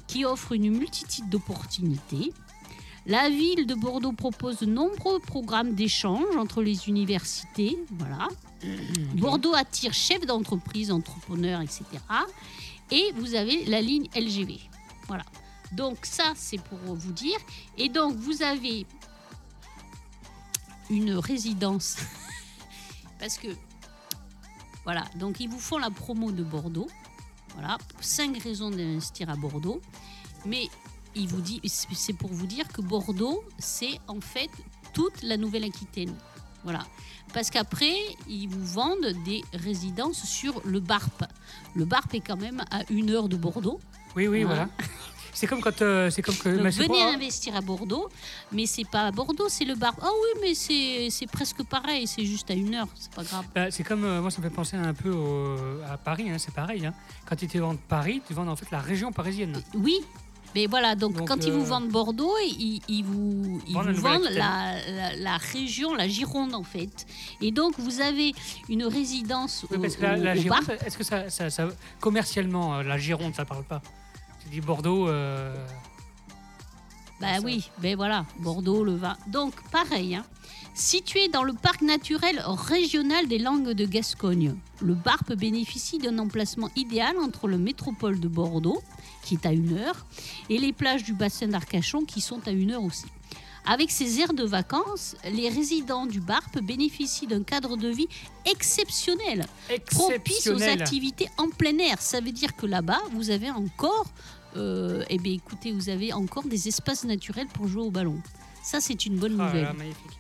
qui 0.08 0.26
offre 0.26 0.54
une 0.54 0.72
multitude 0.72 1.30
d'opportunités. 1.30 2.34
La 3.06 3.30
ville 3.30 3.68
de 3.68 3.76
Bordeaux 3.76 4.14
propose 4.14 4.60
de 4.60 4.66
nombreux 4.66 5.20
programmes 5.20 5.74
d'échange 5.74 6.36
entre 6.38 6.62
les 6.62 6.90
universités. 6.90 7.78
Voilà. 7.92 8.28
Bordeaux 9.16 9.54
attire 9.54 9.94
chefs 9.94 10.26
d'entreprise, 10.26 10.92
entrepreneurs, 10.92 11.62
etc. 11.62 11.86
Et 12.92 13.12
vous 13.16 13.36
avez 13.36 13.66
la 13.66 13.82
ligne 13.82 14.08
LGV. 14.16 14.60
Voilà. 15.08 15.26
Donc 15.72 16.06
ça, 16.06 16.34
c'est 16.36 16.62
pour 16.62 16.80
vous 16.96 17.12
dire. 17.12 17.38
Et 17.78 17.90
donc, 17.90 18.16
vous 18.16 18.42
avez 18.42 18.86
une 20.90 21.14
résidence. 21.14 21.98
Parce 23.20 23.38
que, 23.38 23.48
voilà, 24.84 25.06
donc 25.16 25.40
ils 25.40 25.50
vous 25.50 25.60
font 25.60 25.78
la 25.78 25.90
promo 25.90 26.32
de 26.32 26.44
Bordeaux. 26.44 26.88
Voilà, 27.54 27.78
cinq 28.00 28.42
raisons 28.42 28.70
d'investir 28.70 29.30
à 29.30 29.36
Bordeaux. 29.36 29.82
Mais 30.46 30.70
vous 31.26 31.42
c'est 31.66 32.14
pour 32.14 32.32
vous 32.32 32.46
dire 32.46 32.68
que 32.68 32.82
Bordeaux, 32.82 33.44
c'est 33.58 34.00
en 34.08 34.22
fait 34.22 34.52
toute 34.94 35.24
la 35.24 35.38
Nouvelle-Aquitaine. 35.38 36.14
Voilà. 36.64 36.86
Parce 37.34 37.50
qu'après, 37.50 37.94
ils 38.28 38.48
vous 38.48 38.66
vendent 38.66 39.14
des 39.26 39.44
résidences 39.54 40.24
sur 40.26 40.62
le 40.66 40.80
BARP. 40.80 41.24
Le 41.76 41.86
BARP 41.86 42.14
est 42.16 42.20
quand 42.22 42.38
même 42.38 42.64
à 42.72 42.82
une 42.90 43.10
heure 43.12 43.28
de 43.30 43.36
Bordeaux. 43.36 43.80
Oui, 44.16 44.28
oui, 44.28 44.44
Voilà. 44.44 44.68
voilà. 44.78 44.90
C'est 45.34 45.46
comme 45.46 45.62
quand, 45.62 45.84
euh, 45.84 46.10
c'est 46.10 46.24
comme 46.24 46.36
que. 46.36 46.50
Donc 46.50 46.66
venez 46.74 46.88
pas- 46.88 47.14
investir 47.14 47.56
à 47.56 47.62
Bordeaux, 47.62 48.10
mais 48.52 48.66
c'est 48.66 48.86
pas 48.90 49.02
à 49.04 49.12
Bordeaux, 49.12 49.50
c'est 49.50 49.66
le 49.66 49.76
BARP. 49.76 50.00
Ah 50.02 50.10
oui, 50.10 50.40
mais 50.42 50.56
c'est 50.56 51.10
c'est 51.12 51.28
presque 51.28 51.62
pareil, 51.64 52.08
c'est 52.08 52.26
juste 52.26 52.50
à 52.50 52.56
une 52.56 52.74
heure, 52.74 52.88
c'est 52.96 53.12
pas 53.14 53.24
grave. 53.24 53.46
Bah, 53.54 53.70
c'est 53.70 53.84
comme, 53.84 54.04
euh, 54.04 54.20
moi 54.20 54.32
ça 54.32 54.40
me 54.42 54.50
fait 54.50 54.56
penser 54.56 54.78
un 54.78 54.96
peu 54.96 55.12
au- 55.12 55.80
à 55.88 55.96
Paris, 55.98 56.32
hein, 56.32 56.38
c'est 56.40 56.54
pareil. 56.56 56.88
hein. 56.88 56.94
Quand 57.28 57.36
tu 57.36 57.46
te 57.48 57.56
vendent 57.60 57.78
Paris, 57.88 58.20
tu 58.28 58.34
vends 58.34 58.48
en 58.48 58.56
fait 58.56 58.72
la 58.72 58.80
région 58.80 59.12
parisienne. 59.12 59.62
Oui, 59.76 60.00
mais 60.56 60.66
voilà, 60.68 60.96
donc, 60.96 61.14
Donc, 61.18 61.28
quand 61.28 61.46
ils 61.46 61.52
vous 61.52 61.62
euh, 61.62 61.66
vendent 61.66 61.90
Bordeaux, 61.90 62.34
ils, 62.44 62.82
ils 62.88 63.04
vous, 63.04 63.62
ils 63.68 63.74
Vendent 63.74 63.86
la 63.88 63.92
vous 63.94 64.02
vendent 64.02 64.18
Nouvelle-Aquitaine. 64.24 64.96
la, 64.96 65.10
la- 65.12 65.16
la 65.16 65.38
région, 65.38 65.94
la 65.94 66.08
Gironde 66.08 66.56
en 66.56 66.64
fait. 66.64 67.06
Et 67.42 67.52
donc 67.52 67.80
vous 67.80 68.02
avez 68.02 68.34
une 68.70 68.86
résidence 68.86 69.66
Oui, 69.70 69.78
au, 69.78 69.82
parce 69.82 69.96
que 69.96 70.02
la, 70.04 70.18
au- 70.18 70.24
la 70.24 70.34
au 70.34 70.36
Gironde, 70.36 70.78
est-ce 70.86 70.98
que 70.98 71.04
ça, 71.04 71.30
ça- 71.30 71.50
ça- 71.50 71.68
commercialement, 72.00 72.76
euh, 72.76 72.84
la 72.84 72.98
Gironde, 72.98 73.36
ça 73.36 73.46
parle 73.46 73.64
pas? 73.64 73.82
Tu 74.44 74.50
dis 74.50 74.62
Bordeaux, 74.62 75.08
euh, 75.10 75.54
Bah 77.20 77.36
ça. 77.36 77.42
oui, 77.44 77.70
ben 77.80 77.96
voilà, 77.96 78.26
Bordeaux, 78.40 78.84
le 78.84 78.96
vin. 78.96 79.18
Donc 79.28 79.54
pareil, 79.72 80.16
hein. 80.16 80.26
situé 80.76 81.28
dans 81.30 81.44
le 81.44 81.54
parc 81.54 81.82
naturel 81.82 82.42
régional 82.46 83.28
des 83.28 83.40
langues 83.40 83.72
de 83.72 83.86
Gascogne, 83.86 84.56
le 84.82 84.94
Barp 84.94 85.34
bénéficie 85.34 85.98
d'un 85.98 86.20
emplacement 86.20 86.70
idéal 86.76 87.18
entre 87.18 87.48
le 87.48 87.58
métropole 87.58 88.20
de 88.20 88.28
Bordeaux, 88.28 88.82
qui 89.24 89.36
est 89.36 89.46
à 89.46 89.52
une 89.52 89.78
heure, 89.78 90.06
et 90.50 90.58
les 90.58 90.74
plages 90.74 91.04
du 91.04 91.14
bassin 91.14 91.48
d'Arcachon, 91.48 92.04
qui 92.06 92.22
sont 92.22 92.42
à 92.48 92.52
une 92.52 92.72
heure 92.72 92.84
aussi. 92.84 93.06
Avec 93.70 93.92
ces 93.92 94.22
aires 94.22 94.34
de 94.34 94.46
vacances, 94.46 95.18
les 95.30 95.50
résidents 95.50 96.06
du 96.06 96.22
Barp 96.22 96.58
bénéficient 96.62 97.28
d'un 97.28 97.44
cadre 97.44 97.76
de 97.76 97.90
vie 97.90 98.08
exceptionnel, 98.46 99.46
propice 99.92 100.48
aux 100.48 100.62
activités 100.64 101.28
en 101.38 101.50
plein 101.50 101.78
air. 101.80 102.02
Ça 102.02 102.22
veut 102.22 102.32
dire 102.32 102.56
que 102.56 102.66
là-bas, 102.66 103.02
vous 103.12 103.30
avez 103.30 103.50
encore, 103.52 104.06
euh, 104.56 105.04
eh 105.10 105.18
bien, 105.18 105.34
écoutez, 105.34 105.74
vous 105.74 105.90
avez 105.90 106.14
encore 106.14 106.44
des 106.46 106.68
espaces 106.70 107.04
naturels 107.04 107.48
pour 107.48 107.68
jouer 107.68 107.82
au 107.84 107.92
ballon. 107.92 108.22
Ça, 108.64 108.80
c'est 108.82 109.06
une 109.06 109.18
bonne 109.18 109.38
Ah 109.40 109.46
nouvelle. 109.48 109.64
là. 109.64 109.74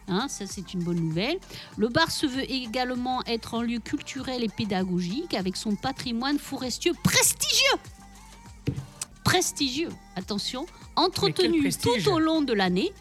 Hein, 0.10 0.28
ça, 0.30 0.46
c'est 0.48 0.74
une 0.74 0.84
bonne 0.84 1.00
nouvelle. 1.00 1.38
Le 1.78 1.90
bar 1.90 2.12
se 2.12 2.26
veut 2.26 2.50
également 2.50 3.24
être 3.26 3.56
un 3.56 3.64
lieu 3.64 3.80
culturel 3.80 4.44
et 4.44 4.48
pédagogique 4.50 5.34
avec 5.34 5.58
son 5.58 5.76
patrimoine 5.76 6.40
forestier 6.40 6.92
prestigieux. 7.04 7.78
Prestigieux, 9.28 9.90
attention, 10.16 10.66
entretenu 10.96 11.70
tout 11.74 12.10
au 12.10 12.20
long 12.20 12.42
de 12.42 12.54
l'année. 12.54 12.92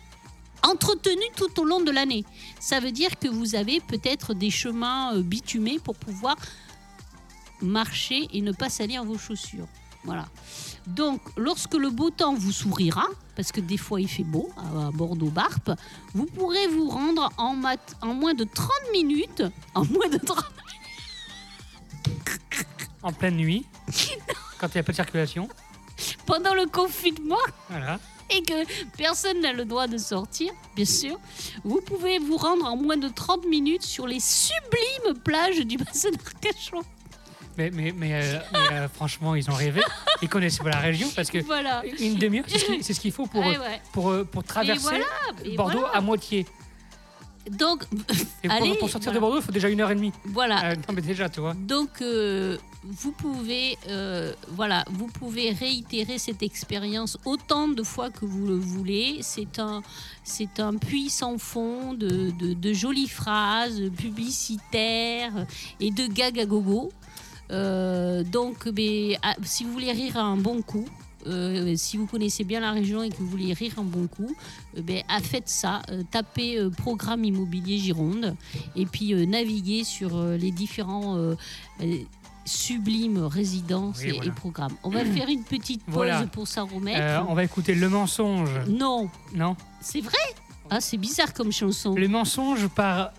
Entretenu 0.63 1.23
tout 1.37 1.61
au 1.61 1.65
long 1.65 1.81
de 1.81 1.91
l'année. 1.93 2.25
Ça 2.59 2.81
veut 2.81 2.91
dire 2.91 3.19
que 3.19 3.29
vous 3.29 3.55
avez 3.55 3.79
peut-être 3.81 4.35
des 4.35 4.51
chemins 4.51 5.15
euh, 5.15 5.23
bitumés 5.23 5.79
pour 5.79 5.95
pouvoir 5.95 6.35
marcher 7.63 8.27
et 8.33 8.41
ne 8.41 8.51
pas 8.53 8.69
salir 8.69 9.05
vos 9.05 9.19
chaussures. 9.19 9.69
Voilà. 10.05 10.27
Donc, 10.87 11.21
lorsque 11.37 11.75
le 11.75 11.91
beau 11.91 12.11
temps 12.11 12.35
vous 12.35 12.53
sourira, 12.53 13.07
parce 13.37 13.53
que 13.53 13.61
des 13.61 13.77
fois 13.77 14.01
il 14.01 14.09
fait 14.09 14.25
beau 14.25 14.51
à 14.57 14.87
à 14.87 14.91
Bordeaux-Barpe, 14.91 15.73
vous 16.15 16.27
pourrez 16.27 16.67
vous 16.69 16.89
rendre 16.89 17.31
en, 17.39 17.55
mat- 17.55 17.97
en 18.03 18.15
moins 18.15 18.35
de 18.35 18.45
30 18.45 18.69
minutes. 18.93 19.43
En 19.75 19.85
moins 19.85 20.09
de 20.09 20.19
30 20.19 20.45
En 23.03 23.13
pleine 23.13 23.37
nuit, 23.37 23.65
quand 24.59 24.69
il 24.69 24.77
n'y 24.77 24.81
a 24.81 24.83
pas 24.83 24.93
de 24.93 24.97
circulation. 24.97 25.49
Pendant 26.27 26.55
le 26.55 26.67
confinement 26.67 27.37
Voilà. 27.71 27.99
et 28.31 28.43
que 28.43 28.65
personne 28.97 29.41
n'a 29.41 29.53
le 29.53 29.65
droit 29.65 29.87
de 29.87 29.99
sortir, 29.99 30.53
bien 30.75 30.85
sûr, 30.85 31.19
vous 31.65 31.81
pouvez 31.81 32.19
vous 32.19 32.37
rendre 32.37 32.67
en 32.67 32.77
moins 32.77 32.97
de 32.97 33.09
30 33.09 33.47
minutes 33.47 33.83
sur 33.83 34.07
les 34.07 34.21
sublimes 34.21 35.19
plages 35.25 35.61
du 35.61 35.77
bassin 35.77 36.11
d'Arcachon. 36.11 36.83
Mais, 37.59 37.71
mais, 37.71 37.91
mais, 37.97 38.13
euh, 38.13 38.39
mais, 38.53 38.59
euh, 38.77 38.89
franchement, 38.89 39.35
ils 39.35 39.49
ont 39.51 39.55
rêvé. 39.55 39.81
Ils 40.21 40.29
connaissent 40.29 40.59
pas 40.59 40.69
la 40.69 40.79
région 40.81 41.09
parce 41.17 41.31
que 41.31 41.39
Voilà. 41.39 41.83
une 42.01 42.17
demi-heure, 42.17 42.45
c'est 42.83 42.93
ce 42.93 43.01
qu'il 43.01 43.13
faut 43.13 43.27
pour, 43.27 43.41
Ouais, 43.41 43.57
euh, 43.57 43.61
ouais. 43.61 43.81
pour, 43.95 44.13
pour 44.31 44.45
traverser 44.45 44.83
voilà, 44.83 45.05
et 45.43 45.57
Bordeaux 45.57 45.79
voilà. 45.81 45.95
à 45.97 46.01
moitié. 46.03 46.45
Donc, 47.51 47.85
Et 48.45 48.49
pour, 48.49 48.57
Allez, 48.57 48.75
pour 48.75 48.89
sortir 48.91 49.13
voilà. 49.13 49.15
de 49.15 49.21
Bordeaux, 49.21 49.39
il 49.39 49.43
faut 49.45 49.53
déjà 49.53 49.69
une 49.69 49.81
heure 49.81 49.91
et 49.91 49.95
demie. 49.95 50.13
voilà. 50.25 50.71
Euh, 50.73 50.75
non, 50.77 50.95
mais 50.95 51.03
déjà, 51.03 51.29
tu 51.29 51.41
vois. 51.41 51.55
Donc, 51.55 51.91
euh, 52.03 52.57
vous 52.85 53.13
pouvez, 53.13 53.77
euh, 53.89 54.33
voilà, 54.49 54.85
vous 54.91 55.07
pouvez 55.07 55.51
réitérer 55.51 56.19
cette 56.19 56.43
expérience 56.43 57.19
autant 57.25 57.69
de 57.69 57.83
fois 57.83 58.11
que 58.11 58.25
vous 58.25 58.47
le 58.47 58.57
voulez. 58.57 59.19
C'est 59.23 59.59
un, 59.59 59.83
c'est 60.25 60.61
un 60.61 60.75
puits 60.77 61.11
sans 61.11 61.39
fond 61.39 61.95
de, 61.95 62.31
de- 62.33 62.55
de 62.55 62.73
jolies 62.73 63.09
phrases 63.09 63.81
publicitaires 63.97 65.47
et 65.81 65.91
de 65.91 66.07
gags 66.07 66.39
à 66.41 66.47
gogo. 66.47 66.93
Euh, 67.51 68.23
donc, 68.25 68.67
mais, 68.77 69.19
ah, 69.23 69.35
si 69.43 69.65
vous 69.65 69.73
voulez 69.73 69.93
rire 69.93 70.17
à 70.17 70.23
un 70.23 70.37
bon 70.37 70.63
coup. 70.63 70.87
Euh, 71.27 71.75
si 71.77 71.97
vous 71.97 72.07
connaissez 72.07 72.45
bien 72.45 72.61
la 72.61 72.73
région 72.73 73.03
et 73.03 73.11
que 73.11 73.17
vous 73.17 73.27
voulez 73.27 73.53
rire 73.53 73.75
un 73.79 73.83
bon 73.85 74.07
coup, 74.07 74.35
euh, 74.77 74.83
ben, 74.83 75.03
faites 75.23 75.49
ça, 75.49 75.83
euh, 75.91 76.03
tapez 76.11 76.59
programme 76.77 77.25
immobilier 77.25 77.79
Gironde 77.79 78.37
et 78.75 78.87
puis 78.87 79.15
naviguer 79.27 79.85
sur 79.85 80.23
les 80.23 80.51
différents 80.51 81.19
sublimes 82.45 83.19
résidences 83.25 83.99
Oui, 84.03 84.09
et, 84.11 84.13
voilà. 84.13 84.31
et 84.31 84.35
programmes. 84.35 84.75
On 84.85 84.91
va 84.91 85.05
faire 85.05 85.29
une 85.29 85.43
petite 85.43 85.83
pause 85.85 85.95
Voilà. 85.95 86.27
pour 86.27 86.47
s'en 86.47 86.67
remettre. 86.67 87.01
Euh, 87.01 87.21
on 87.29 87.35
va 87.35 87.45
écouter 87.45 87.75
Le 87.75 87.89
Mensonge. 87.89 88.51
Non, 88.69 89.11
Non 89.35 89.57
c'est 89.81 90.01
vrai? 90.01 90.17
Ah, 90.71 90.81
c'est 90.81 90.97
bizarre 90.97 91.33
comme 91.33 91.53
chanson. 91.53 91.95
Le 91.95 92.09
Mensonge 92.09 92.67
par 92.69 93.13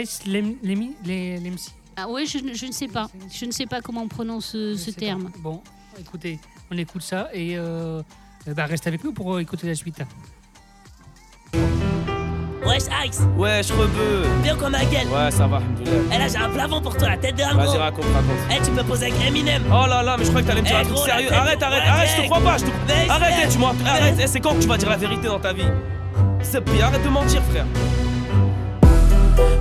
Ice 0.00 0.20
Lem- 0.26 0.56
les- 1.04 1.38
Lemsi. 1.38 1.70
Ah 1.96 2.08
ouais, 2.08 2.24
je, 2.26 2.38
ne- 2.38 2.54
je 2.54 2.66
ne 2.66 2.72
sais 2.72 2.88
pas. 2.88 3.08
Je 3.32 3.44
ne 3.44 3.50
sais 3.50 3.66
pas 3.66 3.80
comment 3.80 4.02
on 4.02 4.08
prononce 4.08 4.52
ce, 4.52 4.90
terme. 4.90 5.30
Bon, 5.40 5.60
écoutez, 6.00 6.38
on 6.70 6.78
écoute 6.78 7.02
ça 7.02 7.28
et 7.32 7.56
euh, 7.56 8.02
bah, 8.46 8.66
reste 8.66 8.86
avec 8.86 9.04
nous 9.04 9.12
pour 9.12 9.34
euh, 9.34 9.40
écouter 9.40 9.66
la 9.66 9.74
suite. 9.74 10.00
Wesh 12.64 12.84
Ice, 13.06 13.20
Ouais, 13.36 13.60
je 13.62 13.72
rebeu. 13.72 14.22
bien 14.42 14.56
quoi 14.56 14.70
ma 14.70 14.84
gueule 14.84 15.06
Ouais, 15.12 15.30
ça 15.30 15.46
va, 15.46 15.56
alhamdoulilah. 15.58 15.90
Eh 16.14 16.18
là 16.18 16.28
j'ai 16.28 16.36
un 16.38 16.48
plavant 16.48 16.80
pour 16.80 16.96
toi, 16.96 17.08
la 17.10 17.16
tête 17.18 17.34
de 17.34 17.42
Vas-y, 17.42 17.54
gros 17.66 17.78
raconte, 17.78 18.04
raconte. 18.14 18.36
Eh 18.50 18.64
tu 18.64 18.70
peux 18.70 18.84
poser 18.84 19.06
avec 19.06 19.26
Eminem 19.26 19.62
Oh 19.68 19.86
là 19.88 20.02
là, 20.02 20.16
mais 20.16 20.24
je 20.24 20.30
crois 20.30 20.42
que 20.42 20.46
t'allais 20.46 20.62
me 20.62 20.66
dire 20.66 20.76
Eh, 20.76 20.80
un 20.80 20.84
truc 20.84 20.94
gros, 20.96 21.06
la 21.06 21.12
sérieux. 21.14 21.32
Arrête, 21.32 21.62
arrête, 21.62 21.82
arrête, 21.86 22.08
je 22.16 22.22
te 22.22 22.26
crois 22.28 22.40
pas. 22.40 22.56
Je 22.58 22.64
te... 22.64 23.10
Arrête, 23.10 23.34
eh, 23.44 23.48
tu 23.48 23.58
mens. 23.58 23.74
Arrête, 23.84 24.14
eh, 24.22 24.26
c'est 24.28 24.40
quand 24.40 24.54
que 24.54 24.60
tu 24.62 24.68
vas 24.68 24.76
dire 24.78 24.88
la 24.90 24.96
vérité 24.96 25.26
dans 25.26 25.40
ta 25.40 25.52
vie? 25.52 25.66
C'est 26.40 26.64
pire, 26.64 26.86
arrête 26.86 27.02
de 27.02 27.08
mentir, 27.08 27.42
frère. 27.50 27.66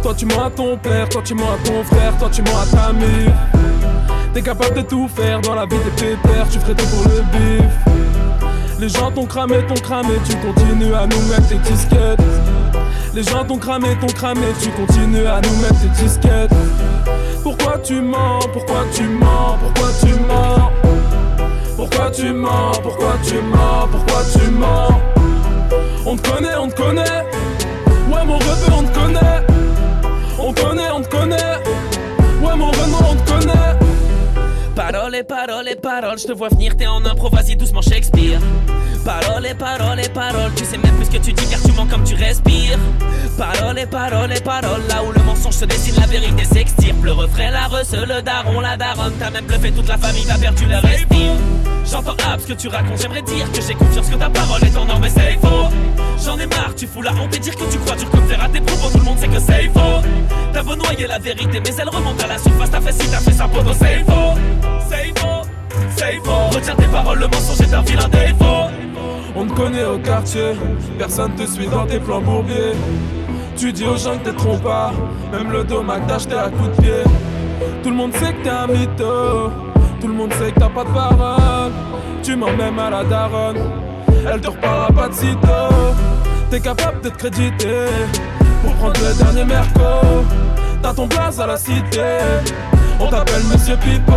Toi 0.04 0.14
tu 0.16 0.26
mens 0.26 0.46
à 0.46 0.50
ton 0.52 0.78
père, 0.78 1.10
toi 1.10 1.22
tu 1.24 1.34
mens 1.34 1.52
à 1.54 1.58
ton 1.68 1.84
frère, 1.84 2.18
toi 2.18 2.30
tu 2.32 2.42
mens 2.44 2.60
à 2.62 2.66
ta 2.66 2.94
mère. 2.94 3.34
T'es 4.34 4.41
capable 4.41 4.76
de 4.76 4.82
tout 4.82 5.10
faire 5.10 5.41
dans 5.41 5.56
la 5.56 5.65
vie 5.65 5.78
des 5.78 5.91
pépères, 6.02 6.48
tu 6.50 6.60
ferais 6.60 6.74
tout 6.74 6.86
pour 6.88 7.04
le 7.04 7.22
bif. 7.34 7.72
Les 8.80 8.88
gens 8.88 9.12
t'ont 9.12 9.26
cramé, 9.26 9.58
t'ont 9.67 9.74
cramé, 9.76 10.13
tu 10.26 10.36
continues 10.38 10.94
à 10.94 11.06
nous 11.06 11.22
mettre 11.28 11.50
tes 11.50 11.58
disquettes. 11.58 12.24
Les 13.13 13.24
gens 13.24 13.44
t'ont 13.44 13.58
cramé, 13.58 13.89
t'ont 14.00 14.08
cramé, 14.08 14.48
tu 14.62 14.70
continues 14.70 15.28
à 15.28 15.41
nous 15.41 15.56
mettre 15.62 15.82
tes 15.82 16.04
disquettes. 16.04 16.54
Pourquoi 17.44 17.78
tu 17.80 18.00
mens, 18.02 18.39
pourquoi 18.54 18.86
tu 18.94 19.04
mens, 19.04 19.58
pourquoi 19.60 19.89
tu 20.02 20.13
mens? 20.13 20.72
Pourquoi 21.76 22.12
tu 22.12 22.32
mens, 22.32 22.80
pourquoi 22.82 23.17
tu 23.24 23.36
mens, 23.36 23.88
pourquoi 23.91 24.22
tu 24.32 24.52
mens? 24.52 25.02
On 26.06 26.15
te 26.15 26.30
connaît, 26.30 26.56
on 26.56 26.70
te 26.70 26.76
connaît 26.76 27.26
Ouais 28.12 28.26
mon 28.26 28.38
rebeu 28.38 28.74
on 28.74 28.84
te 28.84 28.94
connaît 28.94 29.46
On 30.39 30.54
te 30.54 30.62
connaît, 30.62 30.89
on 30.94 31.02
te 31.02 31.10
connaît 31.10 31.58
Ouais 32.41 32.56
mon 32.56 32.67
Renaud 32.67 32.98
on 33.12 33.15
te 33.15 33.32
connaît 33.32 33.81
Parole 34.76 35.16
et 35.16 35.24
parole 35.24 35.68
et 35.68 35.76
parole, 35.76 36.18
je 36.18 36.28
te 36.28 36.32
vois 36.32 36.50
venir, 36.50 36.78
t'es 36.78 36.88
en 36.88 37.04
impro, 37.06 37.30
vas-y 37.30 37.56
doucement 37.56 37.82
Shakespeare. 37.82 38.40
Parole 39.04 39.46
et 39.46 39.54
parole 39.54 40.00
et 40.00 40.10
parole, 40.10 40.52
tu 40.56 40.64
sais 40.64 40.78
même 40.78 40.96
plus 40.96 41.06
ce 41.06 41.12
que 41.12 41.18
tu 41.18 41.34
dis 41.34 41.46
car 41.50 41.62
tu 41.62 41.72
mens 41.74 41.88
comme 41.88 42.04
tu 42.04 42.16
respires. 42.16 42.80
Parole 43.38 43.80
et 43.80 43.86
parole 43.86 44.32
et 44.32 44.40
parole, 44.40 44.82
là 44.88 45.04
où 45.04 45.12
le 45.12 45.22
mensonge 45.24 45.56
se 45.56 45.66
dessine, 45.66 45.96
la 46.00 46.08
vérité 46.08 46.46
s'extirpe 46.46 47.04
Le 47.04 47.12
refrain, 47.12 47.52
la 47.52 47.68
reuse, 47.68 47.92
le 47.92 48.22
daron, 48.22 48.62
la 48.62 48.78
daronne, 48.78 49.14
t'as 49.20 49.30
même 49.30 49.46
bluffé 49.46 49.72
toute 49.72 49.88
la 49.88 49.98
famille, 49.98 50.26
t'as 50.26 50.38
perdu 50.38 50.66
leur 50.66 50.86
estime 50.86 51.38
J'entends 51.90 52.16
ah, 52.26 52.38
ce 52.40 52.48
que 52.48 52.54
tu 52.54 52.68
racontes, 52.68 53.02
j'aimerais 53.02 53.24
dire 53.24 53.52
que 53.52 53.62
j'ai 53.62 53.74
confiance 53.74 54.10
que 54.10 54.16
ta 54.16 54.30
parole 54.30 54.64
est 54.64 54.78
en 54.78 54.88
or, 54.90 55.00
mais 55.02 55.10
c'est 55.10 55.38
faux 55.42 55.68
J'en 56.24 56.38
ai 56.38 56.46
marre, 56.46 56.76
tu 56.76 56.86
fous 56.86 57.02
la 57.02 57.12
honte 57.14 57.36
et 57.36 57.40
dire 57.40 57.56
que 57.56 57.64
tu 57.72 57.80
crois 57.80 57.96
dur 57.96 58.10
comme 58.12 58.28
faire 58.28 58.44
à 58.44 58.48
tes 58.48 58.62
propos, 58.62 58.90
tout 58.92 59.00
le 59.00 59.04
monde 59.04 59.18
sait 59.18 59.28
que 59.28 59.40
c'est 59.40 59.70
faux. 59.70 60.06
T'as 60.54 60.62
beau 60.62 60.76
noyer 60.76 61.08
la 61.08 61.18
vérité, 61.18 61.60
mais 61.66 61.76
elle 61.80 61.90
remonte 61.90 62.24
à 62.24 62.28
la 62.28 62.38
surface, 62.38 62.70
t'as 62.70 62.82
fait 62.82 62.92
si 62.92 63.10
t'as 63.10 63.18
fait 63.18 63.32
ça 63.32 63.48
poteau, 63.48 63.74
c'est 63.74 64.04
faux. 64.06 64.38
C'est 64.88 65.20
faux, 65.20 65.42
c'est 65.96 66.20
faux. 66.24 66.56
Retiens 66.56 66.76
tes 66.76 66.86
paroles, 66.86 67.20
le 67.20 67.28
mensonge 67.28 67.62
est 67.62 67.74
un 67.74 67.82
vilain 67.82 68.08
défaut. 68.08 68.70
On 69.36 69.46
te 69.46 69.54
connaît 69.54 69.86
au 69.86 69.98
quartier 69.98 70.52
Personne 71.00 71.34
te 71.36 71.46
suit 71.48 71.68
dans 71.68 71.86
tes 71.86 72.00
plans 72.00 72.22
bourbiers. 72.22 72.74
Tu 73.56 73.72
dis 73.72 73.86
aux 73.86 73.98
gens 73.98 74.18
que 74.18 74.30
t'es 74.30 74.36
trop 74.36 74.58
pas 74.58 74.92
Même 75.32 75.52
le 75.52 75.64
domac 75.64 76.06
d'acheter 76.06 76.36
à 76.36 76.50
coups 76.50 76.76
de 76.76 76.82
pied. 76.82 77.04
Tout 77.82 77.90
le 77.90 77.96
monde 77.96 78.14
sait 78.14 78.34
que 78.34 78.44
t'es 78.44 78.50
un 78.50 78.68
mytho. 78.68 79.52
Tout 80.02 80.08
le 80.08 80.14
monde 80.14 80.34
sait 80.34 80.52
que 80.52 80.60
t'as 80.60 80.70
pas 80.70 80.84
de 80.84 80.90
parole. 80.90 81.72
Tu 82.22 82.36
mens 82.36 82.52
même 82.52 82.78
à 82.78 82.90
la 82.90 83.04
daronne. 83.04 83.58
Elle 84.32 84.42
te 84.42 84.50
reparlera 84.50 84.92
pas 84.92 85.08
de 85.08 85.14
sitôt 85.14 86.11
T'es 86.52 86.60
capable 86.60 87.00
de 87.00 87.08
te 87.08 87.18
créditer 87.18 87.86
Pour 88.62 88.74
prendre 88.74 89.00
le 89.00 89.14
dernier 89.18 89.46
merco 89.46 89.80
T'as 90.82 90.94
ton 90.94 91.08
place 91.08 91.40
à 91.40 91.48
la 91.48 91.56
cité. 91.56 92.02
On 93.00 93.08
t'appelle 93.08 93.44
Monsieur 93.50 93.78
Pipo 93.78 94.14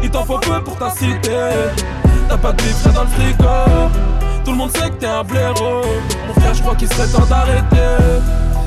Il 0.00 0.10
t'en 0.10 0.24
faut 0.24 0.38
peu 0.38 0.62
pour 0.62 0.76
ta 0.76 0.90
cité. 0.90 1.32
T'as 2.28 2.36
pas 2.36 2.52
de 2.52 2.62
livre 2.62 2.92
dans 2.94 3.02
le 3.02 3.08
frigo 3.08 3.90
Tout 4.44 4.52
le 4.52 4.56
monde 4.58 4.70
sait 4.76 4.90
que 4.90 4.94
t'es 4.94 5.06
un 5.06 5.24
blaireau. 5.24 5.82
Mon 6.28 6.34
frère 6.40 6.54
je 6.54 6.62
crois 6.62 6.76
qu'il 6.76 6.86
serait 6.86 7.08
temps 7.08 7.26
d'arrêter. 7.26 8.22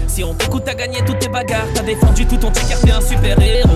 Si 0.08 0.22
on 0.26 0.34
t'écoute, 0.34 0.63
t'as 0.65 0.76
gagné 0.76 1.00
toutes 1.06 1.19
tes 1.19 1.30
bagarres, 1.30 1.72
t'as 1.74 1.84
défendu 1.84 2.26
tout 2.26 2.38
ton 2.38 2.52
car 2.52 2.80
t'es 2.82 2.91
un 2.91 3.00
super 3.00 3.41
héros. 3.41 3.69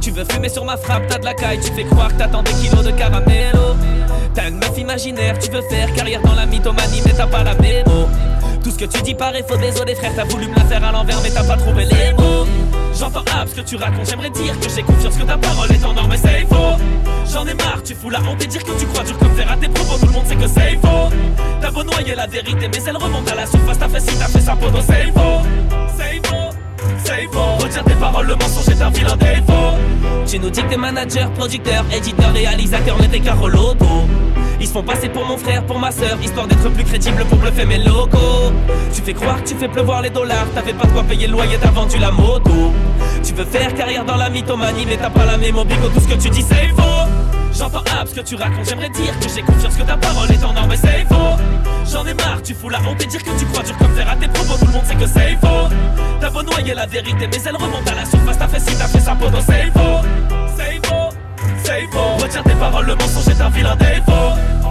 Tu 0.00 0.12
veux 0.12 0.24
fumer 0.24 0.48
sur 0.48 0.64
ma 0.64 0.78
frappe, 0.78 1.02
t'as 1.08 1.18
de 1.18 1.26
la 1.26 1.34
caille, 1.34 1.60
tu 1.60 1.70
fais 1.72 1.84
croire 1.84 2.08
que 2.08 2.14
t'attends 2.14 2.42
des 2.42 2.52
kilos 2.52 2.84
de 2.84 2.90
caramello. 2.90 3.76
T'as 4.34 4.48
une 4.48 4.56
meuf 4.56 4.78
imaginaire, 4.78 5.38
tu 5.38 5.50
veux 5.50 5.62
faire 5.62 5.92
carrière 5.92 6.22
dans 6.22 6.34
la 6.34 6.46
mythomanie, 6.46 7.02
mais 7.04 7.12
t'as 7.12 7.26
pas 7.26 7.44
la 7.44 7.54
mémo. 7.54 8.08
Tout 8.62 8.70
ce 8.70 8.78
que 8.78 8.84
tu 8.84 9.00
dis 9.02 9.14
paraît 9.14 9.44
faux, 9.46 9.56
désolé 9.56 9.94
frère, 9.94 10.12
t'as 10.14 10.24
voulu 10.24 10.46
me 10.46 10.54
la 10.54 10.64
faire 10.64 10.84
à 10.84 10.92
l'envers, 10.92 11.18
mais 11.22 11.30
t'as 11.30 11.44
pas 11.44 11.56
trouvé 11.56 11.86
les 11.86 12.12
mots. 12.12 12.46
J'entends 12.94 13.24
ah, 13.32 13.44
ce 13.46 13.54
que 13.54 13.62
tu 13.62 13.76
racontes, 13.76 14.08
j'aimerais 14.08 14.30
dire 14.30 14.58
que 14.60 14.68
j'ai 14.68 14.82
confiance 14.82 15.16
que 15.16 15.22
ta 15.22 15.38
parole 15.38 15.72
est 15.72 15.84
en 15.84 15.96
or, 15.96 16.06
mais 16.08 16.18
c'est 16.18 16.46
faux. 16.46 16.76
J'en 17.32 17.46
ai 17.46 17.54
marre, 17.54 17.82
tu 17.82 17.94
fous 17.94 18.10
la 18.10 18.20
honte 18.20 18.42
et 18.42 18.46
dire 18.46 18.62
que 18.62 18.78
tu 18.78 18.86
crois 18.86 19.04
dur 19.04 19.16
comme 19.18 19.34
faire 19.34 19.50
à 19.50 19.56
tes 19.56 19.68
propos, 19.68 19.98
tout 19.98 20.06
le 20.06 20.12
monde 20.12 20.26
sait 20.26 20.36
que 20.36 20.46
c'est 20.46 20.76
faux. 20.76 21.08
T'as 21.62 21.70
beau 21.70 21.84
noyer 21.84 22.14
la 22.14 22.26
vérité, 22.26 22.68
mais 22.68 22.82
elle 22.86 22.96
remonte 22.96 23.30
à 23.30 23.34
la 23.34 23.46
surface, 23.46 23.78
t'as 23.78 23.88
fait 23.88 24.00
si 24.00 24.18
t'as 24.18 24.26
fait 24.26 24.40
ça 24.40 24.54
poteau, 24.56 24.80
c'est 24.86 25.10
faux. 25.12 25.40
C'est 25.96 26.26
faux. 26.26 26.49
Faux, 27.32 27.64
retiens 27.64 27.82
tes 27.82 27.94
paroles, 27.94 28.26
le 28.26 28.34
mensonge 28.34 28.68
est 28.68 28.82
un 28.82 28.90
vilain 28.90 29.16
défaut. 29.16 29.52
Tu 30.26 30.38
nous 30.38 30.50
dis 30.50 30.62
que 30.62 30.68
t'es 30.68 30.76
manager, 30.76 31.30
producteur, 31.32 31.84
éditeur, 31.94 32.32
réalisateur, 32.32 32.96
mais 33.00 33.08
t'es 33.08 33.20
qu'un. 33.20 33.36
Ils 34.60 34.66
se 34.66 34.72
font 34.72 34.82
passer 34.82 35.08
pour 35.08 35.24
mon 35.24 35.38
frère, 35.38 35.64
pour 35.64 35.78
ma 35.78 35.90
soeur, 35.90 36.18
histoire 36.22 36.46
d'être 36.46 36.68
plus 36.68 36.84
crédible 36.84 37.24
pour 37.24 37.38
bluffer 37.38 37.64
mes 37.64 37.78
locaux. 37.78 38.52
Tu 38.92 39.00
fais 39.00 39.14
croire 39.14 39.42
que 39.42 39.48
tu 39.48 39.54
fais 39.54 39.68
pleuvoir 39.68 40.02
les 40.02 40.10
dollars, 40.10 40.46
t'avais 40.54 40.74
pas 40.74 40.86
de 40.86 40.92
quoi 40.92 41.02
payer 41.02 41.26
le 41.26 41.32
loyer, 41.32 41.56
t'as 41.60 41.70
vendu 41.70 41.98
la 41.98 42.10
moto. 42.10 42.72
Tu 43.22 43.32
veux 43.32 43.46
faire 43.46 43.74
carrière 43.74 44.04
dans 44.04 44.16
la 44.16 44.28
mythomanie, 44.28 44.84
mais 44.86 44.98
t'as 44.98 45.08
pas 45.08 45.24
la 45.24 45.38
mémo, 45.38 45.64
bigo, 45.64 45.88
tout 45.88 46.00
ce 46.00 46.08
que 46.08 46.20
tu 46.20 46.28
dis 46.28 46.42
c'est 46.42 46.68
faux. 46.76 47.19
J'entends 47.52 47.82
ab 47.98 48.06
ce 48.08 48.14
que 48.14 48.20
tu 48.20 48.36
racontes, 48.36 48.66
j'aimerais 48.68 48.88
dire 48.90 49.18
que 49.20 49.28
j'ai 49.28 49.42
confiance 49.42 49.76
que 49.76 49.82
ta 49.82 49.96
parole 49.96 50.30
est 50.30 50.44
en 50.44 50.56
or, 50.56 50.66
mais 50.68 50.76
c'est 50.76 51.04
faux. 51.08 51.36
J'en 51.90 52.06
ai 52.06 52.14
marre, 52.14 52.40
tu 52.42 52.54
fous 52.54 52.68
la 52.68 52.80
honte 52.80 53.02
et 53.02 53.06
dire 53.06 53.22
que 53.22 53.38
tu 53.38 53.44
crois 53.46 53.62
dur 53.62 53.76
comme 53.78 53.94
fer 53.94 54.08
à 54.08 54.16
tes 54.16 54.28
propos, 54.28 54.58
tout 54.58 54.66
le 54.66 54.72
monde 54.72 54.84
sait 54.84 54.94
que 54.94 55.06
c'est 55.06 55.36
faux. 55.40 55.68
T'as 56.20 56.30
beau 56.30 56.42
noyer 56.42 56.74
la 56.74 56.86
vérité, 56.86 57.26
mais 57.26 57.42
elle 57.44 57.56
remonte 57.56 57.88
à 57.88 57.94
la 57.94 58.04
surface, 58.04 58.38
t'as 58.38 58.48
fait 58.48 58.60
ci, 58.60 58.76
t'as 58.76 58.86
fait 58.86 59.00
ça, 59.00 59.14
poteau, 59.14 59.38
c'est 59.44 59.70
faux. 59.72 60.06
C'est 60.56 60.86
faux, 60.86 61.10
c'est 61.64 61.86
faux. 61.92 62.22
Retiens 62.22 62.42
tes 62.42 62.54
paroles, 62.54 62.86
le 62.86 62.94
mensonge 62.94 63.28
est 63.28 63.40
un 63.40 63.50
vilain 63.50 63.76
défaut. 63.76 64.69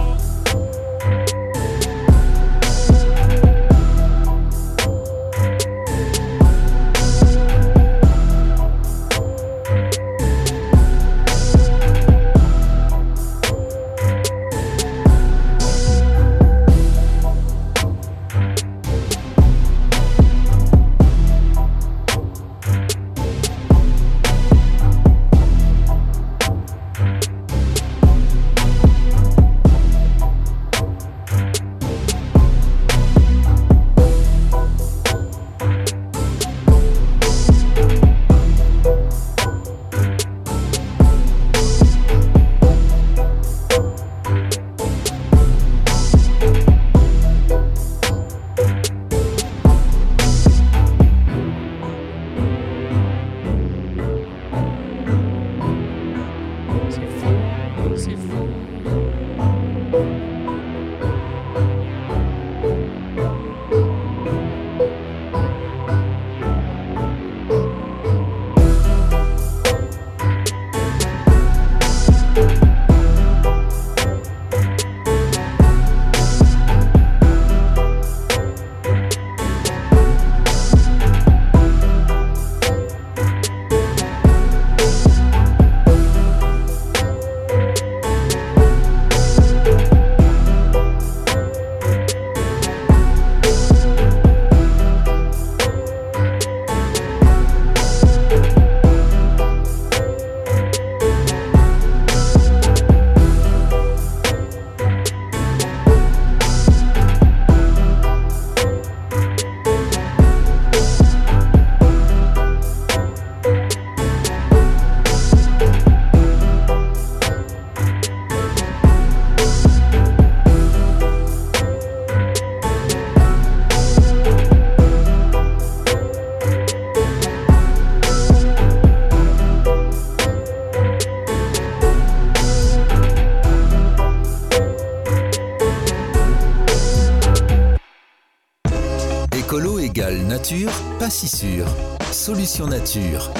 Sûr. 141.28 141.66
Solution 142.12 142.66
nature. 142.66 143.30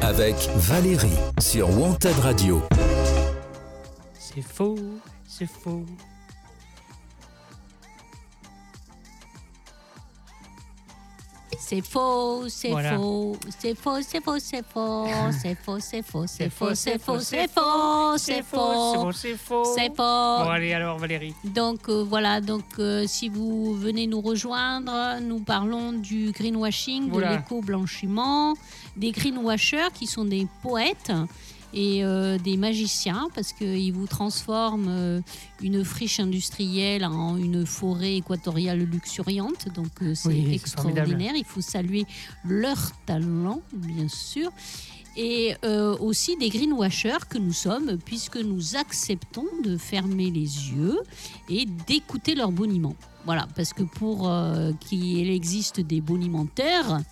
Avec 0.00 0.34
Valérie 0.56 1.18
sur 1.40 1.68
Wanted 1.78 2.18
Radio. 2.20 2.62
C'est 4.18 4.42
faux, 4.42 4.78
c'est 5.26 5.48
faux. 5.48 5.84
C'est 11.72 11.80
faux, 11.80 12.44
c'est 12.50 12.68
faux, 12.68 13.34
c'est 13.58 13.74
faux, 13.74 13.98
c'est 14.02 14.20
faux, 14.20 14.38
c'est 14.38 14.62
faux, 14.62 14.90
c'est 15.30 15.54
faux, 15.54 15.78
c'est 15.80 16.02
faux, 16.02 16.26
c'est 16.26 16.50
faux, 16.50 16.74
c'est 16.74 16.98
faux, 16.98 17.18
c'est 17.18 17.46
faux, 17.54 18.18
c'est 18.18 18.34
c'est 18.34 18.42
faux, 18.42 19.12
c'est 19.12 19.36
faux. 19.38 19.64
c'est 19.74 19.88
Bon, 19.88 19.94
faux. 19.96 20.50
allez, 20.50 20.74
alors, 20.74 20.98
Valérie. 20.98 21.32
Donc 21.44 21.88
euh, 21.88 22.04
voilà, 22.06 22.42
donc 22.42 22.64
euh, 22.78 23.04
si 23.06 23.30
vous 23.30 23.72
venez 23.72 24.06
nous 24.06 24.20
rejoindre, 24.20 25.18
nous 25.22 25.40
parlons 25.40 25.94
du 25.94 26.32
greenwashing, 26.32 27.10
de 27.10 27.20
l'éco-blanchiment, 27.20 28.52
des 28.98 29.12
greenwashers 29.12 29.92
qui 29.94 30.06
sont 30.06 30.26
des 30.26 30.46
poètes 30.60 31.10
et 31.74 32.04
euh, 32.04 32.38
des 32.38 32.56
magiciens 32.56 33.28
parce 33.34 33.52
qu'ils 33.52 33.92
vous 33.92 34.06
transforment 34.06 34.88
euh, 34.88 35.20
une 35.62 35.84
friche 35.84 36.20
industrielle 36.20 37.04
en 37.04 37.36
une 37.36 37.64
forêt 37.64 38.16
équatoriale 38.16 38.80
luxuriante. 38.80 39.68
Donc 39.74 39.90
euh, 40.02 40.14
c'est 40.14 40.28
Oui, 40.28 40.54
extraordinaire. 40.54 41.32
Il 41.36 41.44
faut 41.44 41.60
saluer 41.60 42.04
leur 42.44 42.92
talent, 43.06 43.62
bien 43.72 44.08
sûr. 44.08 44.50
Et 45.14 45.54
aussi 46.00 46.38
des 46.38 46.48
greenwashers 46.48 47.28
que 47.28 47.36
nous 47.36 47.52
sommes, 47.52 47.98
puisque 47.98 48.38
nous 48.38 48.76
acceptons 48.76 49.44
de 49.62 49.76
fermer 49.76 50.30
les 50.30 50.40
yeux 50.70 50.98
et 51.50 51.66
d'écouter 51.86 52.34
leurs 52.34 52.50
boniments. 52.50 52.96
Voilà, 53.26 53.46
parce 53.54 53.74
que 53.74 53.82
pour 53.82 54.32
qu'il 54.80 55.28
existe 55.28 55.80
des 55.80 56.00
bonimentaires, 56.00 57.02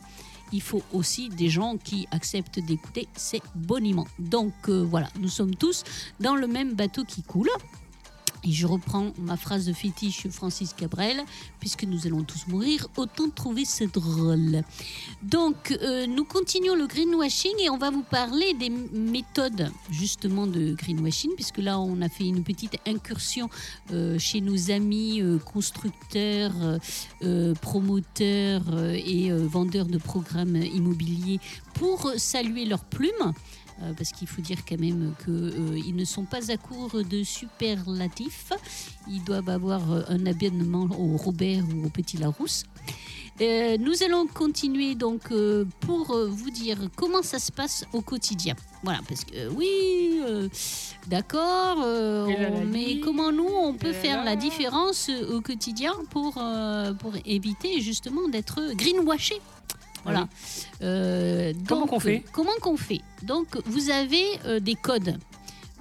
il 0.53 0.63
faut 0.63 0.83
aussi 0.93 1.29
des 1.29 1.49
gens 1.49 1.77
qui 1.77 2.07
acceptent 2.11 2.61
d'écouter 2.61 3.09
ces 3.15 3.43
boniments. 3.55 4.07
Donc 4.19 4.53
euh, 4.69 4.83
voilà, 4.83 5.09
nous 5.19 5.29
sommes 5.29 5.55
tous 5.55 5.85
dans 6.21 6.35
le 6.37 6.47
même 6.47 6.75
bateau 6.75 7.05
qui 7.05 7.23
coule. 7.23 7.51
Et 8.45 8.53
je 8.53 8.67
reprends 8.67 9.13
ma 9.19 9.37
phrase 9.37 9.67
de 9.67 9.73
fétiche 9.73 10.29
Francis 10.29 10.73
Cabrel, 10.73 11.23
puisque 11.59 11.85
nous 11.85 12.07
allons 12.07 12.23
tous 12.23 12.47
mourir, 12.49 12.89
autant 12.97 13.29
trouver 13.29 13.65
ça 13.65 13.87
drôle. 13.87 14.63
Donc, 15.23 15.77
euh, 15.83 16.07
nous 16.07 16.25
continuons 16.25 16.75
le 16.75 16.87
greenwashing 16.87 17.53
et 17.61 17.69
on 17.69 17.77
va 17.77 17.91
vous 17.91 18.03
parler 18.03 18.55
des 18.55 18.71
méthodes 18.71 19.71
justement 19.91 20.47
de 20.47 20.73
greenwashing, 20.73 21.33
puisque 21.35 21.59
là, 21.59 21.79
on 21.79 22.01
a 22.01 22.09
fait 22.09 22.25
une 22.25 22.43
petite 22.43 22.77
incursion 22.87 23.51
euh, 23.93 24.19
chez 24.19 24.41
nos 24.41 24.71
amis 24.71 25.21
euh, 25.21 25.39
constructeurs, 25.39 26.53
promoteurs 27.61 28.63
et 28.95 29.31
vendeurs 29.33 29.87
de 29.87 29.99
programmes 29.99 30.57
immobiliers 30.57 31.41
pour 31.75 32.13
saluer 32.17 32.65
leurs 32.65 32.85
plumes. 32.85 33.33
Euh, 33.83 33.95
parce 33.95 34.11
qu'il 34.13 34.29
faut 34.29 34.43
dire 34.43 34.59
quand 34.69 34.79
même 34.79 35.15
qu'ils 35.25 35.97
ne 35.97 36.05
sont 36.05 36.25
pas 36.25 36.51
à 36.51 36.57
court 36.57 37.03
de 37.03 37.23
superlatifs. 37.23 38.53
Ils 39.09 39.25
doivent 39.25 39.49
avoir 39.49 39.91
euh, 39.91 40.03
un 40.09 40.27
abonnement 40.27 40.87
au 40.99 41.17
Robert 41.17 41.65
ou 41.75 41.87
au 41.87 41.89
Petit 41.89 42.19
Larousse. 42.19 42.65
Euh, 43.41 43.79
nous 43.79 44.03
allons 44.03 44.27
continuer 44.27 44.95
donc 44.95 45.33
euh, 45.33 45.65
pour 45.81 46.11
euh, 46.11 46.29
vous 46.29 46.51
dire 46.51 46.77
comment 46.95 47.23
ça 47.23 47.39
se 47.39 47.51
passe 47.51 47.87
au 47.95 48.03
quotidien. 48.03 48.55
Voilà, 48.83 49.01
parce 49.09 49.25
que 49.25 49.35
euh, 49.35 49.51
oui, 49.57 50.21
euh, 50.27 50.49
d'accord, 51.07 51.79
euh, 51.83 52.27
mais 52.71 53.01
comment 53.01 53.33
nous 53.33 53.49
on 53.49 53.73
peut 53.73 53.95
faire 53.95 54.25
la 54.25 54.37
différence 54.37 55.09
euh, 55.09 55.37
au 55.37 55.41
quotidien 55.41 55.95
pour, 56.11 56.35
euh, 56.37 56.93
pour 56.93 57.15
éviter 57.25 57.81
justement 57.81 58.29
d'être 58.29 58.75
greenwashé 58.75 59.41
voilà. 60.05 60.29
Euh, 60.83 61.53
Comment 61.69 61.83
donc, 61.83 61.91
qu'on 61.91 62.01
fait 62.01 62.25
Comment 62.33 62.51
qu'on 62.61 62.77
fait 62.77 63.01
Donc, 63.23 63.47
vous 63.67 63.91
avez 63.91 64.25
euh, 64.47 64.61
des 64.61 64.75
codes 64.75 65.19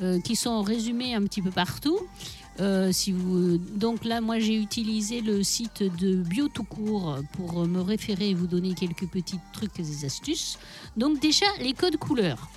euh, 0.02 0.20
qui 0.22 0.36
sont 0.36 0.62
résumés 0.62 1.14
un 1.14 1.24
petit 1.24 1.42
peu 1.42 1.52
partout. 1.52 2.00
Si 2.92 3.14
vous, 3.14 3.58
donc 3.58 4.04
là, 4.04 4.20
moi, 4.20 4.38
j'ai 4.40 4.56
utilisé 4.56 5.22
le 5.22 5.44
site 5.44 5.82
de 5.82 6.16
Bio 6.16 6.50
tout 6.50 6.66
court 6.66 7.20
pour 7.32 7.66
me 7.66 7.80
référer 7.80 8.32
et 8.32 8.34
vous 8.34 8.48
donner 8.48 8.74
quelques 8.74 9.08
petits 9.08 9.40
trucs 9.54 9.80
et 9.80 10.06
astuces. 10.06 10.60
Donc 10.98 11.22
déjà, 11.22 11.46
les 11.62 11.72
codes 11.72 11.96
couleurs. 11.96 12.50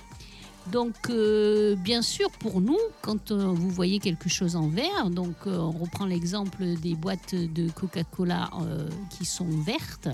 Donc, 0.71 0.95
euh, 1.09 1.75
bien 1.75 2.01
sûr, 2.01 2.29
pour 2.31 2.61
nous, 2.61 2.77
quand 3.01 3.31
euh, 3.31 3.47
vous 3.47 3.69
voyez 3.69 3.99
quelque 3.99 4.29
chose 4.29 4.55
en 4.55 4.67
vert, 4.67 5.09
donc 5.09 5.35
euh, 5.45 5.57
on 5.57 5.71
reprend 5.71 6.05
l'exemple 6.05 6.63
des 6.81 6.95
boîtes 6.95 7.35
de 7.35 7.69
Coca-Cola 7.69 8.49
qui 9.09 9.25
sont 9.25 9.47
vertes, 9.65 10.07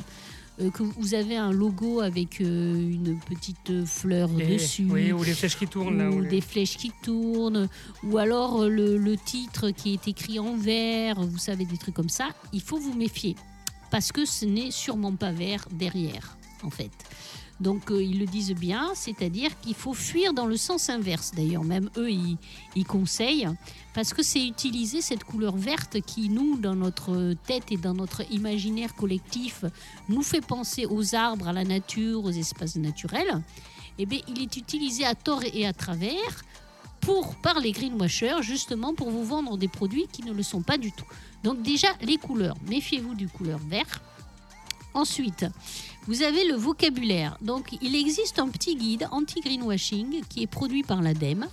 que 0.73 0.83
vous 0.83 1.13
avez 1.13 1.37
un 1.37 1.51
logo 1.51 2.01
avec 2.01 2.41
euh, 2.41 2.73
une 2.75 3.17
petite 3.19 3.85
fleur 3.85 4.29
Et- 4.39 4.47
dessus, 4.55 4.85
Oui, 4.89 5.11
ou 5.13 5.23
les 5.23 5.33
flèches 5.33 5.57
qui 5.57 5.67
tournent 5.67 5.97
là. 5.97 6.09
ou 6.09 6.15
ou 6.15 6.21
les- 6.21 6.29
des 6.29 6.41
flèches 6.41 6.75
qui 6.77 6.91
tournent, 7.01 7.69
ou 8.03 8.17
alors 8.17 8.63
euh, 8.63 8.69
le, 8.69 8.97
le 8.97 9.15
titre 9.15 9.69
qui 9.71 9.93
est 9.93 10.07
écrit 10.07 10.39
en 10.39 10.57
vert, 10.57 11.21
vous 11.21 11.37
savez, 11.37 11.65
des 11.65 11.77
trucs 11.77 11.95
comme 11.95 12.09
ça, 12.09 12.29
il 12.51 12.61
faut 12.61 12.77
vous 12.77 12.93
méfier. 12.93 13.35
Parce 13.91 14.11
que 14.11 14.25
ce 14.25 14.45
n'est 14.45 14.71
sûrement 14.71 15.15
pas 15.15 15.31
vert 15.31 15.65
derrière, 15.71 16.37
en 16.63 16.69
fait. 16.69 16.91
Donc 17.59 17.91
euh, 17.91 18.01
ils 18.01 18.19
le 18.19 18.25
disent 18.25 18.53
bien, 18.53 18.91
c'est-à-dire 18.95 19.59
qu'il 19.59 19.75
faut 19.75 19.93
fuir 19.93 20.33
dans 20.33 20.45
le 20.45 20.57
sens 20.57 20.89
inverse. 20.89 21.31
D'ailleurs, 21.35 21.63
même 21.63 21.89
eux, 21.97 22.09
ils, 22.11 22.85
conseillent, 22.85 23.49
parce 23.93 24.13
que 24.13 24.23
c'est 24.23 24.45
utiliser 24.45 25.01
cette 25.01 25.23
couleur 25.23 25.57
verte 25.57 25.99
qui, 26.01 26.29
nous, 26.29 26.57
dans 26.57 26.75
notre 26.75 27.33
tête 27.45 27.71
et 27.71 27.77
dans 27.77 27.93
notre 27.93 28.29
imaginaire 28.31 28.95
collectif, 28.95 29.65
nous 30.07 30.21
fait 30.21 30.41
penser 30.41 30.85
aux 30.85 31.15
arbres, 31.15 31.49
à 31.49 31.53
la 31.53 31.65
nature, 31.65 32.23
aux 32.23 32.31
espaces 32.31 32.77
naturels. 32.77 33.41
Eh 33.97 34.05
bien, 34.05 34.19
il 34.29 34.41
est 34.41 34.55
utilisé 34.55 35.05
à 35.05 35.13
tort 35.13 35.43
et 35.53 35.67
à 35.67 35.73
travers 35.73 36.43
pour, 37.01 37.35
par 37.35 37.59
les 37.59 37.73
greenwashers, 37.73 38.41
justement 38.41 38.93
pour 38.93 39.09
vous 39.09 39.25
vendre 39.25 39.57
des 39.57 39.67
produits 39.67 40.07
qui 40.11 40.23
ne 40.23 40.31
le 40.31 40.43
sont 40.43 40.61
pas 40.61 40.77
du 40.77 40.91
tout. 40.91 41.05
Donc 41.43 41.61
déjà, 41.61 41.89
les 42.01 42.17
couleurs. 42.17 42.55
Méfiez-vous 42.67 43.15
du 43.15 43.27
couleur 43.27 43.59
vert. 43.59 44.01
Ensuite, 44.99 45.45
vous 46.07 46.23
avez 46.23 46.43
le 46.43 46.55
vocabulaire. 46.55 47.37
Donc, 47.41 47.77
il 47.81 47.95
existe 47.95 48.37
un 48.37 48.49
petit 48.49 48.75
guide 48.75 49.07
anti-greenwashing 49.11 50.23
qui 50.27 50.43
est 50.43 50.47
produit 50.47 50.83
par 50.83 51.01
l'ADEME 51.01 51.47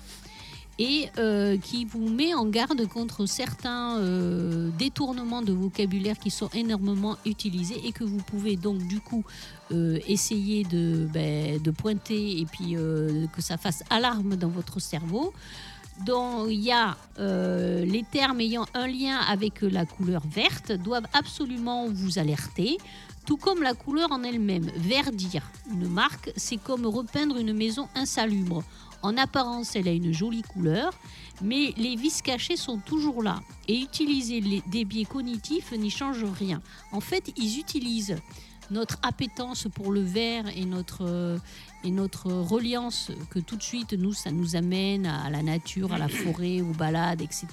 et 0.81 1.09
euh, 1.19 1.57
qui 1.57 1.85
vous 1.85 2.09
met 2.09 2.35
en 2.35 2.45
garde 2.45 2.89
contre 2.89 3.27
certains 3.27 3.99
euh, 3.99 4.71
détournements 4.77 5.43
de 5.43 5.53
vocabulaire 5.53 6.19
qui 6.19 6.31
sont 6.31 6.49
énormément 6.55 7.17
utilisés 7.25 7.81
et 7.85 7.93
que 7.93 8.03
vous 8.03 8.19
pouvez 8.19 8.57
donc 8.57 8.79
du 8.79 8.99
coup 8.99 9.25
euh, 9.71 10.01
essayer 10.09 10.65
de, 10.65 11.07
ben, 11.15 11.63
de 11.63 11.71
pointer 11.71 12.41
et 12.41 12.47
puis 12.47 12.75
que 12.75 13.41
ça 13.41 13.57
fasse 13.59 13.85
alarme 13.91 14.35
dans 14.35 14.49
votre 14.49 14.81
cerveau. 14.81 15.33
Donc 16.05 16.49
il 16.51 16.61
y 16.61 16.73
a 16.73 16.97
les 17.19 18.05
termes 18.11 18.41
ayant 18.41 18.67
un 18.75 18.87
lien 18.87 19.17
avec 19.17 19.63
la 19.63 19.87
couleur 19.87 20.23
verte 20.27 20.73
doivent 20.73 21.07
absolument 21.15 21.87
vous 21.89 22.19
alerter, 22.19 22.77
tout 23.27 23.37
comme 23.37 23.63
la 23.63 23.75
couleur 23.75 24.13
en 24.13 24.23
elle-même. 24.23 24.71
Verdir 24.77 25.43
une 25.71 25.89
marque, 25.89 26.33
c'est 26.37 26.57
comme 26.57 26.87
repeindre 26.87 27.37
une 27.39 27.53
maison 27.53 27.89
insalubre. 27.95 28.63
En 29.03 29.17
apparence, 29.17 29.77
elle 29.77 29.89
a 29.89 29.93
une 29.93 30.13
jolie 30.13 30.43
couleur, 30.43 30.93
mais 31.43 31.75
les 31.77 31.97
vices 31.97 32.23
cachés 32.23 32.57
sont 32.57 32.79
toujours 32.79 33.23
là. 33.23 33.41
Et 33.69 33.79
utiliser 33.81 34.41
les- 34.41 34.63
des 34.67 34.85
biais 34.85 35.05
cognitifs 35.05 35.73
n'y 35.73 35.91
change 35.91 36.25
rien. 36.25 36.61
En 36.93 37.01
fait, 37.01 37.33
ils 37.37 37.59
utilisent 37.59 38.17
notre 38.71 38.97
appétence 39.03 39.69
pour 39.73 39.93
le 39.93 40.01
vert 40.01 40.47
et 40.57 40.65
notre, 40.65 41.03
euh, 41.03 41.39
reliance 41.85 43.13
que 43.31 43.39
tout 43.39 43.55
de 43.57 43.63
suite, 43.63 43.93
nous, 43.93 44.13
ça 44.13 44.33
nous 44.33 44.57
amène 44.57 45.07
à 45.07 45.31
la 45.31 45.41
nature, 45.43 45.93
à 45.93 45.99
la 45.99 46.09
forêt, 46.09 46.61
aux 46.63 46.73
balades, 46.73 47.21
etc., 47.23 47.47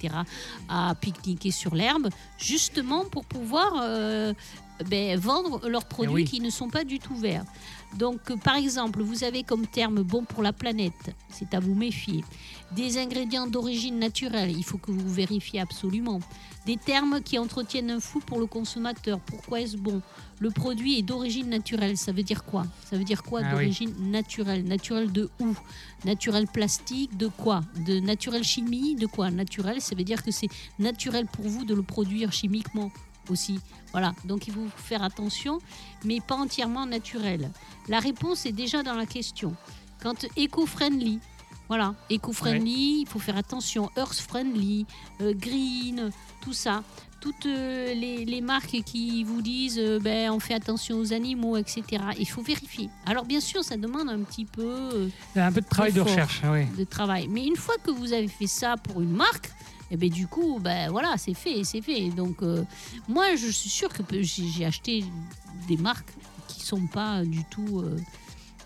à 0.67 0.95
pique-niquer 0.95 1.51
sur 1.51 1.75
l'herbe, 1.75 2.09
justement 2.39 3.05
pour 3.05 3.25
pouvoir 3.25 3.73
euh, 3.83 4.33
ben, 4.89 5.17
vendre 5.19 5.67
leurs 5.69 5.85
produits 5.85 6.13
oui. 6.13 6.25
qui 6.25 6.39
ne 6.39 6.49
sont 6.49 6.69
pas 6.69 6.83
du 6.83 6.99
tout 6.99 7.15
verts. 7.15 7.45
Donc, 7.97 8.31
euh, 8.31 8.37
par 8.37 8.55
exemple, 8.55 9.01
vous 9.01 9.23
avez 9.23 9.43
comme 9.43 9.67
terme 9.67 10.01
bon 10.01 10.23
pour 10.23 10.41
la 10.41 10.53
planète, 10.53 11.15
c'est 11.29 11.53
à 11.53 11.59
vous 11.59 11.75
méfier. 11.75 12.23
Des 12.71 12.97
ingrédients 12.97 13.45
d'origine 13.47 13.99
naturelle, 13.99 14.51
il 14.51 14.63
faut 14.63 14.79
que 14.79 14.91
vous 14.91 15.13
vérifiez 15.13 15.59
absolument. 15.59 16.19
Des 16.65 16.77
termes 16.77 17.21
qui 17.21 17.37
entretiennent 17.37 17.91
un 17.91 17.99
flou 17.99 18.19
pour 18.21 18.39
le 18.39 18.45
consommateur. 18.45 19.19
Pourquoi 19.19 19.61
est-ce 19.61 19.77
bon? 19.77 20.01
Le 20.39 20.49
produit 20.49 20.97
est 20.97 21.01
d'origine 21.01 21.49
naturelle. 21.49 21.97
Ça 21.97 22.11
veut 22.11 22.23
dire 22.23 22.43
quoi? 22.43 22.65
Ça 22.89 22.97
veut 22.97 23.03
dire 23.03 23.21
quoi 23.21 23.41
Ah 23.43 23.49
oui. 23.49 23.51
d'origine 23.51 23.93
naturelle? 24.11 24.63
Naturelle 24.63 25.11
de 25.11 25.29
où? 25.39 25.53
Naturel 26.05 26.47
plastique 26.47 27.15
de 27.17 27.27
quoi? 27.27 27.61
De 27.85 27.99
naturel 27.99 28.43
chimie 28.43 28.95
de 28.95 29.05
quoi? 29.05 29.29
Naturel, 29.29 29.81
ça 29.81 29.93
veut 29.93 30.03
dire 30.03 30.23
que 30.23 30.31
c'est 30.31 30.49
naturel 30.79 31.27
pour 31.27 31.45
vous 31.45 31.65
de 31.65 31.75
le 31.75 31.83
produire 31.83 32.31
chimiquement 32.31 32.91
aussi. 33.29 33.59
Voilà, 33.91 34.13
donc 34.25 34.47
il 34.47 34.53
faut 34.53 34.67
faire 34.75 35.03
attention, 35.03 35.59
mais 36.03 36.19
pas 36.19 36.35
entièrement 36.35 36.85
naturel. 36.85 37.51
La 37.87 37.99
réponse 37.99 38.45
est 38.45 38.51
déjà 38.51 38.81
dans 38.83 38.95
la 38.95 39.05
question. 39.05 39.55
Quand 40.01 40.25
éco-friendly, 40.35 41.19
voilà, 41.69 41.95
éco-friendly, 42.09 43.01
il 43.01 43.07
faut 43.07 43.19
faire 43.19 43.37
attention, 43.37 43.89
earth-friendly, 43.97 44.85
euh, 45.21 45.33
green, 45.33 46.11
tout 46.41 46.53
ça. 46.53 46.83
Toutes 47.21 47.45
euh, 47.45 47.93
les, 47.93 48.25
les 48.25 48.41
marques 48.41 48.81
qui 48.85 49.23
vous 49.23 49.41
disent 49.41 49.79
euh, 49.79 49.97
ben, 49.97 50.29
on 50.31 50.41
fait 50.41 50.55
attention 50.55 50.97
aux 50.97 51.13
animaux, 51.13 51.55
etc. 51.55 52.03
Il 52.19 52.27
faut 52.27 52.41
vérifier. 52.41 52.89
Alors 53.05 53.23
bien 53.23 53.39
sûr, 53.39 53.63
ça 53.63 53.77
demande 53.77 54.09
un 54.09 54.19
petit 54.19 54.43
peu 54.43 55.09
un 55.35 55.51
peu 55.51 55.61
de 55.61 55.65
travail 55.65 55.93
de 55.93 56.01
Effort. 56.01 56.11
recherche. 56.11 56.41
oui. 56.51 56.65
de 56.77 56.83
travail. 56.83 57.27
Mais 57.29 57.45
une 57.45 57.55
fois 57.55 57.75
que 57.81 57.91
vous 57.91 58.11
avez 58.11 58.27
fait 58.27 58.47
ça 58.47 58.75
pour 58.75 59.01
une 59.01 59.13
marque, 59.15 59.49
et 59.93 59.97
ben 59.97 60.09
du 60.09 60.25
coup, 60.27 60.57
ben 60.59 60.89
voilà, 60.89 61.15
c'est 61.17 61.35
fait, 61.35 61.63
c'est 61.63 61.81
fait. 61.81 62.09
Donc 62.09 62.41
euh, 62.41 62.65
moi, 63.07 63.35
je 63.35 63.47
suis 63.47 63.69
sûre 63.69 63.89
que 63.89 64.01
j'ai 64.23 64.65
acheté 64.65 65.05
des 65.67 65.77
marques 65.77 66.11
qui 66.47 66.61
sont 66.61 66.87
pas 66.87 67.23
du 67.23 67.43
tout 67.45 67.79
euh, 67.81 67.95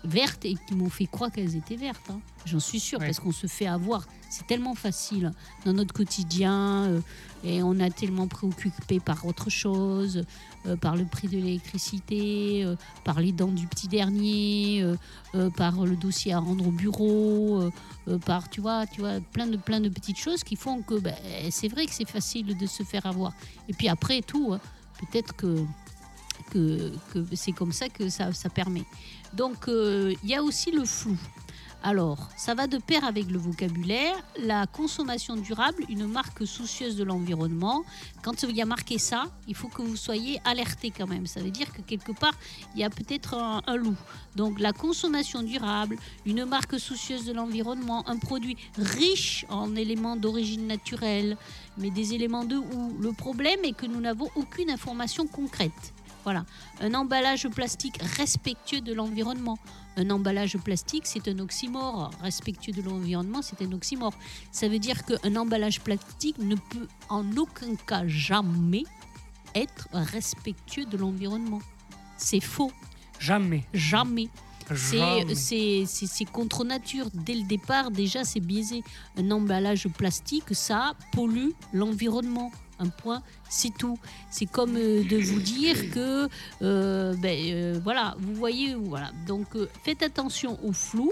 vertes 0.04 0.46
et 0.46 0.54
qui 0.54 0.74
m'ont 0.74 0.88
fait 0.88 1.04
croire 1.06 1.30
qu'elles 1.30 1.54
étaient 1.54 1.76
vertes. 1.76 2.08
hein. 2.10 2.20
J'en 2.46 2.60
suis 2.60 2.80
sûre 2.80 2.98
Ouais. 2.98 3.04
parce 3.06 3.20
qu'on 3.20 3.32
se 3.32 3.46
fait 3.46 3.66
avoir. 3.66 4.06
C'est 4.30 4.46
tellement 4.46 4.74
facile 4.74 5.32
dans 5.64 5.72
notre 5.72 5.94
quotidien 5.94 6.84
euh, 6.84 7.00
et 7.44 7.62
on 7.62 7.80
a 7.80 7.88
tellement 7.88 8.26
préoccupé 8.26 9.00
par 9.00 9.24
autre 9.24 9.48
chose, 9.48 10.24
euh, 10.66 10.76
par 10.76 10.96
le 10.96 11.06
prix 11.06 11.28
de 11.28 11.38
l'électricité, 11.38 12.62
euh, 12.64 12.76
par 13.04 13.20
les 13.20 13.32
dents 13.32 13.50
du 13.50 13.66
petit 13.66 13.88
dernier, 13.88 14.84
par 15.56 15.84
le 15.84 15.96
dossier 15.96 16.32
à 16.32 16.40
rendre 16.40 16.66
au 16.66 16.70
bureau, 16.70 17.70
par 18.26 18.48
tu 18.50 18.60
vois, 18.60 18.86
tu 18.86 19.00
vois, 19.00 19.20
plein 19.32 19.46
de 19.46 19.56
plein 19.56 19.80
de 19.80 19.88
petites 19.88 20.18
choses 20.18 20.42
qui 20.42 20.56
font 20.56 20.82
que 20.82 20.98
ben, 20.98 21.14
c'est 21.50 21.68
vrai 21.68 21.86
que 21.86 21.92
c'est 21.92 22.08
facile 22.08 22.56
de 22.56 22.66
se 22.66 22.82
faire 22.82 23.06
avoir. 23.06 23.32
Et 23.68 23.72
puis 23.72 23.88
après 23.88 24.20
tout, 24.20 24.52
hein, 24.52 24.60
peut-être 24.98 25.34
que 25.36 25.64
que, 26.50 26.92
que 27.12 27.24
c'est 27.34 27.52
comme 27.52 27.72
ça 27.72 27.88
que 27.88 28.08
ça, 28.08 28.32
ça 28.32 28.48
permet. 28.48 28.84
Donc 29.34 29.68
il 29.68 30.28
y 30.28 30.34
a 30.34 30.42
aussi 30.42 30.70
le 30.70 30.84
flou. 30.84 31.16
Alors, 31.82 32.28
ça 32.36 32.54
va 32.54 32.66
de 32.66 32.78
pair 32.78 33.04
avec 33.04 33.30
le 33.30 33.38
vocabulaire, 33.38 34.16
la 34.36 34.66
consommation 34.66 35.36
durable, 35.36 35.84
une 35.88 36.06
marque 36.08 36.44
soucieuse 36.44 36.96
de 36.96 37.04
l'environnement. 37.04 37.84
Quand 38.22 38.42
il 38.42 38.56
y 38.56 38.60
a 38.60 38.66
marqué 38.66 38.98
ça, 38.98 39.26
il 39.46 39.54
faut 39.54 39.68
que 39.68 39.82
vous 39.82 39.96
soyez 39.96 40.40
alerté 40.44 40.90
quand 40.90 41.06
même. 41.06 41.26
Ça 41.26 41.40
veut 41.40 41.52
dire 41.52 41.72
que 41.72 41.80
quelque 41.80 42.10
part, 42.10 42.34
il 42.74 42.80
y 42.80 42.84
a 42.84 42.90
peut-être 42.90 43.34
un, 43.34 43.62
un 43.66 43.76
loup. 43.76 43.96
Donc, 44.34 44.58
la 44.58 44.72
consommation 44.72 45.42
durable, 45.42 45.96
une 46.26 46.44
marque 46.44 46.80
soucieuse 46.80 47.24
de 47.24 47.32
l'environnement, 47.32 48.08
un 48.08 48.18
produit 48.18 48.56
riche 48.76 49.46
en 49.48 49.76
éléments 49.76 50.16
d'origine 50.16 50.66
naturelle, 50.66 51.36
mais 51.76 51.90
des 51.90 52.12
éléments 52.12 52.44
de 52.44 52.56
où 52.56 52.96
Le 53.00 53.12
problème 53.12 53.60
est 53.62 53.72
que 53.72 53.86
nous 53.86 54.00
n'avons 54.00 54.28
aucune 54.34 54.70
information 54.70 55.28
concrète. 55.28 55.94
Voilà. 56.24 56.44
Un 56.80 56.92
emballage 56.94 57.48
plastique 57.48 57.98
respectueux 58.18 58.80
de 58.80 58.92
l'environnement. 58.92 59.58
Un 59.98 60.10
emballage 60.10 60.56
plastique, 60.58 61.06
c'est 61.06 61.26
un 61.28 61.38
oxymore. 61.40 62.12
Respectueux 62.22 62.72
de 62.72 62.82
l'environnement, 62.82 63.42
c'est 63.42 63.60
un 63.62 63.72
oxymore. 63.72 64.14
Ça 64.52 64.68
veut 64.68 64.78
dire 64.78 65.04
qu'un 65.04 65.34
emballage 65.34 65.80
plastique 65.80 66.38
ne 66.38 66.54
peut 66.54 66.86
en 67.08 67.36
aucun 67.36 67.74
cas 67.74 68.06
jamais 68.06 68.84
être 69.56 69.88
respectueux 69.92 70.84
de 70.84 70.96
l'environnement. 70.96 71.60
C'est 72.16 72.40
faux. 72.40 72.70
Jamais. 73.18 73.64
Jamais. 73.74 74.28
C'est- 75.34 76.24
contre 76.30 76.64
nature. 76.64 77.08
Dès 77.12 77.34
le 77.34 77.42
départ, 77.44 77.90
déjà, 77.90 78.22
c'est 78.24 78.38
biaisé. 78.40 78.84
Un 79.16 79.30
emballage 79.32 79.88
plastique, 79.88 80.54
ça 80.54 80.92
pollue 81.12 81.50
l'environnement. 81.72 82.52
Un 82.78 82.88
point, 82.88 83.22
c'est 83.48 83.76
tout. 83.76 83.98
C'est 84.30 84.46
comme 84.46 84.76
euh, 84.76 85.02
de 85.04 85.16
vous 85.18 85.40
dire 85.40 85.90
que, 85.90 86.28
euh, 86.62 87.14
ben, 87.16 87.36
euh, 87.36 87.80
voilà, 87.82 88.14
vous 88.18 88.34
voyez, 88.34 88.74
voilà. 88.74 89.10
Donc, 89.26 89.46
faites 89.84 90.02
attention 90.02 90.58
au 90.64 90.72
flou. 90.72 91.10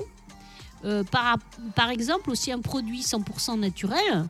Par, 1.11 1.39
par 1.75 1.91
exemple, 1.91 2.31
aussi 2.31 2.53
un 2.53 2.61
produit 2.61 3.01
100% 3.01 3.59
naturel, 3.59 4.29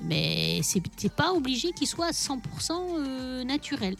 mais 0.00 0.60
c'est 0.62 0.82
c'est 0.96 1.12
pas 1.12 1.32
obligé 1.32 1.72
qu'il 1.72 1.86
soit 1.86 2.10
100% 2.10 2.38
euh, 2.72 3.44
naturel. 3.44 3.96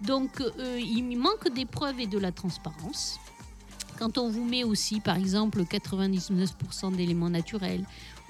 Donc, 0.00 0.42
il 0.78 1.16
manque 1.18 1.52
des 1.54 1.66
preuves 1.66 2.00
et 2.00 2.06
de 2.06 2.18
la 2.18 2.32
transparence. 2.32 3.20
quand 3.98 4.16
on 4.16 4.30
vous 4.30 4.44
met 4.44 4.64
aussi, 4.64 4.98
par 4.98 5.16
exemple, 5.16 5.60
99% 5.62 6.96
d'éléments 6.96 7.28
naturels, 7.28 7.84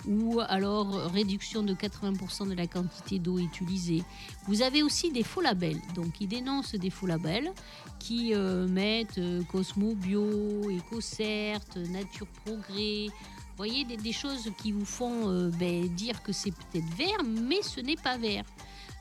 ou 0.08 0.40
alors 0.40 0.88
réduction 1.12 1.62
de 1.62 1.74
80% 1.74 2.48
de 2.48 2.54
la 2.54 2.66
quantité 2.66 3.18
d'eau 3.18 3.38
utilisée. 3.38 4.02
Vous 4.46 4.62
avez 4.62 4.82
aussi 4.82 5.10
des 5.10 5.22
faux 5.22 5.40
labels, 5.40 5.80
donc 5.94 6.20
ils 6.20 6.28
dénoncent 6.28 6.74
des 6.74 6.90
faux 6.90 7.06
labels 7.06 7.52
qui 7.98 8.34
euh, 8.34 8.66
mettent 8.66 9.18
euh, 9.18 9.42
Cosmo 9.44 9.94
Bio, 9.94 10.24
EcoCert, 10.70 11.60
Nature 11.90 12.26
Progrès. 12.44 13.06
Vous 13.08 13.56
voyez, 13.56 13.84
des, 13.84 13.98
des 13.98 14.12
choses 14.12 14.50
qui 14.56 14.72
vous 14.72 14.86
font 14.86 15.28
euh, 15.28 15.50
ben, 15.58 15.86
dire 15.88 16.22
que 16.22 16.32
c'est 16.32 16.52
peut-être 16.52 16.88
vert, 16.96 17.22
mais 17.24 17.62
ce 17.62 17.80
n'est 17.80 17.96
pas 17.96 18.16
vert. 18.16 18.44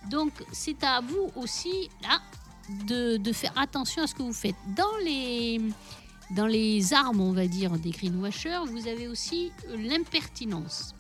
Donc 0.10 0.32
c'est 0.52 0.84
à 0.84 1.02
vous 1.02 1.32
aussi 1.36 1.90
là 2.02 2.22
de, 2.88 3.18
de 3.18 3.32
faire 3.32 3.58
attention 3.58 4.04
à 4.04 4.08
ce 4.08 4.14
que 4.14 4.22
vous 4.22 4.34
faites. 4.34 4.56
Dans 4.76 4.98
les, 5.04 5.62
dans 6.32 6.48
les 6.48 6.94
armes, 6.94 7.22
on 7.22 7.32
va 7.32 7.48
dire, 7.48 7.72
des 7.72 7.90
greenwashers, 7.92 8.66
vous 8.68 8.88
avez 8.88 9.08
aussi 9.08 9.52
euh, 9.68 9.78
l'impertinence. 9.78 10.94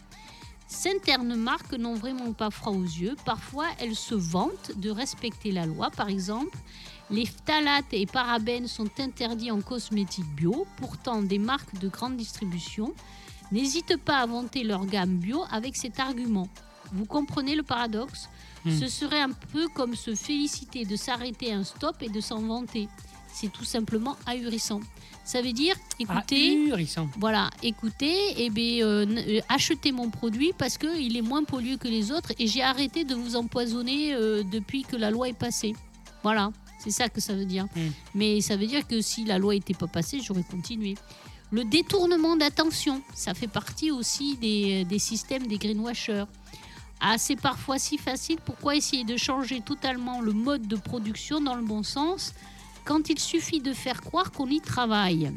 Certaines 0.68 1.36
marques 1.36 1.74
n'ont 1.74 1.96
vraiment 1.96 2.34
pas 2.34 2.52
froid 2.52 2.74
aux 2.74 2.84
yeux. 2.84 3.16
Parfois, 3.26 3.66
elles 3.80 3.96
se 3.96 4.16
vantent 4.16 4.72
de 4.78 4.90
respecter 4.92 5.52
la 5.52 5.66
loi. 5.66 5.90
Par 5.90 6.10
exemple, 6.10 6.58
les 7.10 7.26
phtalates 7.26 7.92
et 7.92 8.06
parabènes 8.06 8.68
sont 8.68 8.90
interdits 9.00 9.50
en 9.50 9.62
cosmétiques 9.62 10.36
bio. 10.36 10.68
Pourtant, 10.78 11.24
des 11.24 11.40
marques 11.40 11.80
de 11.80 11.90
grande 11.90 12.18
distribution 12.18 12.94
n'hésitent 13.52 13.98
pas 13.98 14.20
à 14.20 14.28
vanter 14.28 14.64
leur 14.64 14.86
gamme 14.86 15.18
bio 15.18 15.44
avec 15.50 15.76
cet 15.76 16.00
argument. 16.00 16.48
Vous 16.92 17.06
comprenez 17.06 17.56
le 17.56 17.64
paradoxe? 17.64 18.30
Hmm. 18.66 18.78
Ce 18.80 18.88
serait 18.88 19.22
un 19.22 19.32
peu 19.32 19.68
comme 19.70 19.96
se 19.96 20.14
féliciter 20.14 20.86
de 20.86 20.96
s'arrêter 20.96 21.52
un 21.52 21.64
stop 21.64 21.96
et 22.02 22.10
de 22.10 22.22
s'en 22.22 22.42
vanter. 22.42 22.90
C'est 23.40 23.52
tout 23.54 23.64
simplement 23.64 24.18
ahurissant. 24.26 24.82
Ça 25.24 25.42
veut 25.42 25.54
dire, 25.54 25.76
écoutez, 25.98 26.58
Ahurissant. 26.66 27.08
voilà, 27.18 27.50
écoutez, 27.64 28.34
eh 28.36 28.50
bien, 28.50 28.86
euh, 28.86 29.06
euh, 29.08 29.40
achetez 29.48 29.94
mon 29.94 30.10
produit 30.10 30.52
parce 30.58 30.78
qu'il 30.78 31.16
est 31.16 31.22
moins 31.22 31.46
pollué 31.46 31.78
que 31.78 31.88
les 31.88 32.12
autres 32.12 32.34
et 32.38 32.48
j'ai 32.48 32.64
arrêté 32.64 33.06
de 33.06 33.16
vous 33.16 33.38
empoisonner 33.38 34.14
euh, 34.14 34.44
depuis 34.44 34.84
que 34.84 34.98
la 34.98 35.10
loi 35.10 35.30
est 35.30 35.38
passée. 35.38 35.74
Voilà, 36.22 36.52
c'est 36.84 36.90
ça 36.90 37.08
que 37.08 37.22
ça 37.22 37.34
veut 37.34 37.46
dire. 37.46 37.64
Mm. 37.76 37.80
Mais 38.16 38.42
ça 38.42 38.58
veut 38.58 38.68
dire 38.68 38.86
que 38.86 39.00
si 39.00 39.24
la 39.24 39.38
loi 39.38 39.54
n'était 39.54 39.74
pas 39.74 39.88
passée, 39.88 40.20
j'aurais 40.22 40.44
continué. 40.44 40.96
Le 41.52 41.64
détournement 41.64 42.36
d'attention, 42.36 43.02
ça 43.14 43.34
fait 43.34 43.48
partie 43.48 43.90
aussi 43.90 44.36
des, 44.36 44.84
des 44.84 45.00
systèmes 45.00 45.48
des 45.48 45.58
greenwashers. 45.58 46.26
Ah, 47.00 47.18
c'est 47.18 47.38
parfois 47.38 47.80
si 47.80 47.98
facile, 47.98 48.40
pourquoi 48.44 48.76
essayer 48.76 49.06
de 49.06 49.16
changer 49.16 49.62
totalement 49.62 50.20
le 50.20 50.34
mode 50.34 50.68
de 50.68 50.76
production 50.76 51.40
dans 51.40 51.56
le 51.56 51.64
bon 51.64 51.84
sens? 51.84 52.34
Quand 52.90 53.08
il 53.08 53.20
suffit 53.20 53.60
de 53.60 53.72
faire 53.72 54.02
croire 54.02 54.32
qu'on 54.32 54.48
y 54.48 54.62
travaille 54.62 55.32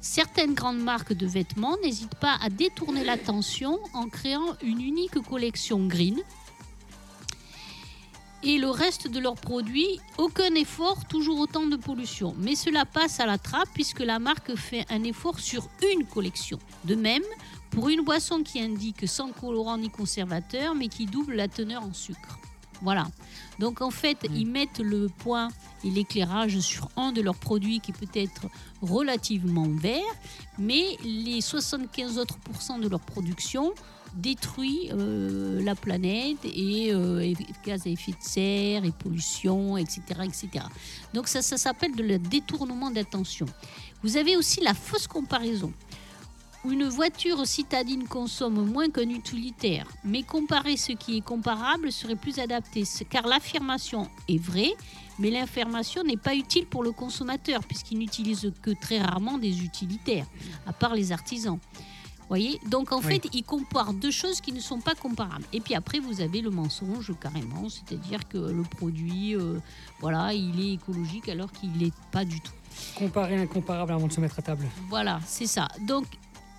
Certaines 0.00 0.54
grandes 0.54 0.82
marques 0.82 1.12
de 1.12 1.24
vêtements 1.24 1.76
n'hésitent 1.84 2.16
pas 2.16 2.36
à 2.42 2.48
détourner 2.48 3.04
l'attention 3.04 3.78
en 3.94 4.08
créant 4.08 4.56
une 4.60 4.80
unique 4.80 5.20
collection 5.20 5.86
green. 5.86 6.18
Et 8.42 8.58
le 8.58 8.70
reste 8.70 9.06
de 9.06 9.20
leurs 9.20 9.36
produits, 9.36 10.00
aucun 10.18 10.52
effort, 10.56 11.06
toujours 11.06 11.38
autant 11.38 11.66
de 11.66 11.76
pollution. 11.76 12.34
Mais 12.38 12.56
cela 12.56 12.84
passe 12.84 13.20
à 13.20 13.26
la 13.26 13.38
trappe 13.38 13.68
puisque 13.72 14.00
la 14.00 14.18
marque 14.18 14.56
fait 14.56 14.84
un 14.90 15.04
effort 15.04 15.38
sur 15.38 15.68
une 15.92 16.04
collection. 16.06 16.58
De 16.86 16.96
même, 16.96 17.22
pour 17.70 17.88
une 17.88 18.02
boisson 18.02 18.42
qui 18.42 18.60
indique 18.60 19.06
sans 19.06 19.30
colorant 19.30 19.78
ni 19.78 19.90
conservateur, 19.90 20.74
mais 20.74 20.88
qui 20.88 21.06
double 21.06 21.34
la 21.34 21.46
teneur 21.46 21.84
en 21.84 21.92
sucre. 21.92 22.40
Voilà. 22.82 23.06
Donc 23.58 23.80
en 23.82 23.90
fait, 23.90 24.18
Mm. 24.28 24.34
ils 24.36 24.46
mettent 24.46 24.78
le 24.80 25.08
point 25.08 25.48
et 25.84 25.90
l'éclairage 25.90 26.58
sur 26.60 26.88
un 26.96 27.12
de 27.12 27.20
leurs 27.22 27.36
produits 27.36 27.80
qui 27.80 27.92
peut 27.92 28.08
être 28.14 28.46
relativement 28.82 29.68
vert, 29.68 30.14
mais 30.58 30.96
les 31.04 31.40
75 31.40 32.18
autres 32.18 32.38
pourcents 32.38 32.78
de 32.78 32.88
leur 32.88 33.00
production 33.00 33.72
détruit 34.14 34.90
euh, 34.92 35.62
la 35.62 35.74
planète 35.76 36.38
et 36.44 36.92
euh, 36.92 37.20
et 37.20 37.34
gaz 37.64 37.86
à 37.86 37.90
effet 37.90 38.10
de 38.12 38.16
serre 38.20 38.84
et 38.84 38.90
pollution, 38.90 39.76
etc. 39.76 40.00
etc. 40.24 40.64
Donc 41.14 41.28
ça, 41.28 41.42
ça 41.42 41.56
s'appelle 41.56 41.94
de 41.94 42.02
le 42.02 42.18
détournement 42.18 42.90
d'attention. 42.90 43.46
Vous 44.02 44.16
avez 44.16 44.36
aussi 44.36 44.60
la 44.62 44.74
fausse 44.74 45.06
comparaison. 45.06 45.72
Une 46.68 46.84
voiture 46.88 47.46
citadine 47.46 48.06
consomme 48.06 48.70
moins 48.70 48.90
qu'un 48.90 49.08
utilitaire, 49.08 49.86
mais 50.04 50.22
comparer 50.22 50.76
ce 50.76 50.92
qui 50.92 51.16
est 51.16 51.20
comparable 51.22 51.90
serait 51.90 52.16
plus 52.16 52.38
adapté, 52.38 52.84
car 53.08 53.26
l'affirmation 53.26 54.10
est 54.28 54.36
vraie, 54.38 54.74
mais 55.18 55.30
l'information 55.30 56.02
n'est 56.04 56.18
pas 56.18 56.34
utile 56.34 56.66
pour 56.66 56.82
le 56.82 56.92
consommateur, 56.92 57.60
puisqu'il 57.64 57.98
n'utilise 57.98 58.52
que 58.60 58.72
très 58.78 58.98
rarement 59.00 59.38
des 59.38 59.62
utilitaires, 59.64 60.26
à 60.66 60.74
part 60.74 60.94
les 60.94 61.12
artisans. 61.12 61.58
Voyez? 62.28 62.60
Donc 62.68 62.92
en 62.92 62.98
Oui. 62.98 63.04
fait, 63.04 63.28
il 63.32 63.42
compare 63.42 63.94
deux 63.94 64.10
choses 64.12 64.40
qui 64.42 64.52
ne 64.52 64.60
sont 64.60 64.80
pas 64.80 64.94
comparables. 64.94 65.44
Et 65.54 65.60
puis 65.60 65.74
après, 65.74 65.98
vous 65.98 66.20
avez 66.20 66.42
le 66.42 66.50
mensonge 66.50 67.12
carrément, 67.18 67.68
c'est-à-dire 67.70 68.28
que 68.28 68.36
le 68.38 68.62
produit, 68.62 69.34
euh, 69.34 69.58
voilà, 69.98 70.32
il 70.34 70.60
est 70.60 70.74
écologique 70.74 71.28
alors 71.30 71.50
qu'il 71.50 71.72
n'est 71.72 71.90
pas 72.12 72.24
du 72.26 72.38
tout. 72.40 72.52
Comparer 72.96 73.36
l'incomparable 73.36 73.92
avant 73.92 74.06
de 74.06 74.12
se 74.12 74.20
mettre 74.20 74.38
à 74.38 74.42
table. 74.42 74.64
Voilà, 74.90 75.20
c'est 75.26 75.46
ça. 75.46 75.66
Donc, 75.80 76.04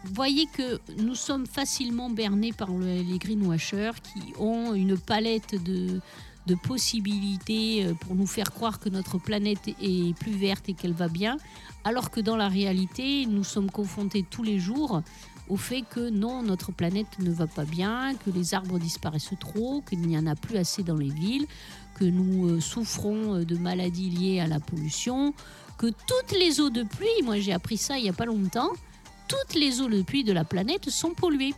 voyez 0.05 0.47
que 0.47 0.79
nous 0.97 1.15
sommes 1.15 1.45
facilement 1.45 2.09
bernés 2.09 2.53
par 2.53 2.71
le- 2.71 3.01
les 3.01 3.17
greenwashers 3.17 3.91
qui 4.03 4.33
ont 4.39 4.73
une 4.73 4.97
palette 4.97 5.61
de, 5.63 5.99
de 6.47 6.55
possibilités 6.55 7.85
euh, 7.85 7.93
pour 7.93 8.15
nous 8.15 8.27
faire 8.27 8.51
croire 8.51 8.79
que 8.79 8.89
notre 8.89 9.17
planète 9.17 9.67
est 9.81 10.15
plus 10.17 10.31
verte 10.33 10.69
et 10.69 10.73
qu'elle 10.73 10.93
va 10.93 11.07
bien, 11.07 11.37
alors 11.83 12.09
que 12.11 12.19
dans 12.19 12.35
la 12.35 12.47
réalité, 12.47 13.25
nous 13.27 13.43
sommes 13.43 13.69
confrontés 13.71 14.25
tous 14.29 14.43
les 14.43 14.59
jours 14.59 15.01
au 15.49 15.57
fait 15.57 15.81
que 15.81 16.09
non, 16.09 16.43
notre 16.43 16.71
planète 16.71 17.19
ne 17.19 17.31
va 17.31 17.45
pas 17.45 17.65
bien, 17.65 18.13
que 18.15 18.29
les 18.29 18.53
arbres 18.53 18.79
disparaissent 18.79 19.33
trop, 19.39 19.81
qu'il 19.81 19.99
n'y 20.01 20.17
en 20.17 20.25
a 20.25 20.35
plus 20.35 20.55
assez 20.57 20.81
dans 20.81 20.95
les 20.95 21.09
villes, 21.09 21.45
que 21.95 22.05
nous 22.05 22.47
euh, 22.47 22.59
souffrons 22.61 23.35
euh, 23.35 23.43
de 23.45 23.57
maladies 23.57 24.09
liées 24.09 24.39
à 24.39 24.47
la 24.47 24.59
pollution, 24.59 25.33
que 25.77 25.87
toutes 25.87 26.39
les 26.39 26.61
eaux 26.61 26.69
de 26.69 26.83
pluie, 26.83 27.07
moi 27.23 27.37
j'ai 27.39 27.51
appris 27.53 27.77
ça 27.77 27.97
il 27.97 28.03
n'y 28.03 28.09
a 28.09 28.13
pas 28.13 28.25
longtemps, 28.25 28.69
toutes 29.31 29.55
les 29.55 29.79
eaux 29.81 29.87
de 29.87 30.01
pluie 30.01 30.23
de 30.23 30.33
la 30.33 30.43
planète 30.43 30.89
sont 30.89 31.13
polluées. 31.13 31.53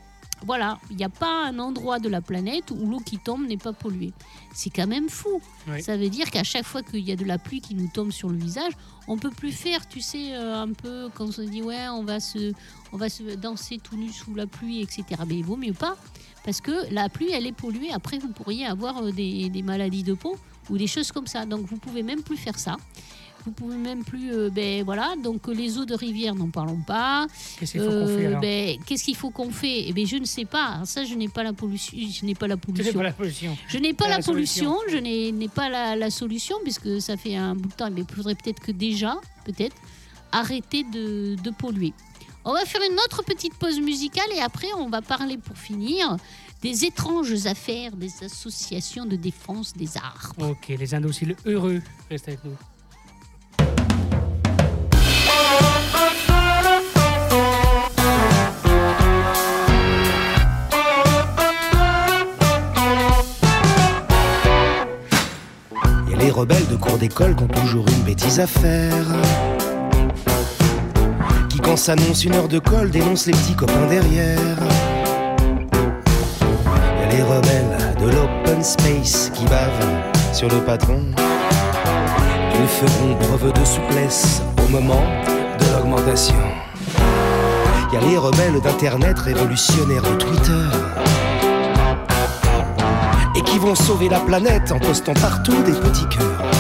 Voilà, 0.46 0.78
il 0.92 0.98
n'y 0.98 1.06
a 1.06 1.10
pas 1.10 1.46
un 1.46 1.58
endroit 1.58 2.00
de 2.00 2.10
la 2.10 2.20
planète 2.22 2.70
où 2.72 2.86
l'eau 2.86 3.00
qui 3.00 3.18
tombe 3.18 3.48
n'est 3.48 3.58
pas 3.58 3.72
polluée. 3.72 4.12
C'est 4.54 4.70
quand 4.70 4.88
même 4.88 5.08
fou. 5.08 5.42
Oui. 5.70 5.82
Ça 5.82 5.96
veut 5.96 6.10
dire 6.10 6.30
qu'à 6.30 6.44
chaque 6.44 6.66
fois 6.66 6.84
qu'il 6.84 7.00
y 7.00 7.14
a 7.14 7.16
de 7.16 7.24
la 7.24 7.38
pluie 7.38 7.62
qui 7.62 7.76
nous 7.76 7.88
tombe 7.88 8.12
sur 8.12 8.30
le 8.30 8.38
visage, 8.38 8.74
on 9.08 9.18
peut 9.18 9.30
plus 9.30 9.54
faire, 9.54 9.88
tu 9.88 10.02
sais, 10.02 10.36
euh, 10.36 10.62
un 10.62 10.74
peu 10.74 11.10
quand 11.16 11.26
on 11.26 11.32
se 11.32 11.42
dit 11.42 11.62
ouais, 11.62 11.88
on 11.88 12.04
va 12.04 12.20
se, 12.20 12.52
on 12.92 12.98
va 12.98 13.08
se 13.08 13.24
danser 13.36 13.80
tout 13.82 13.96
nu 13.96 14.10
sous 14.12 14.36
la 14.36 14.46
pluie, 14.46 14.82
etc. 14.82 15.04
Mais 15.26 15.36
il 15.36 15.46
vaut 15.46 15.56
mieux 15.56 15.74
pas, 15.74 15.96
parce 16.44 16.60
que 16.60 16.94
la 16.94 17.08
pluie, 17.08 17.32
elle 17.32 17.48
est 17.48 17.54
polluée. 17.54 17.92
Après, 17.94 18.18
vous 18.18 18.30
pourriez 18.30 18.66
avoir 18.66 19.02
euh, 19.02 19.12
des, 19.12 19.50
des 19.50 19.64
maladies 19.64 20.04
de 20.04 20.14
peau 20.14 20.38
ou 20.70 20.78
des 20.78 20.88
choses 20.88 21.12
comme 21.12 21.28
ça. 21.28 21.46
Donc, 21.46 21.66
vous 21.66 21.78
pouvez 21.78 22.04
même 22.04 22.22
plus 22.22 22.38
faire 22.38 22.60
ça. 22.60 22.76
Vous 23.46 23.52
pouvez 23.52 23.76
même 23.76 24.04
plus, 24.06 24.32
euh, 24.34 24.50
ben 24.50 24.84
voilà. 24.84 25.16
Donc, 25.22 25.48
euh, 25.50 25.54
les 25.54 25.78
eaux 25.78 25.86
de 25.86 25.94
rivière, 25.96 26.34
n'en 26.34 26.50
parlons 26.50 26.80
pas. 26.82 27.28
Qu'est-ce 27.60 27.74
qu'il 27.74 27.82
faut 27.82 27.90
qu'on 27.90 28.08
fait 28.08 28.24
Euh, 28.24 28.28
alors 28.28 28.42
ben, 28.42 28.78
Qu'est-ce 28.86 29.04
qu'il 29.04 29.16
faut 29.16 29.30
qu'on 29.32 29.52
fait? 29.52 29.86
Eh 29.88 29.94
ben, 29.94 30.06
je 30.08 30.16
ne 30.16 30.26
sais 30.26 30.46
pas. 30.46 30.82
Ça, 30.86 31.04
je 31.04 31.14
n'ai 31.16 31.28
pas 31.28 31.44
la 31.44 31.52
pollution. 31.54 31.98
Je 31.98 32.26
n'ai 32.26 32.36
pas 32.36 32.48
la 32.48 32.56
pollution. 32.58 32.94
pas 32.94 33.04
la 33.04 33.12
pollution. 33.12 33.58
Je 33.68 33.78
n'ai 33.78 33.94
pas 33.94 34.06
Pas 34.06 34.10
la, 34.12 34.18
la 34.18 34.24
pollution, 34.24 34.76
je 34.90 34.98
n'ai 34.98 35.32
n'ai 35.32 35.50
pas 35.50 35.70
la, 35.70 35.96
la 35.96 36.10
solution, 36.10 36.56
puisque 36.64 37.02
ça 37.02 37.18
fait 37.18 37.36
un 37.36 37.54
bout 37.56 37.70
de 37.70 37.74
temps. 37.74 37.90
Mais 37.92 38.02
il 38.08 38.16
faudrait 38.16 38.36
peut-être 38.36 38.62
que 38.62 38.72
déjà, 38.72 39.18
peut-être, 39.46 39.76
arrêter 40.32 40.84
de, 40.84 41.36
de 41.36 41.50
polluer. 41.52 41.94
On 42.46 42.54
va 42.54 42.66
faire 42.66 42.82
une 42.90 42.98
autre 43.00 43.24
petite 43.24 43.54
pause 43.56 43.80
musicale 43.80 44.26
et 44.36 44.42
après, 44.42 44.68
on 44.78 44.90
va 44.90 45.02
parler 45.02 45.38
pour 45.38 45.58
finir 45.58 46.18
des 46.62 46.86
étranges 46.86 47.46
affaires 47.46 47.92
des 47.96 48.12
associations 48.24 49.06
de 49.06 49.16
défense 49.18 49.74
des 49.74 49.98
arts. 49.98 50.34
Ok, 50.40 50.70
les 50.70 50.94
indociles 50.96 51.36
heureux, 51.46 51.82
restez 52.10 52.32
avec 52.32 52.44
nous. 52.46 52.56
Les 66.24 66.32
rebelles 66.32 66.68
de 66.68 66.78
cours 66.78 66.98
d'école 66.98 67.36
qui 67.36 67.44
ont 67.44 67.48
toujours 67.48 67.86
une 67.90 68.04
bêtise 68.04 68.40
à 68.40 68.48
faire. 68.48 69.06
Qui 71.50 71.60
quand 71.60 71.76
s'annonce 71.76 72.24
une 72.24 72.34
heure 72.34 72.48
de 72.48 72.60
colle 72.60 72.92
dénoncent 72.92 73.26
les 73.26 73.34
petits 73.34 73.56
copains 73.56 73.88
derrière. 73.90 74.58
Les 77.12 77.22
rebelles 77.22 77.96
de 78.00 78.06
l'open 78.06 78.64
space 78.64 79.32
qui 79.34 79.46
bavent 79.46 80.34
sur 80.34 80.48
le 80.48 80.60
patron. 80.60 81.02
Ils 82.56 82.68
feront 82.68 83.16
preuve 83.16 83.52
de 83.52 83.66
souplesse 83.66 84.42
au 84.66 84.70
moment 84.70 85.04
de 85.60 85.76
l'augmentation. 85.76 86.36
Y 87.92 87.98
a 87.98 88.02
les 88.02 88.18
rebelles 88.18 88.62
d'internet 88.62 89.20
révolutionnaires 89.20 90.04
de 90.04 90.16
Twitter 90.16 90.70
qui 93.46 93.60
vont 93.60 93.76
sauver 93.76 94.10
la 94.10 94.20
planète 94.20 94.72
en 94.72 94.80
postant 94.80 95.14
partout 95.14 95.62
des 95.64 95.74
petits 95.74 96.08
cœurs. 96.10 96.52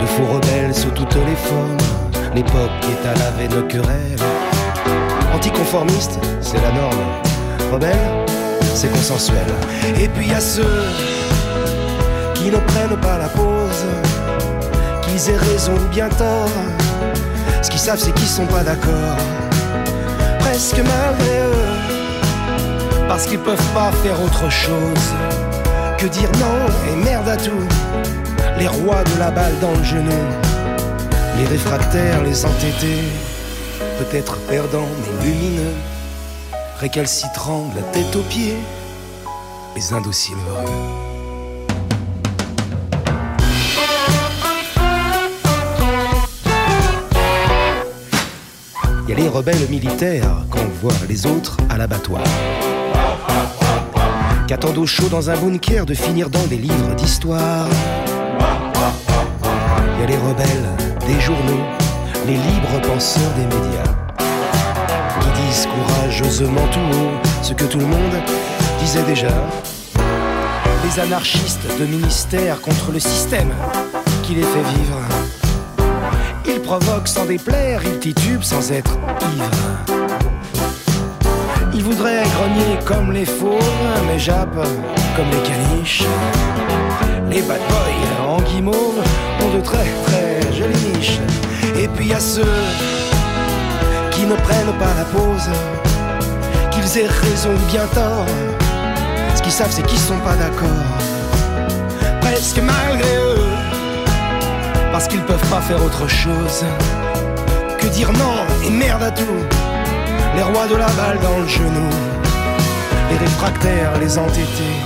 De 0.00 0.06
faux 0.06 0.26
rebelles 0.26 0.74
sous 0.74 0.90
toutes 0.90 1.14
les 1.14 1.36
formes, 1.36 1.76
L'époque 2.34 2.70
est 2.84 3.06
à 3.06 3.14
la 3.14 3.30
veine 3.32 3.68
querelle. 3.68 4.16
Anticonformiste, 5.34 6.18
c'est 6.40 6.60
la 6.62 6.72
norme. 6.72 7.04
Rebelle, 7.70 8.24
c'est 8.74 8.90
consensuel. 8.90 9.44
Et 10.00 10.08
puis 10.08 10.28
y 10.28 10.32
a 10.32 10.40
ceux 10.40 10.84
qui 12.34 12.50
ne 12.50 12.56
prennent 12.56 12.98
pas 13.02 13.18
la 13.18 13.28
pause, 13.28 13.84
qu'ils 15.02 15.30
aient 15.30 15.36
raison 15.36 15.74
ou 15.74 15.88
bien 15.90 16.08
tort. 16.08 16.48
Ce 17.60 17.68
qu'ils 17.68 17.80
savent, 17.80 17.98
c'est 17.98 18.14
qu'ils 18.14 18.26
sont 18.26 18.46
pas 18.46 18.62
d'accord. 18.62 19.18
Presque 20.40 20.78
malgré 20.78 21.38
eux, 21.38 21.91
parce 23.12 23.26
qu'ils 23.26 23.40
peuvent 23.40 23.74
pas 23.74 23.92
faire 24.02 24.18
autre 24.22 24.48
chose 24.50 25.12
que 25.98 26.06
dire 26.06 26.30
non 26.40 26.66
et 26.90 26.96
merde 27.04 27.28
à 27.28 27.36
tout. 27.36 27.68
Les 28.58 28.66
rois 28.66 29.04
de 29.04 29.18
la 29.18 29.30
balle 29.30 29.52
dans 29.60 29.70
le 29.70 29.84
genou, 29.84 30.22
les 31.36 31.44
réfractaires, 31.44 32.22
les 32.24 32.46
entêtés, 32.46 33.02
peut-être 33.98 34.38
perdants 34.48 34.88
mais 34.98 35.26
lumineux, 35.26 35.74
récalcitrants 36.80 37.68
de 37.74 37.80
la 37.80 37.86
tête 37.88 38.16
aux 38.16 38.22
pieds, 38.22 38.56
les 39.76 39.92
indociles 39.92 40.34
heureux. 40.48 40.72
Il 49.02 49.10
y 49.10 49.12
a 49.12 49.16
les 49.16 49.28
rebelles 49.28 49.68
militaires 49.68 50.46
qu'on 50.50 50.64
voit 50.80 50.94
les 51.10 51.26
autres 51.26 51.58
à 51.68 51.76
l'abattoir. 51.76 52.22
Qui 54.52 54.56
attendent 54.56 54.76
au 54.76 54.86
chaud 54.86 55.08
dans 55.08 55.30
un 55.30 55.36
bunker 55.38 55.86
de 55.86 55.94
finir 55.94 56.28
dans 56.28 56.46
des 56.46 56.58
livres 56.58 56.94
d'histoire. 56.94 57.66
Il 59.94 60.00
y 60.00 60.04
a 60.04 60.06
les 60.06 60.18
rebelles 60.18 60.68
des 61.06 61.18
journaux, 61.22 61.62
les 62.26 62.34
libres 62.34 62.86
penseurs 62.86 63.32
des 63.34 63.46
médias. 63.46 63.94
Qui 65.20 65.42
disent 65.46 65.66
courageusement 65.66 66.68
tout 66.70 66.80
haut 66.80 67.28
ce 67.40 67.54
que 67.54 67.64
tout 67.64 67.78
le 67.78 67.86
monde 67.86 68.12
disait 68.78 69.04
déjà. 69.04 69.32
Les 70.84 71.00
anarchistes 71.00 71.66
de 71.80 71.86
ministère 71.86 72.60
contre 72.60 72.92
le 72.92 73.00
système 73.00 73.54
qui 74.22 74.34
les 74.34 74.42
fait 74.42 74.64
vivre. 74.76 74.98
Ils 76.46 76.60
provoquent 76.60 77.08
sans 77.08 77.24
déplaire, 77.24 77.80
ils 77.86 78.00
titubent 78.00 78.42
sans 78.42 78.70
être 78.70 78.98
ivres. 79.34 80.01
Ils 81.84 81.88
voudraient 81.88 82.22
grogner 82.36 82.78
comme 82.84 83.10
les 83.10 83.24
fauves, 83.24 83.58
mais 84.06 84.16
jappent 84.16 84.68
comme 85.16 85.30
les 85.32 85.42
caniches. 85.42 86.04
Les 87.28 87.42
bad 87.42 87.58
boys 87.68 88.24
en 88.24 88.40
guimauve 88.40 89.02
ont 89.42 89.56
de 89.56 89.60
très 89.60 89.88
très 90.04 90.56
jolies 90.56 90.92
niches. 90.94 91.18
Et 91.76 91.88
puis 91.88 92.06
y 92.06 92.20
ceux 92.20 92.62
qui 94.12 94.26
ne 94.26 94.36
prennent 94.36 94.78
pas 94.78 94.94
la 94.96 95.04
pause, 95.06 95.50
qu'ils 96.70 97.00
aient 97.00 97.08
raison 97.08 97.50
ou 97.50 97.72
bien 97.72 97.86
tort. 97.92 98.26
Ce 99.34 99.42
qu'ils 99.42 99.50
savent, 99.50 99.72
c'est 99.72 99.84
qu'ils 99.84 99.98
sont 99.98 100.20
pas 100.20 100.36
d'accord. 100.36 100.68
Presque 102.20 102.60
malgré 102.60 103.16
eux 103.16 103.42
parce 104.92 105.08
qu'ils 105.08 105.22
peuvent 105.22 105.50
pas 105.50 105.60
faire 105.60 105.84
autre 105.84 106.06
chose 106.06 106.64
que 107.80 107.88
dire 107.88 108.12
non 108.12 108.46
et 108.64 108.70
merde 108.70 109.02
à 109.02 109.10
tout. 109.10 109.71
Les 110.34 110.42
rois 110.42 110.66
de 110.66 110.76
la 110.76 110.88
balle 110.92 111.18
dans 111.20 111.38
le 111.38 111.46
genou, 111.46 111.90
les 113.10 113.18
réfractaires, 113.18 113.98
les 114.00 114.16
entêtés, 114.16 114.76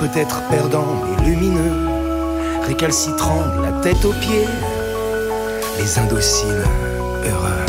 peut-être 0.00 0.40
perdants 0.48 1.04
et 1.12 1.24
lumineux, 1.24 1.86
récalcitrants 2.66 3.44
la 3.62 3.72
tête 3.82 4.02
aux 4.06 4.14
pieds, 4.14 4.46
les 5.78 5.98
indociles 5.98 6.64
heureux. 7.24 7.66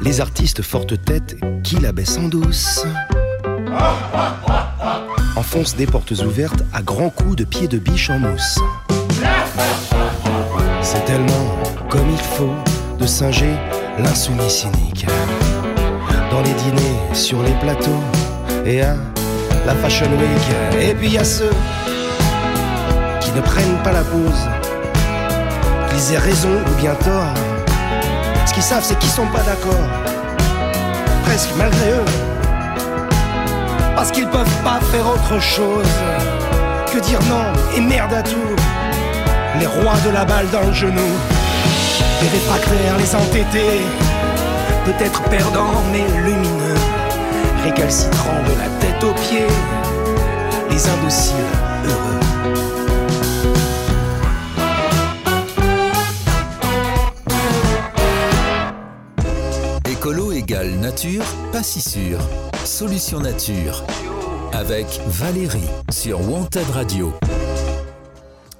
Les 0.00 0.20
artistes 0.20 0.62
forte 0.62 1.02
tête 1.04 1.36
qui 1.62 1.76
la 1.76 1.92
baissent 1.92 2.18
en 2.18 2.28
douce 2.28 2.86
enfoncent 5.36 5.76
des 5.76 5.86
portes 5.86 6.12
ouvertes 6.12 6.62
à 6.72 6.82
grands 6.82 7.10
coups 7.10 7.36
de 7.36 7.44
pieds 7.44 7.68
de 7.68 7.78
biche 7.78 8.10
en 8.10 8.18
mousse. 8.18 8.58
C'est 10.80 11.04
tellement 11.04 11.58
comme 11.88 12.10
il 12.10 12.18
faut 12.18 12.54
de 12.98 13.06
singer 13.06 13.54
l'insoumis 13.98 14.50
cynique. 14.50 15.06
Dans 16.30 16.42
les 16.42 16.52
dîners, 16.54 17.14
sur 17.14 17.42
les 17.42 17.52
plateaux 17.60 18.00
et 18.64 18.82
à 18.82 18.96
la 19.66 19.74
Fashion 19.74 20.06
Week. 20.06 20.80
Et 20.80 20.94
puis 20.94 21.08
il 21.08 21.14
y 21.14 21.18
a 21.18 21.24
ceux 21.24 21.50
qui 23.20 23.32
ne 23.32 23.40
prennent 23.40 23.82
pas 23.82 23.92
la 23.92 24.02
pause, 24.02 24.48
qu'ils 25.90 26.14
aient 26.14 26.18
raison 26.18 26.50
ou 26.50 26.80
bien 26.80 26.94
tort. 26.94 27.34
Ce 28.46 28.54
qu'ils 28.54 28.62
savent, 28.62 28.84
c'est 28.84 28.98
qu'ils 28.98 29.10
sont 29.10 29.26
pas 29.26 29.42
d'accord, 29.42 29.88
presque 31.24 31.50
malgré 31.56 31.90
eux 31.90 32.31
parce 33.94 34.10
qu'ils 34.10 34.26
peuvent 34.26 34.62
pas 34.62 34.80
faire 34.90 35.06
autre 35.06 35.40
chose 35.40 35.86
que 36.92 36.98
dire 36.98 37.20
non 37.28 37.44
et 37.76 37.80
merde 37.80 38.12
à 38.12 38.22
tout. 38.22 38.56
Les 39.58 39.66
rois 39.66 39.98
de 40.04 40.10
la 40.10 40.24
balle 40.24 40.48
dans 40.50 40.62
le 40.62 40.72
genou, 40.72 41.10
les 42.22 42.28
réfractaires, 42.28 42.96
les 42.98 43.14
entêtés, 43.14 43.82
peut-être 44.84 45.22
perdants 45.24 45.82
mais 45.92 46.04
lumineux, 46.20 46.74
récalcitrants 47.62 48.42
de 48.46 48.52
la 48.58 48.68
tête 48.80 49.04
aux 49.04 49.14
pieds, 49.14 49.46
les 50.70 50.88
indociles 50.88 51.34
heureux. 51.84 52.20
Écolo 59.90 60.32
égale 60.32 60.70
nature, 60.80 61.24
pas 61.52 61.62
si 61.62 61.80
sûr. 61.80 62.18
Solution 62.72 63.20
nature. 63.20 63.84
Avec 64.54 64.86
Valérie 65.06 65.60
sur 65.90 66.26
Wanted 66.26 66.64
Radio. 66.70 67.12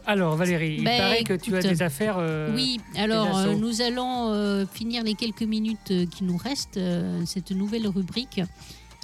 Alors 0.06 0.36
Valérie, 0.36 0.76
il 0.80 0.84
Ben, 0.84 0.98
paraît 0.98 1.24
que 1.24 1.32
tu 1.32 1.56
as 1.56 1.62
des 1.62 1.80
affaires. 1.80 2.16
euh, 2.18 2.52
Oui, 2.54 2.78
alors 2.94 3.38
euh, 3.38 3.54
nous 3.54 3.80
allons 3.80 4.30
euh, 4.34 4.66
finir 4.70 5.02
les 5.02 5.14
quelques 5.14 5.42
minutes 5.44 5.92
qui 6.10 6.24
nous 6.24 6.36
restent, 6.36 6.76
euh, 6.76 7.22
cette 7.24 7.52
nouvelle 7.52 7.88
rubrique 7.88 8.42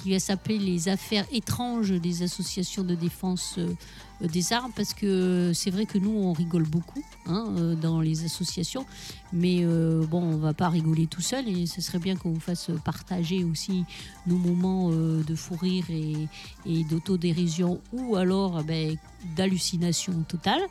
qui 0.02 0.12
va 0.12 0.20
s'appeler 0.20 0.58
les 0.58 0.88
affaires 0.88 1.26
étranges 1.32 1.90
des 1.90 2.22
associations 2.22 2.84
de 2.84 2.94
défense 2.94 3.56
euh, 3.58 3.74
des 4.20 4.52
armes, 4.52 4.72
parce 4.74 4.94
que 4.94 5.52
c'est 5.54 5.70
vrai 5.70 5.86
que 5.86 5.98
nous, 5.98 6.10
on 6.10 6.32
rigole 6.32 6.64
beaucoup 6.64 7.02
hein, 7.26 7.52
euh, 7.56 7.74
dans 7.74 8.00
les 8.00 8.24
associations, 8.24 8.84
mais 9.32 9.58
euh, 9.62 10.04
bon, 10.06 10.22
on 10.22 10.36
va 10.36 10.54
pas 10.54 10.68
rigoler 10.68 11.06
tout 11.06 11.20
seul, 11.20 11.48
et 11.48 11.66
ce 11.66 11.80
serait 11.80 11.98
bien 11.98 12.16
qu'on 12.16 12.30
vous 12.30 12.40
fasse 12.40 12.70
partager 12.84 13.44
aussi 13.44 13.84
nos 14.26 14.36
moments 14.36 14.90
de 14.90 15.34
fou 15.34 15.56
rire 15.56 15.84
et, 15.90 16.84
d'autodérision, 16.84 17.80
ou 17.92 18.16
alors 18.16 18.60
eh 18.60 18.64
ben, 18.64 18.96
d'hallucination 19.36 20.12
totale. 20.28 20.62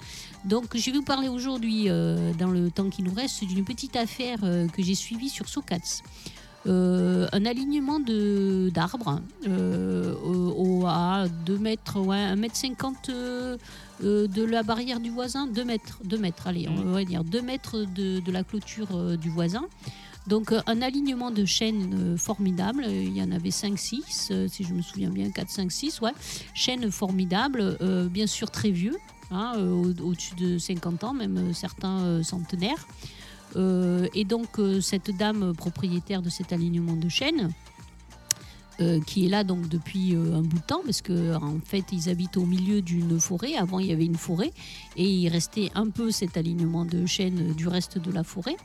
Donc, 0.45 0.75
je 0.77 0.85
vais 0.91 0.97
vous 0.97 1.03
parler 1.03 1.27
aujourd'hui, 1.27 1.85
dans 2.37 2.49
le 2.49 2.69
temps 2.71 2.89
qui 2.89 3.03
nous 3.03 3.13
reste, 3.13 3.43
d'une 3.45 3.65
petite 3.65 3.95
affaire 3.95 4.39
que 4.39 4.83
j'ai 4.83 4.95
suivie 4.95 5.29
sur 5.29 5.49
Socats. 5.49 6.01
Euh, 6.65 7.27
un 7.31 7.45
alignement 7.45 7.99
de 7.99 8.69
d'arbres 8.73 9.21
euh, 9.47 10.13
au, 10.15 10.81
au- 10.81 10.85
à 10.87 11.27
2 11.45 11.57
mètres, 11.57 11.99
ouais, 12.01 12.17
1 12.17 12.35
mètre 12.35 12.55
50 12.57 13.09
euh, 13.09 13.57
euh, 14.03 14.27
de 14.27 14.43
la 14.43 14.63
barrière 14.63 14.99
du 14.99 15.09
voisin, 15.09 15.47
2 15.47 15.63
mètres, 15.63 15.99
2 16.03 16.17
mètres, 16.17 16.47
allez, 16.47 16.67
on 16.67 16.91
va 16.91 17.05
dire 17.05 17.23
2 17.23 17.41
mètres 17.41 17.85
de, 17.95 18.19
de 18.19 18.31
la 18.31 18.43
clôture 18.43 18.87
euh, 18.95 19.15
du 19.15 19.29
voisin. 19.29 19.65
Donc 20.27 20.51
euh, 20.51 20.59
un 20.67 20.81
alignement 20.81 21.31
de 21.31 21.45
chaînes 21.45 22.17
formidable, 22.17 22.85
il 22.89 23.15
y 23.15 23.21
en 23.21 23.31
avait 23.31 23.49
5-6, 23.49 24.29
euh, 24.31 24.47
si 24.49 24.65
je 24.65 24.73
me 24.73 24.81
souviens 24.81 25.09
bien, 25.11 25.29
4, 25.29 25.49
5, 25.49 25.71
6, 25.71 26.01
ouais. 26.01 26.11
Chaînes 26.53 26.91
formidables, 26.91 27.77
bien 28.11 28.27
sûr 28.27 28.51
très 28.51 28.71
vieux, 28.71 28.97
hein, 29.31 29.53
au- 29.57 29.93
au-dessus 30.03 30.35
de 30.35 30.57
50 30.57 31.03
ans, 31.05 31.13
même 31.13 31.53
certains 31.53 32.21
centenaires. 32.23 32.85
Euh, 33.57 34.07
et 34.13 34.23
donc 34.23 34.59
euh, 34.59 34.81
cette 34.81 35.15
dame 35.15 35.53
propriétaire 35.55 36.21
de 36.21 36.29
cet 36.29 36.53
alignement 36.53 36.95
de 36.95 37.09
chaînes, 37.09 37.49
euh, 38.79 38.99
qui 39.01 39.25
est 39.25 39.29
là 39.29 39.43
donc 39.43 39.67
depuis 39.67 40.15
un 40.15 40.41
bout 40.41 40.59
de 40.59 40.63
temps, 40.63 40.81
parce 40.85 41.01
que 41.01 41.35
en 41.35 41.59
fait 41.63 41.85
ils 41.91 42.09
habitent 42.09 42.37
au 42.37 42.45
milieu 42.45 42.81
d'une 42.81 43.19
forêt. 43.19 43.55
Avant 43.55 43.79
il 43.79 43.87
y 43.87 43.91
avait 43.91 44.05
une 44.05 44.15
forêt 44.15 44.51
et 44.95 45.09
il 45.09 45.29
restait 45.29 45.71
un 45.73 45.89
peu 45.89 46.11
cet 46.11 46.37
alignement 46.37 46.85
de 46.85 47.05
chaînes 47.05 47.53
du 47.53 47.67
reste 47.67 47.97
de 47.97 48.11
la 48.11 48.23
forêt. 48.23 48.55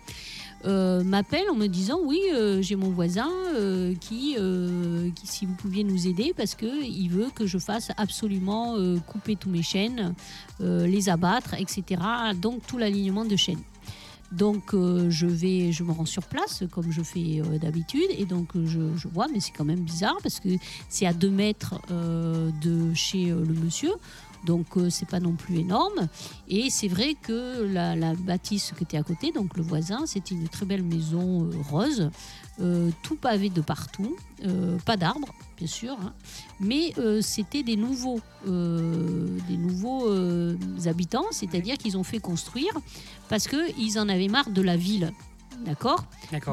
M'appelle 0.64 1.50
en 1.50 1.56
me 1.56 1.66
disant 1.66 1.98
oui 2.04 2.20
j'ai 2.60 2.76
mon 2.76 2.90
voisin 2.90 3.28
qui, 4.00 4.36
qui 5.16 5.26
si 5.26 5.44
vous 5.44 5.54
pouviez 5.54 5.82
nous 5.82 6.06
aider 6.06 6.32
parce 6.36 6.54
que 6.54 6.84
il 6.84 7.08
veut 7.08 7.30
que 7.34 7.46
je 7.46 7.58
fasse 7.58 7.90
absolument 7.96 8.76
couper 9.00 9.34
tous 9.34 9.50
mes 9.50 9.64
chaînes 9.64 10.14
euh, 10.60 10.86
les 10.86 11.08
abattre 11.08 11.54
etc 11.54 12.00
donc 12.40 12.64
tout 12.64 12.78
l'alignement 12.78 13.24
de 13.24 13.34
chaînes 13.34 13.64
Donc 14.32 14.72
euh, 14.72 15.10
je 15.10 15.26
vais, 15.26 15.72
je 15.72 15.84
me 15.84 15.92
rends 15.92 16.06
sur 16.06 16.24
place 16.24 16.64
comme 16.72 16.90
je 16.90 17.02
fais 17.02 17.40
euh, 17.40 17.58
d'habitude 17.58 18.08
et 18.16 18.24
donc 18.24 18.56
euh, 18.56 18.66
je, 18.66 19.08
vois, 19.08 19.26
mais 19.32 19.40
c'est 19.40 19.52
quand 19.52 19.64
même 19.64 19.80
bizarre 19.80 20.16
parce 20.22 20.40
que 20.40 20.48
c'est 20.88 21.06
à 21.06 21.12
2 21.12 21.30
mètres 21.30 21.74
de 21.90 22.94
chez 22.94 23.26
le 23.26 23.54
monsieur. 23.54 23.92
Donc 24.44 24.76
euh, 24.76 24.90
c'est 24.90 25.08
pas 25.08 25.20
non 25.20 25.32
plus 25.32 25.58
énorme. 25.58 26.08
Et 26.48 26.70
c'est 26.70 26.88
vrai 26.88 27.14
que 27.20 27.64
la, 27.64 27.96
la 27.96 28.14
bâtisse 28.14 28.72
qui 28.76 28.84
était 28.84 28.96
à 28.96 29.02
côté, 29.02 29.32
donc 29.32 29.56
le 29.56 29.62
voisin, 29.62 30.06
c'était 30.06 30.34
une 30.34 30.48
très 30.48 30.66
belle 30.66 30.82
maison 30.82 31.44
euh, 31.44 31.50
rose, 31.70 32.10
euh, 32.60 32.90
tout 33.02 33.16
pavé 33.16 33.48
de 33.50 33.60
partout, 33.60 34.16
pas 34.84 34.96
d'arbres 34.96 35.32
bien 35.62 35.68
sûr, 35.68 35.92
hein. 35.92 36.12
mais 36.58 36.92
euh, 36.98 37.20
c'était 37.20 37.62
des 37.62 37.76
nouveaux, 37.76 38.20
euh, 38.48 39.38
des 39.48 39.56
nouveaux 39.56 40.08
euh, 40.08 40.56
habitants, 40.86 41.26
c'est-à-dire 41.30 41.78
qu'ils 41.78 41.96
ont 41.96 42.02
fait 42.02 42.18
construire 42.18 42.72
parce 43.28 43.46
qu'ils 43.46 43.96
en 43.98 44.08
avaient 44.08 44.26
marre 44.26 44.50
de 44.50 44.60
la 44.60 44.76
ville. 44.76 45.12
D'accord. 45.64 46.04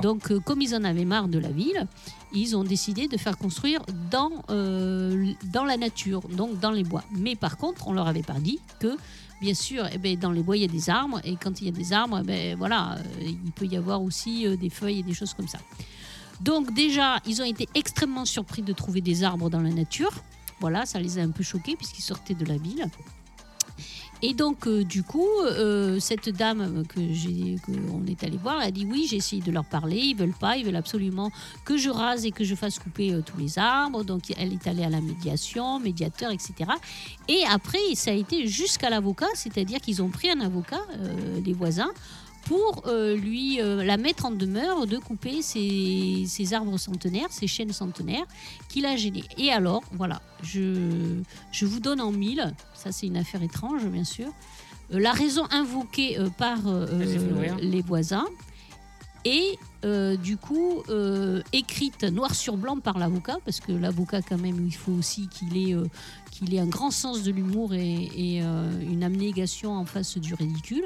Donc, 0.02 0.32
euh, 0.32 0.40
comme 0.40 0.62
ils 0.62 0.76
en 0.76 0.84
avaient 0.84 1.06
marre 1.06 1.28
de 1.28 1.40
la 1.40 1.50
ville, 1.50 1.88
ils 2.34 2.56
ont 2.56 2.64
décidé 2.64 3.08
de 3.08 3.18
faire 3.18 3.38
construire 3.38 3.82
dans, 4.12 4.32
euh, 4.50 5.34
dans 5.52 5.66
la 5.66 5.78
nature, 5.78 6.22
donc 6.30 6.60
dans 6.60 6.72
les 6.72 6.84
bois. 6.84 7.04
Mais 7.12 7.36
par 7.36 7.58
contre, 7.58 7.88
on 7.88 7.94
leur 7.94 8.08
avait 8.08 8.24
pas 8.24 8.40
dit 8.40 8.60
que, 8.80 8.98
bien 9.42 9.54
sûr, 9.54 9.86
eh 9.92 9.98
ben, 9.98 10.18
dans 10.18 10.32
les 10.32 10.44
bois, 10.44 10.58
il 10.58 10.62
y 10.62 10.66
a 10.66 10.68
des 10.68 10.90
arbres, 10.90 11.20
et 11.24 11.36
quand 11.36 11.62
il 11.62 11.66
y 11.66 11.70
a 11.70 11.72
des 11.72 11.94
arbres, 11.94 12.20
eh 12.22 12.26
ben, 12.26 12.58
voilà, 12.58 12.96
euh, 12.98 13.02
il 13.22 13.52
peut 13.52 13.66
y 13.66 13.78
avoir 13.78 14.02
aussi 14.02 14.46
euh, 14.46 14.56
des 14.56 14.70
feuilles 14.70 15.00
et 15.00 15.04
des 15.04 15.14
choses 15.14 15.34
comme 15.34 15.48
ça. 15.48 15.60
Donc 16.42 16.74
déjà, 16.74 17.20
ils 17.26 17.42
ont 17.42 17.46
été 17.46 17.68
extrêmement 17.76 18.26
surpris 18.26 18.62
de 18.62 18.74
trouver 18.74 19.02
des 19.02 19.24
arbres 19.24 19.50
dans 19.50 19.62
la 19.62 19.72
nature. 19.72 20.12
Voilà, 20.62 20.86
ça 20.86 21.00
les 21.00 21.18
a 21.20 21.22
un 21.22 21.32
peu 21.32 21.44
choqués 21.44 21.76
puisqu'ils 21.76 22.04
sortaient 22.04 22.34
de 22.34 22.46
la 22.46 22.58
ville. 22.58 22.86
Et 24.22 24.34
donc, 24.34 24.68
euh, 24.68 24.84
du 24.84 25.04
coup, 25.04 25.28
euh, 25.44 26.00
cette 26.00 26.30
dame 26.30 26.84
que 26.88 27.00
j'ai, 27.14 27.56
qu'on 27.66 28.06
est 28.06 28.22
allé 28.24 28.38
voir, 28.38 28.62
elle 28.62 28.68
a 28.68 28.72
dit 28.72 28.86
oui, 28.86 29.08
j'ai 29.10 29.16
essayé 29.16 29.42
de 29.42 29.52
leur 29.52 29.64
parler, 29.64 29.98
ils 29.98 30.16
veulent 30.16 30.38
pas, 30.38 30.58
ils 30.58 30.66
veulent 30.66 30.76
absolument 30.76 31.32
que 31.64 31.78
je 31.78 31.90
rase 31.90 32.26
et 32.26 32.32
que 32.32 32.44
je 32.44 32.54
fasse 32.56 32.80
couper 32.80 33.14
euh, 33.14 33.22
tous 33.22 33.38
les 33.38 33.58
arbres. 33.58 34.04
Donc, 34.04 34.24
elle 34.38 34.52
est 34.52 34.68
allée 34.68 34.84
à 34.84 34.90
la 34.90 35.00
médiation, 35.00 35.80
médiateur, 35.80 36.32
etc. 36.32 36.72
Et 37.30 37.44
après, 37.50 37.80
ça 37.96 38.12
a 38.12 38.14
été 38.14 38.48
jusqu'à 38.48 38.90
l'avocat, 38.90 39.28
c'est-à-dire 39.36 39.80
qu'ils 39.80 40.02
ont 40.02 40.10
pris 40.10 40.30
un 40.30 40.42
avocat, 40.42 40.82
les 41.44 41.54
voisins, 41.54 41.92
pour 42.50 42.82
euh, 42.88 43.16
lui 43.16 43.62
euh, 43.62 43.84
la 43.84 43.98
mettre 43.98 44.26
en 44.26 44.32
demeure 44.32 44.88
de 44.88 44.98
couper 44.98 45.44
ces 45.44 46.54
arbres 46.54 46.80
centenaires, 46.80 47.28
ces 47.30 47.46
chênes 47.46 47.72
centenaires 47.72 48.26
qu'il 48.70 48.88
a 48.88 48.96
gênés. 48.96 49.24
Et 49.38 49.52
alors, 49.52 49.84
voilà, 49.92 50.20
je, 50.42 51.22
je 51.52 51.66
vous 51.68 51.80
donne 51.80 52.02
en 52.02 52.12
mille, 52.12 52.52
ça 52.74 52.92
c'est 52.92 53.06
une 53.06 53.18
affaire 53.18 53.44
étrange 53.44 53.86
bien 53.86 54.04
sûr, 54.04 54.30
euh, 54.92 55.00
la 55.00 55.12
raison 55.12 55.44
invoquée 55.52 56.18
par 56.40 56.58
les 57.62 57.84
voisins 57.84 58.26
et 59.26 59.58
euh, 59.86 60.18
du 60.18 60.38
coup 60.38 60.84
euh, 60.90 61.42
écrite 61.54 62.04
noir 62.04 62.36
sur 62.36 62.58
blanc 62.58 62.80
par 62.80 62.98
l'avocat, 62.98 63.38
parce 63.46 63.60
que 63.60 63.72
l'avocat 63.72 64.22
quand 64.22 64.38
même 64.38 64.66
il 64.66 64.76
faut 64.76 64.92
aussi 64.92 65.28
qu'il 65.28 65.58
ait, 65.58 65.74
euh, 65.74 65.86
qu'il 66.32 66.54
ait 66.54 66.60
un 66.60 66.68
grand 66.68 66.92
sens 66.92 67.24
de 67.24 67.32
l'humour 67.32 67.74
et, 67.74 68.10
et, 68.16 68.40
une 68.40 69.04
abnégation 69.04 69.74
en 69.74 69.86
face 69.86 70.18
du 70.18 70.34
ridicule. 70.34 70.86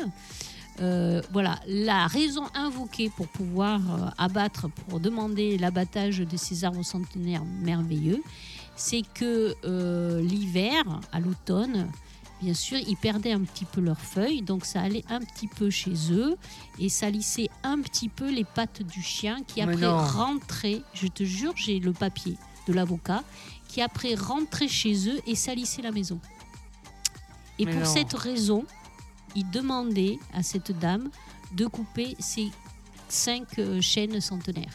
Euh, 0.81 1.21
voilà, 1.31 1.59
la 1.67 2.07
raison 2.07 2.43
invoquée 2.55 3.11
pour 3.15 3.27
pouvoir 3.27 3.79
euh, 3.79 4.09
abattre, 4.17 4.69
pour 4.69 4.99
demander 4.99 5.57
l'abattage 5.57 6.17
de 6.19 6.37
ces 6.37 6.63
arbres 6.63 6.83
centenaires 6.83 7.45
merveilleux, 7.45 8.23
c'est 8.75 9.03
que 9.13 9.53
euh, 9.65 10.19
l'hiver, 10.21 10.83
à 11.11 11.19
l'automne, 11.19 11.87
bien 12.41 12.55
sûr, 12.55 12.79
ils 12.79 12.97
perdaient 12.97 13.33
un 13.33 13.41
petit 13.41 13.65
peu 13.65 13.81
leurs 13.81 13.99
feuilles, 13.99 14.41
donc 14.41 14.65
ça 14.65 14.81
allait 14.81 15.05
un 15.09 15.19
petit 15.19 15.47
peu 15.47 15.69
chez 15.69 15.93
eux 16.11 16.35
et 16.79 16.89
ça 16.89 17.09
lissait 17.11 17.49
un 17.63 17.79
petit 17.79 18.09
peu 18.09 18.31
les 18.31 18.43
pattes 18.43 18.81
du 18.81 19.03
chien 19.03 19.43
qui 19.45 19.63
Mais 19.63 19.73
après 19.73 19.85
non. 19.85 19.97
rentrait, 19.97 20.81
je 20.95 21.05
te 21.07 21.23
jure, 21.23 21.53
j'ai 21.55 21.79
le 21.79 21.93
papier 21.93 22.35
de 22.67 22.73
l'avocat, 22.73 23.23
qui 23.67 23.81
après 23.81 24.15
rentrait 24.15 24.67
chez 24.67 25.07
eux 25.09 25.21
et 25.27 25.35
salissait 25.35 25.83
la 25.83 25.91
maison. 25.91 26.19
Et 27.59 27.65
Mais 27.65 27.71
pour 27.73 27.81
non. 27.81 27.93
cette 27.93 28.13
raison, 28.13 28.65
il 29.35 29.49
demandait 29.49 30.19
à 30.33 30.43
cette 30.43 30.77
dame 30.79 31.09
de 31.53 31.65
couper 31.67 32.15
ces 32.19 32.49
cinq 33.09 33.59
euh, 33.59 33.81
chaînes 33.81 34.19
centenaires. 34.21 34.73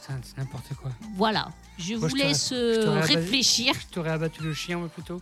Putain, 0.00 0.18
c'est 0.22 0.38
n'importe 0.38 0.74
quoi. 0.80 0.90
Voilà. 1.16 1.50
Je 1.78 1.94
Moi, 1.94 2.08
vous 2.08 2.16
je 2.16 2.22
laisse 2.22 2.48
je 2.50 2.54
euh, 2.54 2.84
t'aurais 2.84 3.00
abattu- 3.00 3.16
réfléchir. 3.16 3.74
Je 3.74 3.94
t'aurais 3.94 4.10
abattu 4.10 4.42
le 4.42 4.52
chien, 4.54 4.78
plutôt. 4.94 5.20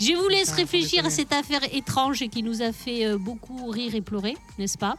Je 0.00 0.12
vous 0.16 0.28
laisse 0.28 0.50
Putain, 0.50 0.56
réfléchir 0.62 1.06
à 1.06 1.10
cette 1.10 1.32
affaire 1.32 1.60
étrange 1.72 2.28
qui 2.28 2.42
nous 2.42 2.62
a 2.62 2.72
fait 2.72 3.06
euh, 3.06 3.18
beaucoup 3.18 3.66
rire 3.68 3.94
et 3.94 4.00
pleurer, 4.00 4.36
n'est-ce 4.58 4.78
pas? 4.78 4.96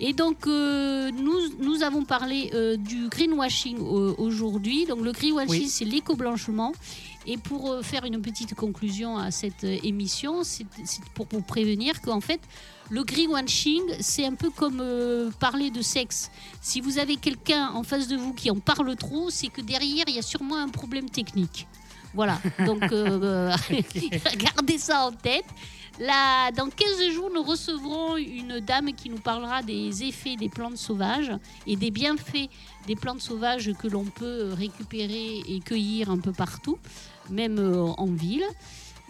Et 0.00 0.12
donc, 0.12 0.46
euh, 0.46 1.10
nous, 1.10 1.38
nous 1.58 1.82
avons 1.82 2.04
parlé 2.04 2.50
euh, 2.52 2.76
du 2.76 3.08
greenwashing 3.08 3.78
euh, 3.78 4.14
aujourd'hui. 4.18 4.84
Donc, 4.86 5.00
le 5.00 5.12
greenwashing, 5.12 5.48
Oui. 5.62 5.68
c'est 5.68 5.86
l'éco-blanchiment. 5.86 6.72
Et 7.26 7.36
pour 7.36 7.72
euh, 7.72 7.82
faire 7.82 8.04
une 8.04 8.22
petite 8.22 8.54
conclusion 8.54 9.18
à 9.18 9.32
cette 9.32 9.64
euh, 9.64 9.78
émission, 9.82 10.44
c'est 10.44 10.64
pour 11.12 11.26
vous 11.30 11.42
prévenir 11.42 12.00
qu'en 12.00 12.20
fait, 12.20 12.40
le 12.88 13.02
greenwashing, 13.02 13.82
c'est 13.98 14.24
un 14.24 14.34
peu 14.34 14.50
comme 14.50 14.78
euh, 14.80 15.30
parler 15.40 15.70
de 15.70 15.82
sexe. 15.82 16.30
Si 16.60 16.80
vous 16.80 16.98
avez 16.98 17.16
quelqu'un 17.16 17.70
en 17.74 17.82
face 17.82 18.06
de 18.06 18.16
vous 18.16 18.32
qui 18.32 18.48
en 18.48 18.60
parle 18.60 18.94
trop, 18.94 19.28
c'est 19.30 19.48
que 19.48 19.60
derrière, 19.60 20.04
il 20.06 20.14
y 20.14 20.18
a 20.20 20.22
sûrement 20.22 20.56
un 20.56 20.68
problème 20.68 21.10
technique. 21.10 21.66
Voilà, 22.14 22.40
donc 22.64 22.80
gardez 24.38 24.78
ça 24.78 25.06
en 25.06 25.12
tête. 25.12 25.44
Là, 25.98 26.50
dans 26.52 26.68
15 26.68 27.10
jours, 27.10 27.30
nous 27.34 27.42
recevrons 27.42 28.16
une 28.16 28.60
dame 28.60 28.92
qui 28.92 29.10
nous 29.10 29.18
parlera 29.18 29.62
des 29.62 30.04
effets 30.04 30.36
des 30.36 30.48
plantes 30.48 30.76
sauvages 30.76 31.32
et 31.66 31.76
des 31.76 31.90
bienfaits 31.90 32.48
des 32.86 32.96
plantes 32.96 33.20
sauvages 33.20 33.72
que 33.78 33.88
l'on 33.88 34.04
peut 34.04 34.52
récupérer 34.52 35.42
et 35.48 35.60
cueillir 35.60 36.10
un 36.10 36.18
peu 36.18 36.32
partout, 36.32 36.78
même 37.30 37.58
euh, 37.58 37.82
en 37.96 38.06
ville. 38.06 38.44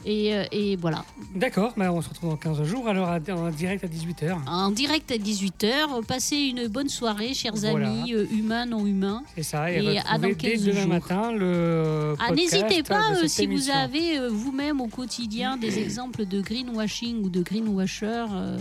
Et, 0.04 0.34
euh, 0.36 0.44
et 0.52 0.76
voilà, 0.76 1.04
D'accord, 1.34 1.72
bah, 1.76 1.90
on 1.90 2.02
se 2.02 2.10
retrouve 2.10 2.28
dans 2.28 2.36
15 2.36 2.62
jours, 2.64 2.86
alors 2.86 3.08
en 3.08 3.50
direct 3.50 3.82
à 3.82 3.88
18h. 3.88 4.36
en 4.46 4.70
direct 4.70 5.10
à 5.10 5.16
18h, 5.16 6.04
passez 6.06 6.36
une 6.36 6.68
bonne 6.68 6.90
soirée, 6.90 7.32
chers 7.32 7.54
Voilà. 7.56 7.88
amis, 7.88 8.12
euh, 8.14 8.26
humains, 8.30 8.66
non 8.66 8.86
humains. 8.86 9.24
C'est 9.34 9.42
ça, 9.42 9.72
et, 9.72 9.82
Et 9.82 9.98
à 9.98 10.18
dans 10.18 10.28
retrouvez 10.28 10.34
dès 10.34 10.50
15 10.56 10.64
demain 10.66 10.80
jours. 10.82 10.88
matin 10.90 11.32
le 11.32 12.14
Ah, 12.20 12.30
N'hésitez 12.32 12.82
pas, 12.82 13.12
de 13.12 13.26
cette 13.26 13.28
si 13.30 13.46
vous 13.46 13.70
avez 13.70 14.28
vous-même 14.28 14.82
au 14.82 14.86
quotidien 14.88 15.56
des 15.56 15.78
exemples 15.78 16.26
de 16.26 16.42
greenwashing 16.42 17.24
ou 17.24 17.30
de 17.30 17.42
greenwasher, 17.42 18.26
euh, 18.32 18.58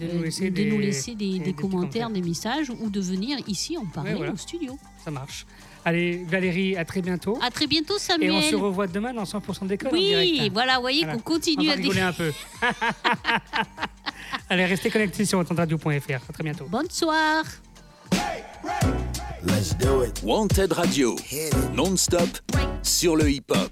de 0.00 0.06
nous 0.06 0.22
laisser, 0.22 0.50
de 0.50 0.54
des, 0.54 0.70
nous 0.70 0.78
laisser 0.78 1.16
des, 1.16 1.32
des 1.32 1.38
des 1.40 1.52
petits 1.52 1.68
commentaires, 1.68 2.10
des 2.10 2.22
messages 2.22 2.70
ou 2.70 2.90
de 2.90 3.00
venir 3.00 3.38
ici 3.48 3.76
en 3.76 3.86
parler 3.86 4.14
voilà. 4.14 4.32
au 4.32 4.36
studio. 4.36 4.78
Ça 5.04 5.10
marche. 5.10 5.46
Allez, 5.86 6.24
Valérie, 6.28 6.76
à 6.76 6.84
très 6.84 7.00
bientôt. 7.00 7.38
À 7.40 7.48
très 7.48 7.68
bientôt, 7.68 7.94
et 7.94 8.00
Samuel. 8.00 8.32
on 8.32 8.42
se 8.42 8.56
revoit 8.56 8.88
demain 8.88 9.14
dans 9.14 9.22
100% 9.22 9.68
d'école 9.68 9.90
en 9.90 9.92
oui, 9.92 10.50
voilà, 10.52 10.74
vous 10.74 10.80
voyez 10.80 11.02
Voilà. 11.04 11.14
qu'on 11.14 11.20
On 11.20 11.22
continue 11.34 11.68
va 11.68 11.74
à 11.74 11.76
rigoler 11.76 12.00
un 12.00 12.12
peu. 12.12 12.32
Allez, 14.50 14.64
restez 14.64 14.90
connectés 14.90 15.24
sur 15.24 15.38
radio.fr. 15.48 16.28
À 16.28 16.32
très 16.32 16.42
bientôt. 16.42 16.64
Bonne 16.64 16.90
soirée. 16.90 17.46
Wanted 20.24 20.72
Radio, 20.72 21.14
non-stop 21.72 22.30
sur 22.82 23.14
le 23.14 23.30
hip-hop. 23.30 23.70